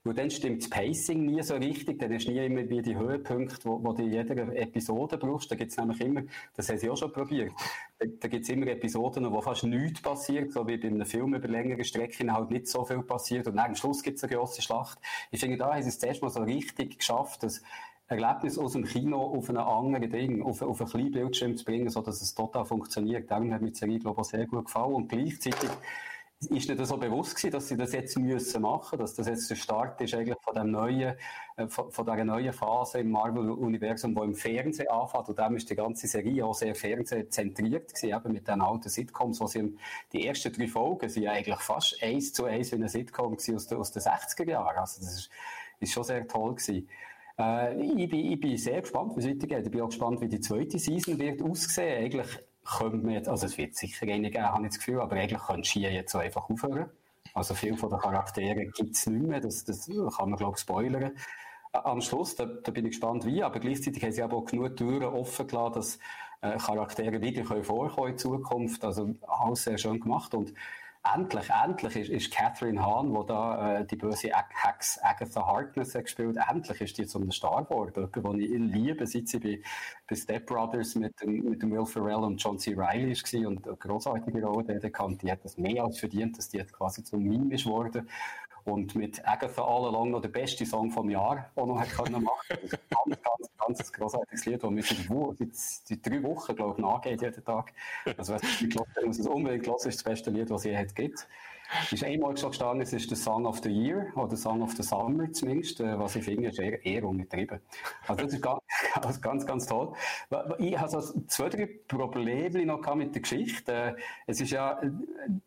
[0.07, 2.95] weil dann stimmt das Pacing nie so richtig, dann hast du nie immer wie die
[2.95, 5.52] Höhepunkte, wo, wo du in jeder Episode brauchst.
[5.52, 6.22] Da gibt es nämlich immer,
[6.56, 7.52] das haben sie auch schon probiert,
[7.99, 11.34] da, da gibt es immer Episoden, wo fast nichts passiert, so wie bei einem Film
[11.34, 14.34] über längere Strecken halt nicht so viel passiert und dann am Schluss gibt es eine
[14.34, 14.98] grosse Schlacht.
[15.32, 17.61] Ich finde, da haben sie es zuerst mal so richtig geschafft, dass
[18.07, 21.89] Erlebnis aus dem Kino auf ein anderes Ding, auf, auf einen kleinen Bildschirm zu bringen,
[21.89, 23.29] sodass es total funktioniert.
[23.29, 24.93] Darum hat mir die Serie, glaube ich, sehr gut gefallen.
[24.93, 25.69] Und gleichzeitig
[26.39, 29.55] ist nicht so bewusst gewesen, dass sie das jetzt müssen machen, dass das jetzt der
[29.55, 31.15] Start ist eigentlich von dem neuen,
[31.57, 35.29] äh, von dieser neuen Phase im Marvel-Universum, wo im Fernsehen anfängt.
[35.29, 39.41] Und dem ist die ganze Serie auch sehr fernsehzentriert gewesen, eben mit den alten Sitcoms,
[39.41, 39.75] wo sie
[40.13, 43.67] die ersten drei Folgen sind ja eigentlich fast eins zu eins wie eine Sitcom aus,
[43.67, 44.77] den, aus den 60er Jahren.
[44.77, 45.29] Also das ist,
[45.79, 46.88] ist schon sehr toll gewesen.
[47.39, 49.65] Äh, ich, bin, ich bin sehr gespannt, wie es weitergeht.
[49.65, 52.03] Ich bin auch gespannt, wie die zweite Season wird aussehen.
[52.03, 55.15] Eigentlich könnte man jetzt, also es wird sicher eine geben, habe ich das Gefühl, aber
[55.15, 56.89] eigentlich könnte Ski jetzt so einfach aufhören.
[57.34, 60.61] Also viele von den Charakteren gibt es nicht mehr, das, das kann man glaube ich
[60.61, 61.11] spoilern.
[61.72, 64.76] Am Schluss, da, da, bin ich gespannt wie, aber gleichzeitig haben sie aber auch genug
[64.76, 65.99] Türen offen gelassen, dass
[66.41, 68.84] äh, Charaktere wieder vorkommen in Zukunft.
[68.84, 70.53] Also alles sehr schön gemacht und
[71.15, 74.31] endlich, endlich ist, ist Catherine Hahn, wo da äh, die böse
[74.63, 78.09] Hex Agatha Harkness hat gespielt, endlich ist die einem Star geworden.
[78.15, 79.61] Jemand, den ich liebe, seit sie bei,
[80.07, 82.73] bei Step Brothers mit mit Will Ferrell und John C.
[82.75, 85.17] Reilly war und eine grossartige Rolle kann.
[85.17, 88.07] Die hat das mehr als verdient, dass die quasi zum Meme ist worden
[88.68, 92.22] und mit Agatha All Along noch der beste Song vom Jahr auch noch hat können
[92.22, 92.48] machen.
[92.49, 96.76] Das ist ein ganz, ganz, ganz großartiges Lied, das mir seit, seit drei Wochen, glaube
[96.77, 97.73] ich, nachgeht jeden Tag.
[98.18, 100.85] Also, wenn es nicht muss es unbedingt hören, ist das beste Lied, was es je
[100.95, 101.27] gibt.
[101.91, 104.84] Ist einmal schon gestanden, es ist der Song of the Year oder Song of the
[104.84, 107.60] Summer zumindest, äh, was ich finde, ist eher, eher untertrieben.
[108.07, 108.61] Also das ist ganz,
[108.94, 109.94] also ganz, ganz toll.
[110.60, 113.72] Ich habe so zwei, drei Probleme noch mit der Geschichte.
[113.72, 113.95] Äh,
[114.27, 114.80] es ist ja,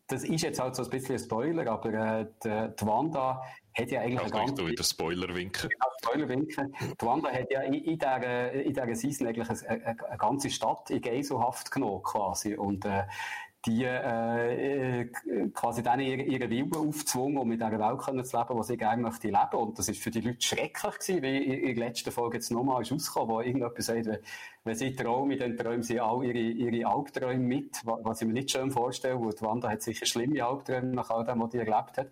[0.07, 3.41] das ist jetzt halt so ein bisschen ein Spoiler, aber äh, die, die Wanda
[3.73, 4.67] hat ja eigentlich also ganze...
[4.67, 5.69] wieder Spoiler winken.
[5.71, 6.75] Ja, Spoiler winken.
[7.01, 10.49] Die Wanda hat ja in, in, dieser, in dieser Season eigentlich eine, eine, eine ganze
[10.49, 13.03] Stadt in Geiselhaft genommen quasi und äh,
[13.65, 15.11] die äh, äh,
[15.53, 18.77] quasi dann ihre, ihre Willen aufzwungen, um mit dieser Welt können zu leben, die sie
[18.77, 19.55] gerne möchte leben.
[19.55, 22.81] Und das ist für die Leute schrecklich gewesen, wie in der letzten Folge jetzt nochmal
[22.81, 24.07] ist rausgekommen, wo irgendjemand sagt,
[24.63, 28.51] wenn sie träumen, dann träumen sie all ihre, ihre Albträume mit, was ich mir nicht
[28.51, 32.09] schön vorstelle, weil Wanda hat sicher schlimme Albträume nach all dem, was sie erlebt hat.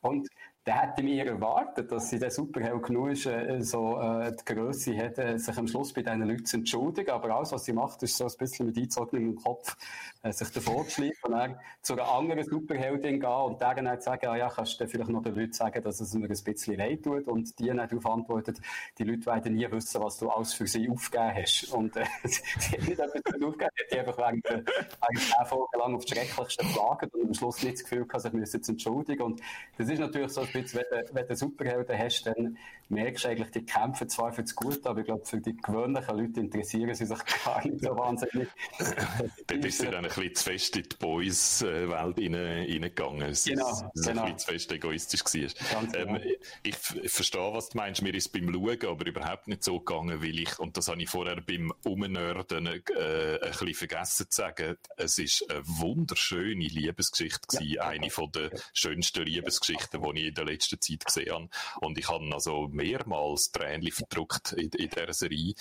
[0.00, 0.28] Und
[0.68, 4.94] der hätte mir erwartet, dass sie der Superheld genug ist, äh, so äh, die Größe
[4.98, 7.10] hat, äh, sich am Schluss bei diesen Leuten zu entschuldigen.
[7.10, 9.74] Aber alles, was sie macht, ist so ein bisschen mit eingezogenem Kopf
[10.22, 13.98] äh, sich davor zu schleifen und dann zu einer anderen Superheldin gehen und deren dann
[14.02, 16.76] sagen, ah, ja, kannst du vielleicht noch den Leuten sagen, dass es mir ein bisschen
[16.76, 18.58] leid tut und die dann darauf antwortet,
[18.98, 21.72] die Leute werden nie wissen, was du alles für sie aufgegeben hast.
[21.72, 25.94] Und äh, sie hat nicht etwas aufgegeben, sie hat einfach während, während zehn Folgen lang
[25.94, 29.22] auf die Schrecklichsten geklagt und am Schluss nicht das Gefühl gehabt, sich müssen zu entschuldigen.
[29.22, 29.40] Und
[29.78, 32.58] das ist natürlich so ein bisschen, wenn du, wenn du Superhelden hast, dann
[32.88, 36.16] merkst du eigentlich, die kämpfen zwar für das Gute, aber ich glaube, für die gewöhnlichen
[36.16, 38.48] Leute interessieren sie sich gar nicht so wahnsinnig.
[39.46, 43.30] Dort ist sie dann ein bisschen zu fest in die Boys-Welt reingegangen.
[43.30, 44.22] Es genau, ist, genau.
[44.22, 45.82] ein bisschen zu fest egoistisch war.
[45.92, 46.14] Genau.
[46.16, 46.20] Ähm,
[46.62, 48.02] ich, ich verstehe, was du meinst.
[48.02, 51.08] Mir ist beim Schauen aber überhaupt nicht so gegangen, weil ich, und das habe ich
[51.08, 52.80] vorher beim Umnörden äh,
[53.42, 57.82] ein bisschen vergessen zu sagen, es ist eine wunderschöne Liebesgeschichte gewesen, ja.
[57.88, 61.48] eine von der schönsten Liebesgeschichten, die ich in der letzten Zeit gesehen habe.
[61.80, 65.54] Und ich habe also mehrmals Tränchen verdruckt in, in dieser Serie.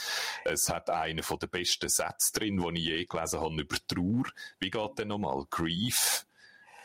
[0.45, 4.23] Es hat einen von den besten Sätze drin, den ich je gelesen habe über Trauer.
[4.59, 5.45] Wie geht der nochmal?
[5.49, 6.25] Grief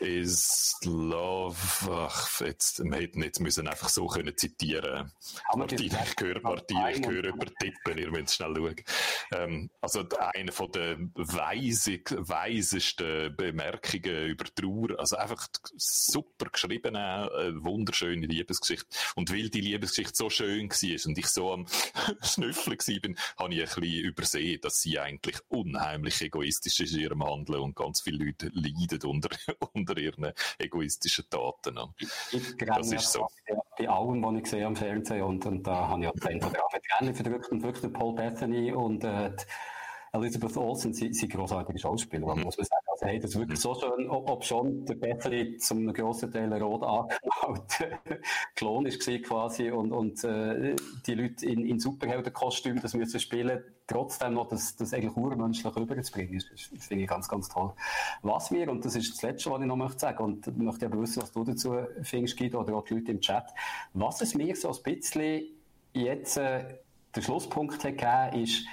[0.03, 1.57] is love.
[1.89, 5.11] Ach, jetzt, wir hätten jetzt müssen einfach so können zitieren.
[5.55, 8.75] Martin, ich höre, Martin, ich höre übertippen, ihr müsst schnell schauen.
[9.33, 14.99] Ähm, also, eine von der weisig, weisesten Bemerkungen über Trauer.
[14.99, 15.47] Also, einfach
[15.77, 18.85] super geschrieben, eine wunderschöne Liebesgeschichte.
[19.15, 21.65] Und weil die Liebesgeschichte so schön war und ich so am
[22.21, 27.23] Schnüffeln war, habe ich ein bisschen übersehen, dass sie eigentlich unheimlich egoistisch ist in ihrem
[27.23, 29.29] Handeln und ganz viele Leute leiden unter,
[29.73, 31.79] unter ihren egoistischen Taten.
[32.31, 33.27] Ich das ist so.
[33.77, 37.15] Bei allem, was ich sehe am Fernsehen und, und da habe ich auch den Tränen
[37.15, 39.31] verdrückt und wirklich Paul Bethany und äh,
[40.15, 42.43] Elizabeth Olsen, sie, sie großartige Schauspieler, mhm.
[42.43, 42.85] muss man sagen.
[42.91, 43.63] Also, hey, das ist wirklich mhm.
[43.63, 47.97] so schön, ob, ob schon der Bethany zum grossen Teil rot angemalt
[48.55, 50.75] Klon ist quasi und, und äh,
[51.07, 56.35] die Leute in, in Superheldenkostümen das müssen spielen, trotzdem noch das, das eigentlich urmenschlich überzubringen,
[56.35, 57.73] das, das finde ich ganz, ganz toll.
[58.21, 60.85] Was wir, und das ist das Letzte, was ich noch möchte sagen, und ich möchte
[60.85, 63.45] aber wissen, was du dazu findest, Guido, oder auch die Leute im Chat,
[63.93, 65.47] was es mir so ein bisschen
[65.93, 66.65] jetzt äh,
[67.15, 68.67] der Schlusspunkt hat gegeben, ist,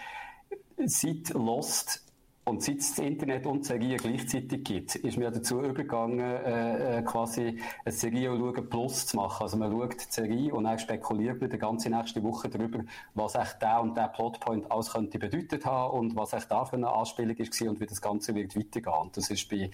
[0.89, 2.03] seit Lost
[2.45, 7.03] und seit es das Internet und Serie gleichzeitig gibt, ist mir dazu übergegangen, äh, äh,
[7.03, 9.43] quasi eine Serie schauen Plus zu machen.
[9.43, 12.81] Also man schaut die Serie und dann spekuliert man die ganze nächste Woche darüber,
[13.15, 16.77] was echt der und der Plotpoint alles könnte bedeutet haben und was echt da für
[16.77, 18.95] eine Anspielung ist und wie das Ganze wird weitergehen.
[19.01, 19.71] Und das ist bei,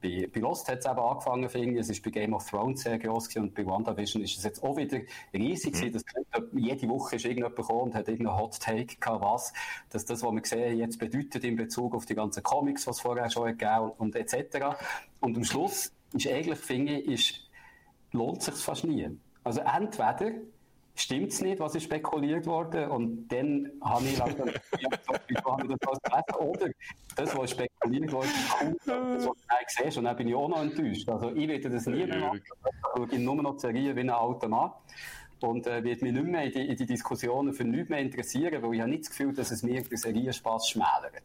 [0.00, 1.80] bei, bei Lost hat es eben angefangen, finde ich.
[1.80, 4.62] Es ist bei Game of Thrones sehr groß gewesen und bei WandaVision ist es jetzt
[4.62, 5.00] auch wieder
[5.32, 5.92] riesig mhm.
[5.92, 6.04] Das
[6.52, 9.52] jede Woche ist irgendjemand gekommen und hat irgendeinen Hot Take gehabt, was,
[9.90, 13.02] dass das, was wir sehen, jetzt bedeutet in Bezug auf die ganzen Comics, was es
[13.02, 14.76] vorher schon gegeben und, etc.
[15.20, 17.50] Und am Schluss ist eigentlich, finde ich, ist,
[18.12, 19.08] lohnt sich fast nie.
[19.42, 20.32] Also entweder
[20.94, 24.60] stimmt es nicht, was ist spekuliert worden und dann habe ich langsam das
[26.38, 26.68] oder
[27.16, 28.28] das, was spekuliert wurde,
[28.58, 29.36] kommt, das, was
[29.76, 31.08] du siehst und dann bin ich auch noch enttäuscht.
[31.08, 32.40] Also ich werde das nie mehr machen.
[32.40, 34.70] Ich schaue nur noch Serien wie ein alter Mann
[35.40, 38.62] und äh, wird mich nicht mehr in die, in die Diskussionen für nichts mehr interessieren,
[38.62, 41.24] weil ich habe nicht das Gefühl, dass es mir den Serienspaß schmälert.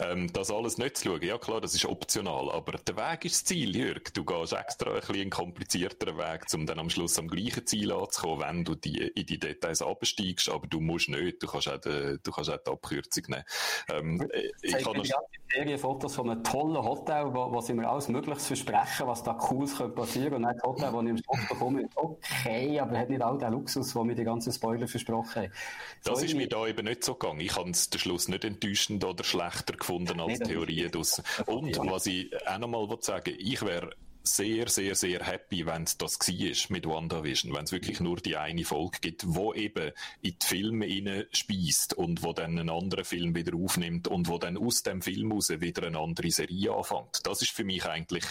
[0.00, 3.34] Ähm, das alles nicht zu schauen, ja klar, das ist optional, aber der Weg ist
[3.34, 4.02] das Ziel, Jörg.
[4.14, 7.90] Du gehst extra ein bisschen einen komplizierteren Weg, um dann am Schluss am gleichen Ziel
[7.90, 11.78] anzukommen, wenn du die, in die Details absteigst, aber du musst nicht, du kannst auch,
[11.78, 13.44] die, du kannst auch die Abkürzung nehmen.
[13.90, 14.28] Ähm,
[14.62, 15.04] ich kann noch...
[15.50, 19.78] Serienfotos von einem tollen Hotel, wo, wo sie mir alles Mögliche versprechen, was da Cooles
[19.78, 20.34] könnte passieren.
[20.34, 23.38] Und dann das Hotel, wo ich im Schluss bekomme, ist okay, aber hat nicht all
[23.38, 25.52] den Luxus, den mir die ganzen Spoiler versprochen haben.
[26.04, 27.40] Das so ist mir da eben nicht so gegangen.
[27.40, 29.87] Ich habe es den Schluss nicht enttäuschend oder schlechter gefunden
[30.20, 31.24] als nee, Theorien draussen.
[31.46, 33.90] Und was ich auch nochmal sagen ich wäre
[34.36, 38.36] sehr, sehr, sehr happy, wenn es das war mit WandaVision, wenn es wirklich nur die
[38.36, 39.92] eine Folge gibt, wo eben
[40.22, 44.56] in die Filme speist und wo dann einen anderen Film wieder aufnimmt und wo dann
[44.56, 47.26] aus dem Film raus wieder eine andere Serie anfängt.
[47.26, 48.24] Das ist für mich eigentlich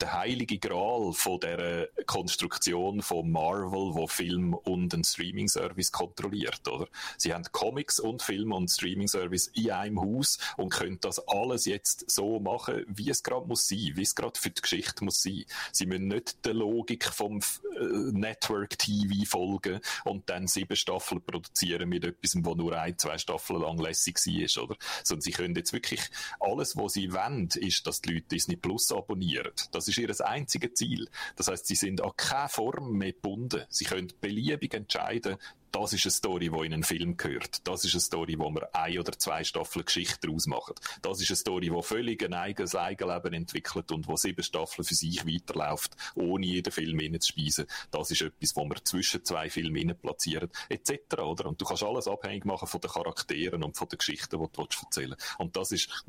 [0.00, 6.88] der heilige Gral von der Konstruktion von Marvel, wo Film und ein Streaming-Service kontrolliert, oder?
[7.16, 12.10] Sie haben Comics und Film und Streaming-Service in einem Haus und können das alles jetzt
[12.10, 15.39] so machen, wie es gerade muss sein, wie es gerade für die Geschichte muss sein.
[15.72, 21.88] Sie müssen nicht der Logik vom äh, Network TV folgen und dann sieben Staffeln produzieren
[21.88, 24.76] mit etwas, wo nur ein, zwei Staffeln lang lässig war, oder?
[25.04, 26.00] Sondern sie können jetzt wirklich
[26.38, 29.52] alles, was sie wollen, ist, dass die Leute Disney Plus abonnieren.
[29.72, 31.08] Das ist ihr einziges Ziel.
[31.36, 33.64] Das heißt, sie sind an keine Form mehr gebunden.
[33.68, 35.36] Sie können beliebig entscheiden,
[35.72, 37.66] das ist eine Story, die in einen Film gehört.
[37.66, 40.74] Das ist eine Story, wo wir ein oder zwei Staffeln Geschichte daraus machen.
[41.02, 44.94] Das ist eine Story, die völlig ein eigenes Eigenleben entwickelt und wo sieben Staffeln für
[44.94, 47.66] sich weiterläuft, ohne jeden Film hineinzuspeisen.
[47.90, 51.46] Das ist etwas, wo wir zwischen zwei Filmen platzieren, etc., oder?
[51.46, 54.62] Und du kannst alles abhängig machen von den Charakteren und von den Geschichten, die du
[54.62, 55.34] erzählen willst.
[55.38, 56.04] Und das ist,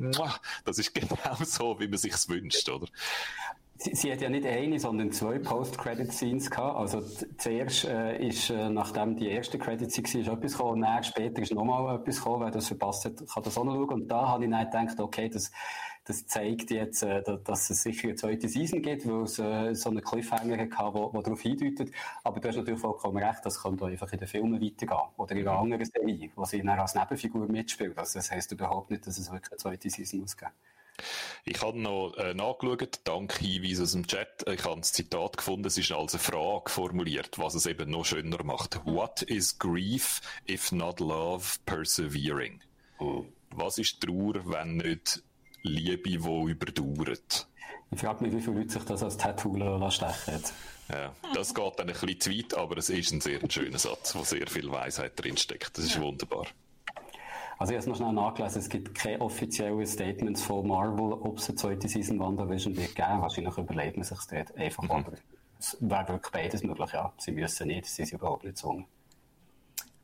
[0.65, 2.87] das ist genau so, wie man sich's wünscht, oder?
[3.83, 6.77] Sie, sie, hat ja nicht eine, sondern zwei Post-Credit-Scenes gehabt.
[6.77, 7.01] Also
[7.39, 11.95] zuerst äh, ist, äh, nachdem die erste Credit-Scene war, etwas gekommen, und später ist nochmal
[11.95, 14.01] etwas gekommen, wer das verpasst hat, kann das auch noch schauen.
[14.01, 15.51] Und da habe ich dann gedacht, okay, das,
[16.05, 19.89] das zeigt jetzt, äh, dass es sicher eine zweite Season gibt, weil es äh, so
[19.89, 21.91] einen Cliffhanger hatte, der darauf hindeutet.
[22.23, 25.09] Aber du hast natürlich vollkommen recht, das könnte einfach in den Filmen weitergehen.
[25.17, 27.97] Oder in einer anderen Serie, wo sie dann als Nebenfigur mitspielt.
[27.97, 30.51] Also das heisst überhaupt nicht, dass es wirklich eine zweite Season muss geben.
[31.45, 34.45] Ich habe noch äh, nachgeschaut, dank Hinweis aus dem Chat.
[34.47, 38.05] Ich habe ein Zitat gefunden, es ist als eine Frage formuliert, was es eben noch
[38.05, 38.85] schöner macht.
[38.85, 42.61] What is grief if not love persevering?
[42.99, 43.25] Oh.
[43.51, 45.23] Was ist Trauer, wenn nicht
[45.63, 47.47] Liebe, die überdauert?
[47.93, 49.57] Ich frage mich, wie viele Leute sich das als Tattoo
[49.89, 50.41] stechen
[50.91, 54.13] ja, das geht dann ein bisschen zu weit, aber es ist ein sehr schöner Satz,
[54.15, 55.77] wo sehr viel Weisheit drinsteckt.
[55.77, 56.01] Das ist ja.
[56.01, 56.47] wunderbar.
[57.61, 61.37] Also ich habe es noch schnell nachgelesen, es gibt keine offiziellen Statements von Marvel, ob
[61.37, 63.21] es eine zweite Season WandaVision wird geben.
[63.21, 64.89] Wahrscheinlich überlegt man sich das einfach, mhm.
[64.89, 65.11] aber
[65.59, 67.13] es wäre wirklich beides möglich, ja.
[67.19, 68.87] Sie müssen nicht, sie sind überhaupt nicht gezwungen.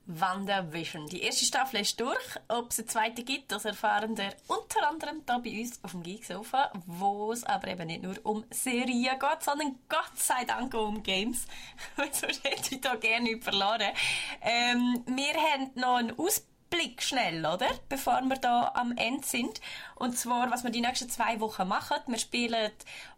[0.05, 1.07] WandaVision.
[1.07, 2.39] Die erste Staffel ist durch.
[2.47, 6.03] Ob es eine zweite gibt, das erfahren wir unter anderem hier bei uns auf dem
[6.03, 10.89] Geeksofa, wo es aber eben nicht nur um Serien geht, sondern Gott sei Dank auch
[10.89, 11.47] um Games.
[12.11, 13.93] Sonst hätte ich da gerne verloren.
[14.41, 17.67] Ähm, wir haben noch einen Ausblick Blick schnell, oder?
[17.89, 19.61] Bevor wir da am Ende sind.
[19.95, 21.97] Und zwar, was wir die nächsten zwei Wochen machen.
[22.07, 22.71] Wir spielen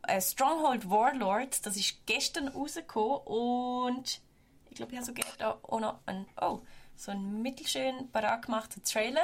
[0.07, 1.61] äh, Stronghold Warlords.
[1.61, 3.19] Das ist gestern rausgekommen.
[3.25, 4.21] Und
[4.69, 6.59] ich glaube, ich habe sogar da auch noch einen, oh,
[6.95, 9.23] so einen mittelschön parat gemachten Trailer,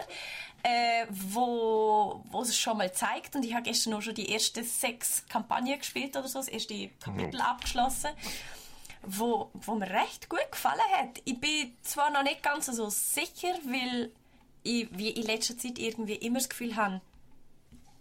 [0.63, 3.35] äh, wo, wo es schon mal zeigt.
[3.35, 6.89] Und ich habe gestern auch schon die ersten sechs Kampagnen gespielt oder so, das erste
[6.99, 7.45] Kapitel mhm.
[7.45, 8.09] abgeschlossen
[9.07, 11.21] wo, wo mir recht gut gefallen hat.
[11.25, 14.11] Ich bin zwar noch nicht ganz so sicher, weil
[14.63, 17.01] ich wie in letzter Zeit irgendwie immer das Gefühl habe,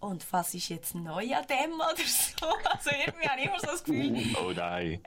[0.05, 2.45] und was ist jetzt neu an dem oder so?
[2.65, 4.35] Also irgendwie habe ich immer so das Gefühl.
[4.43, 5.01] Oh nein.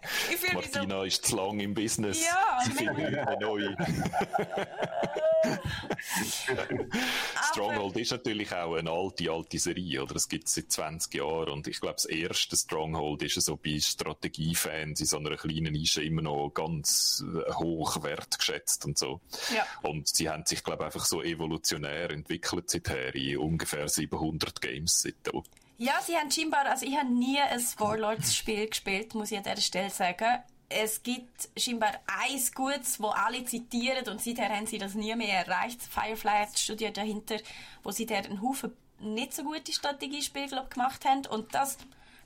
[0.52, 2.24] Martina so, ist zu lang im Business.
[2.24, 3.74] Ja, Sie finden neu.
[7.50, 10.16] Stronghold ist natürlich auch eine alte, alte Serie, oder?
[10.16, 13.78] Es gibt es seit 20 Jahren und ich glaube, das erste Stronghold ist so bei
[13.78, 19.20] Strategiefans in so einer kleinen Nische immer noch ganz äh, hoch wertgeschätzt und so.
[19.54, 19.66] Ja.
[19.82, 24.87] Und sie haben sich, glaube ich, einfach so evolutionär entwickelt seither in ungefähr 700 Games
[24.88, 25.42] seitdem.
[25.78, 29.60] Ja, sie haben scheinbar, also ich habe nie ein Warlords-Spiel gespielt, muss ich an dieser
[29.60, 34.94] Stelle sagen es gibt scheinbar eins Gutes, wo alle zitieren und seither haben sie das
[34.94, 35.82] nie mehr erreicht.
[35.82, 37.36] Firefly hat Studie dahinter,
[37.82, 41.78] wo sie da einen Haufen nicht so gute Strategiespiele gemacht haben und das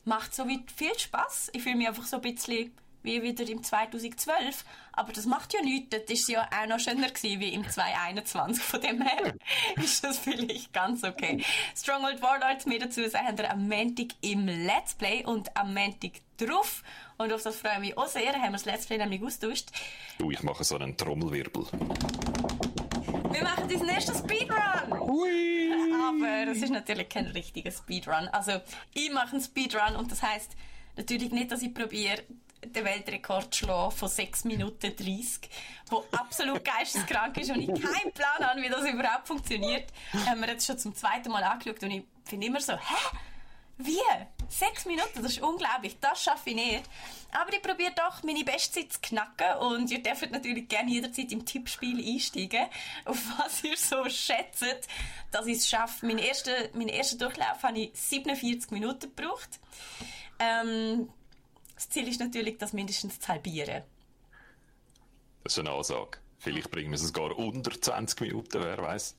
[0.05, 1.51] macht so viel Spaß.
[1.53, 2.73] Ich fühle mich einfach so ein bisschen
[3.03, 4.65] wie wieder im 2012.
[4.93, 5.91] Aber das macht ja nichts.
[5.91, 8.63] Das ist ja auch noch schöner gewesen wie im 2021.
[8.63, 9.35] Von dem her
[9.77, 11.43] ist das vielleicht ganz okay.
[11.77, 16.83] Stronghold Warlords, mehr dazu sagen wir am Montag im Let's Play und am Montag drauf.
[17.19, 18.33] Und auf das freue ich mich auch sehr.
[18.33, 19.71] Haben wir das Let's Play nämlich austauscht.
[20.19, 21.67] Du, ich mache so einen Trommelwirbel.
[23.33, 25.01] Wir machen diesen ersten Speedrun!
[25.01, 25.73] Ui.
[26.09, 28.29] Aber es ist natürlich kein richtiger Speedrun.
[28.29, 28.61] Also,
[28.93, 30.53] ich mache einen Speedrun und das heisst
[30.97, 32.23] natürlich nicht, dass ich probiere,
[32.65, 35.51] den Weltrekord schlagen von 6 Minuten 30,
[35.89, 39.93] wo absolut geisteskrank ist und ich keinen Plan habe, wie das überhaupt funktioniert.
[40.27, 43.17] Haben wir jetzt schon zum zweiten Mal angeschaut und ich finde immer so, hä?
[43.79, 43.99] Wie?
[44.49, 45.97] Sechs Minuten, das ist unglaublich.
[46.01, 46.83] Das schaffe ich nicht.
[47.33, 49.57] Aber ich probiere doch, meine Bestzeit zu knacken.
[49.61, 52.67] Und ihr dürft natürlich gerne jederzeit im Tippspiel einsteigen,
[53.07, 54.89] auf was ihr so schätzt,
[55.31, 56.07] dass ich es schaffe.
[56.07, 59.59] Meinen ersten, meinen ersten Durchlauf habe ich 47 Minuten gebraucht.
[60.39, 61.09] Ähm,
[61.83, 63.83] das Ziel ist natürlich, das mindestens zu halbieren.
[65.43, 66.19] Das ist eine Ansage.
[66.39, 69.17] Vielleicht bringen wir es gar unter 20 Minuten, wer weiß.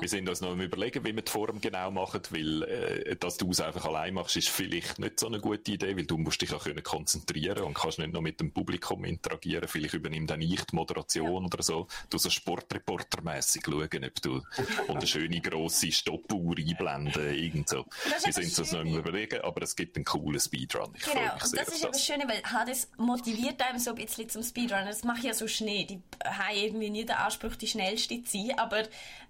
[0.00, 3.36] Wir sind uns noch am überlegen, wie wir die Form genau machen, weil, äh, dass
[3.36, 6.42] du es einfach allein machst, ist vielleicht nicht so eine gute Idee, weil du musst
[6.42, 9.68] dich auch können konzentrieren und kannst nicht noch mit dem Publikum interagieren.
[9.68, 11.48] Vielleicht übernimmt dann ich die Moderation ja.
[11.48, 11.86] oder so.
[12.10, 14.42] Du so Sportreportermäßig schauen, ob du
[14.88, 17.84] und eine schöne grosse Stoppuhr einblenden, irgend so.
[18.24, 20.92] Wir sind uns noch am überlegen, aber es gibt einen coolen Speedrun.
[20.96, 24.42] Ich genau, und das ist aber schön, weil Hades motiviert einem so ein bisschen zum
[24.42, 24.86] Speedrun.
[24.86, 25.86] Das mache ich ja so schnell.
[25.86, 28.84] Die haben irgendwie nie den Anspruch, die schnellste zu sein, aber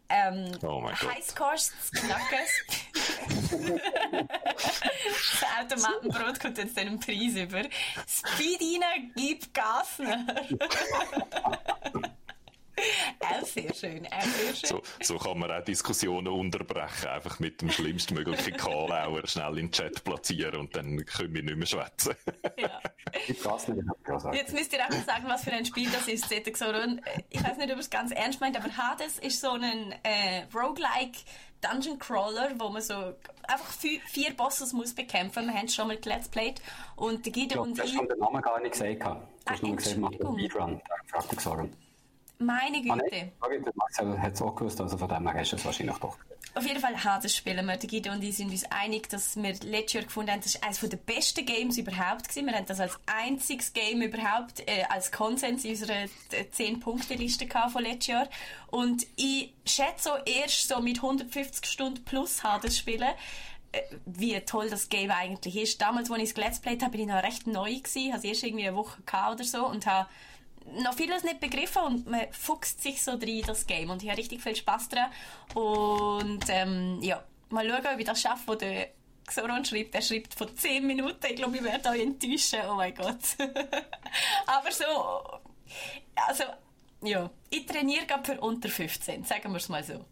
[0.08, 0.80] ähm, oh
[1.92, 2.38] knacken.
[5.70, 7.62] das Automatenbrot kommt jetzt einen Preis über.
[8.06, 9.98] Speed rein, gib Gas.
[13.20, 14.68] Auch sehr schön, auch sehr schön.
[14.68, 19.72] So, so kann man auch Diskussionen unterbrechen, einfach mit dem schlimmstmöglichen Kalauer schnell in den
[19.72, 22.14] Chat platzieren und dann können wir nicht mehr schwätzen.
[22.56, 22.80] Ja.
[24.32, 27.00] Jetzt müsst ihr auch mal sagen, was für ein Spiel das ist, Zetexoron.
[27.30, 31.18] Ich weiß nicht, ob es ganz ernst meint, aber Hades ist so ein äh, Roguelike
[31.60, 35.46] Dungeon Crawler, wo man so einfach vier, vier Bosses muss bekämpfen.
[35.46, 36.60] Wir haben es schon mal Let's Played.
[36.96, 37.92] Und der Guido und ich...
[37.92, 38.98] Du hast den Namen gar nicht gesehen.
[38.98, 39.16] Du
[39.46, 40.80] hast nur gesehen, macht Speedrun.
[42.38, 43.32] Meine Güte.
[43.40, 46.18] Ah, nee, Marcel hat es auch gewusst, also von dem her ist es wahrscheinlich doch.
[46.56, 47.76] Auf jeden Fall Hades spielen wir.
[47.76, 50.64] Der Guido und ich sind uns einig, dass wir letztes Jahr gefunden haben, das ist
[50.64, 52.46] eines der besten Games überhaupt gewesen.
[52.46, 58.06] Wir haben das als einziges Game überhaupt äh, als Konsens in unserer 10-Punkte-Liste von letztes
[58.06, 58.28] Jahr.
[58.68, 63.10] Und ich schätze so erst so mit 150 Stunden plus Hades spielen,
[63.72, 65.80] äh, wie toll das Game eigentlich ist.
[65.80, 68.44] Damals, als ich es Let's Played habe, bin ich noch recht neu gewesen, habe erst
[68.44, 69.02] irgendwie eine Woche
[69.32, 70.08] oder so und habe
[70.72, 73.90] noch vieles nicht begriffen und man fuchst sich so drin das Game.
[73.90, 75.10] Und ich habe richtig viel Spaß dran.
[75.54, 78.88] Und ähm, ja, mal schauen, ob ich das schaffe, wo der
[79.26, 82.94] Xoron schreibt, er schreibt von 10 Minuten, ich glaube, ich werde euch enttäuschen, oh mein
[82.94, 83.20] Gott.
[84.46, 85.40] Aber so,
[86.28, 86.44] also,
[87.02, 90.04] ja, ich trainiere gerade für unter 15, sagen wir es mal so.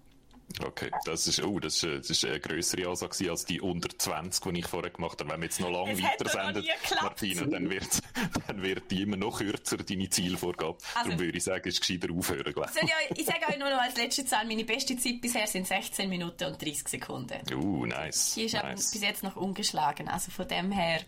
[0.60, 4.52] Okay, das ist, oh, das ist, das ist eine grössere Ansage als die unter 20,
[4.52, 5.30] die ich vorher gemacht habe.
[5.30, 6.64] Wenn wir jetzt noch lange weitersenden,
[7.00, 8.00] Martina, dann wird,
[8.46, 10.78] dann wird die immer noch kürzer, deine Zielvorgabe.
[10.94, 12.88] Also, Darum würde ich sagen, es ist gescheiter aufhören, glaube ich.
[12.88, 16.08] Ja, ich sage euch nur noch als letzte Zahl, meine beste Zeit bisher sind 16
[16.08, 17.40] Minuten und 30 Sekunden.
[17.54, 18.34] Uh, nice.
[18.34, 18.90] Die ist nice.
[18.90, 21.00] bis jetzt noch ungeschlagen, also von dem her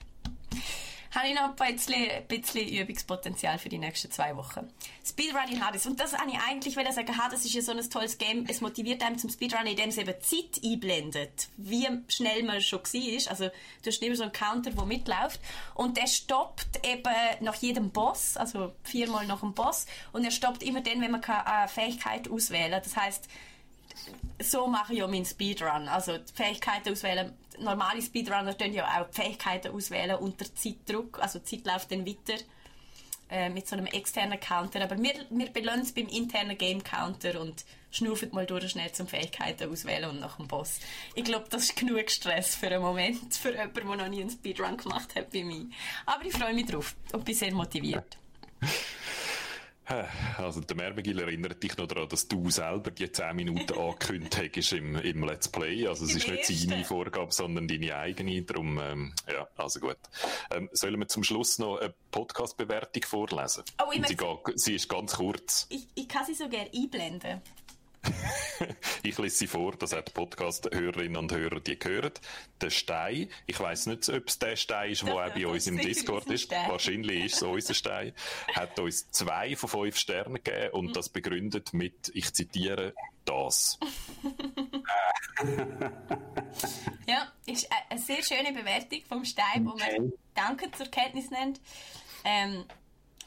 [1.15, 4.69] habe ich noch ein bisschen, ein bisschen Übungspotenzial für die nächsten zwei Wochen.
[5.05, 5.86] Speedrunning Hades.
[5.86, 8.47] Und das habe ich eigentlich will sagen, Hades ist ja so ein tolles Game.
[8.49, 11.49] Es motiviert einem zum Speedrunning, indem es eben Zeit einblendet.
[11.57, 13.31] Wie schnell man schon war.
[13.31, 13.49] Also,
[13.82, 15.41] du hast immer so einen Counter, der mitläuft.
[15.74, 19.86] Und der stoppt eben nach jedem Boss, also viermal nach dem Boss.
[20.12, 22.82] Und er stoppt immer dann, wenn man eine Fähigkeit auswählen kann.
[22.82, 23.28] Das heißt,
[24.43, 25.89] so mache ich ja meinen Speedrun.
[25.89, 27.32] Also die Fähigkeiten auswählen.
[27.59, 31.20] Normale Speedrunner können ja auch die Fähigkeiten auswählen unter Zeitdruck.
[31.20, 32.43] Also die Zeit läuft dann weiter
[33.31, 34.82] äh, mit so einem externen Counter.
[34.82, 39.06] Aber wir, wir belohnen es beim internen Game Counter und schnaufen mal durch schnell zum
[39.06, 40.81] Fähigkeiten auswählen und nach dem Boss.
[41.14, 44.31] Ich glaube, das ist genug Stress für einen Moment, für jemanden, der noch nie einen
[44.31, 45.66] Speedrun gemacht hat bei mir.
[46.06, 48.16] Aber ich freue mich drauf und bin sehr motiviert.
[50.39, 54.73] Also, der Mermegil erinnert dich noch daran, dass du selber die 10 Minuten angekündigt hast
[54.73, 55.86] im, im Let's Play.
[55.86, 58.43] Also, es ist nicht seine Vorgabe, sondern deine eigene.
[58.43, 59.98] Darum, ähm, ja, also gut.
[60.51, 63.65] Ähm, sollen wir zum Schluss noch eine Podcast-Bewertung vorlesen?
[63.82, 65.66] Oh, ich sie, geht, sie ist ganz kurz.
[65.69, 67.43] Ich, ich kann sie so gerne einblenden.
[69.02, 72.12] Ich lese sie vor, das hat Podcast-Hörerinnen und Hörer, die hören.
[72.60, 75.78] Der Stein, ich weiss nicht, ob es der Stein ist, der auch bei uns im
[75.78, 76.51] Discord ist.
[76.51, 78.12] Wahrscheinlich ist es unser Stein.
[78.55, 80.93] Hat uns zwei von fünf Sternen gegeben und mhm.
[80.93, 82.94] das begründet mit, ich zitiere,
[83.24, 83.78] das.
[87.06, 91.60] ja, ist eine sehr schöne Bewertung vom Stein, wo man Danke zur Kenntnis nennt.
[92.24, 92.64] Ähm,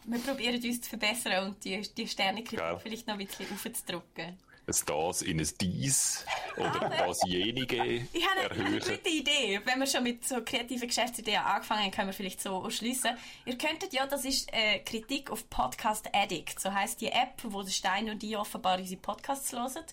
[0.06, 2.44] wir probieren uns zu verbessern und die, die Sterne
[2.82, 4.38] vielleicht noch ein bisschen aufzudrücken.
[4.68, 6.26] Das in ein Dies
[6.58, 9.62] oder dasjenige Ich habe eine, eine gute Idee.
[9.64, 13.12] Wenn wir schon mit so kreativen Geschäftsideen angefangen haben, können wir vielleicht so schließen.
[13.46, 16.60] Ihr könntet ja, das ist äh, Kritik auf Podcast Addict.
[16.60, 19.86] So heisst die App, wo der Stein und die offenbar unsere Podcasts hören.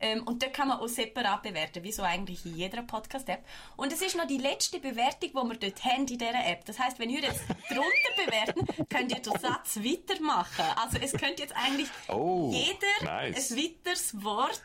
[0.00, 3.44] Ähm, und dort kann man auch separat bewerten, wie so eigentlich in jeder Podcast-App.
[3.76, 6.64] Und es ist noch die letzte Bewertung, die wir dort haben in dieser App.
[6.64, 10.64] Das heisst, wenn ihr jetzt drunter bewerten, könnt ihr den Satz weitermachen.
[10.76, 13.50] Also es könnte jetzt eigentlich Oh, jeder nice.
[13.52, 14.60] ein weiteres Wort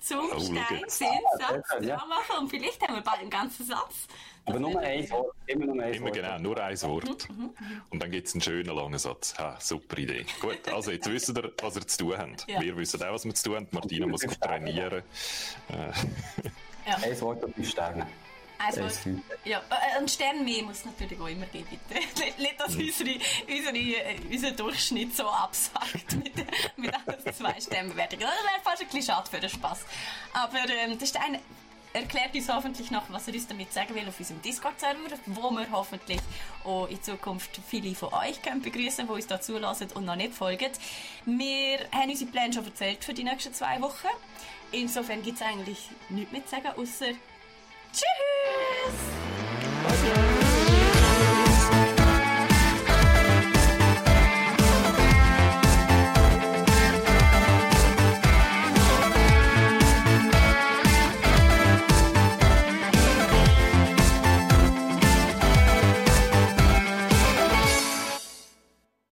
[0.00, 0.98] zum Oh, Stein jetzt.
[0.98, 1.08] sehen
[1.38, 1.96] Satz Ah, ja.
[1.96, 4.06] dran machen und vielleicht haben wir bald einen ganzen Satz.
[4.46, 6.14] Aber nur ein Wort, immer nur ein Immer Wort.
[6.14, 7.28] genau, nur ein Wort.
[7.30, 7.54] Mhm,
[7.88, 9.34] Und dann gibt es einen schönen langen Satz.
[9.38, 10.26] Ha, super Idee.
[10.40, 12.46] Gut, also jetzt wisst ihr, was ihr zu tun habt.
[12.48, 12.60] Ja.
[12.60, 13.68] Wir wissen auch, was wir zu tun haben.
[13.70, 15.02] Martina muss trainieren.
[16.86, 18.06] Ein Wort und fünf Sterne.
[18.58, 18.82] Also,
[19.44, 22.00] ja, äh, ein Stern mehr muss es natürlich auch immer geben, bitte.
[22.42, 23.18] Nicht, dass unsere,
[23.48, 26.36] unsere, äh, unser Durchschnitt so absackt mit,
[26.76, 28.20] mit einer zwei Sternbewertung.
[28.20, 29.80] Das wäre fast ein bisschen schade für den Spaß.
[30.32, 31.38] Aber ähm, der Stein
[31.94, 35.70] erklärt uns hoffentlich noch, was er uns damit sagen will auf unserem Discord-Server, wo wir
[35.70, 36.20] hoffentlich
[36.64, 40.34] auch in Zukunft viele von euch können begrüßen, die uns da zulassen und noch nicht
[40.34, 40.70] folgen.
[41.24, 44.08] Wir haben unsere Pläne schon erzählt für die nächsten zwei Wochen.
[44.72, 45.78] Insofern gibt es eigentlich
[46.08, 47.12] nichts mehr zu sagen, außer
[47.94, 49.14] Tschüss!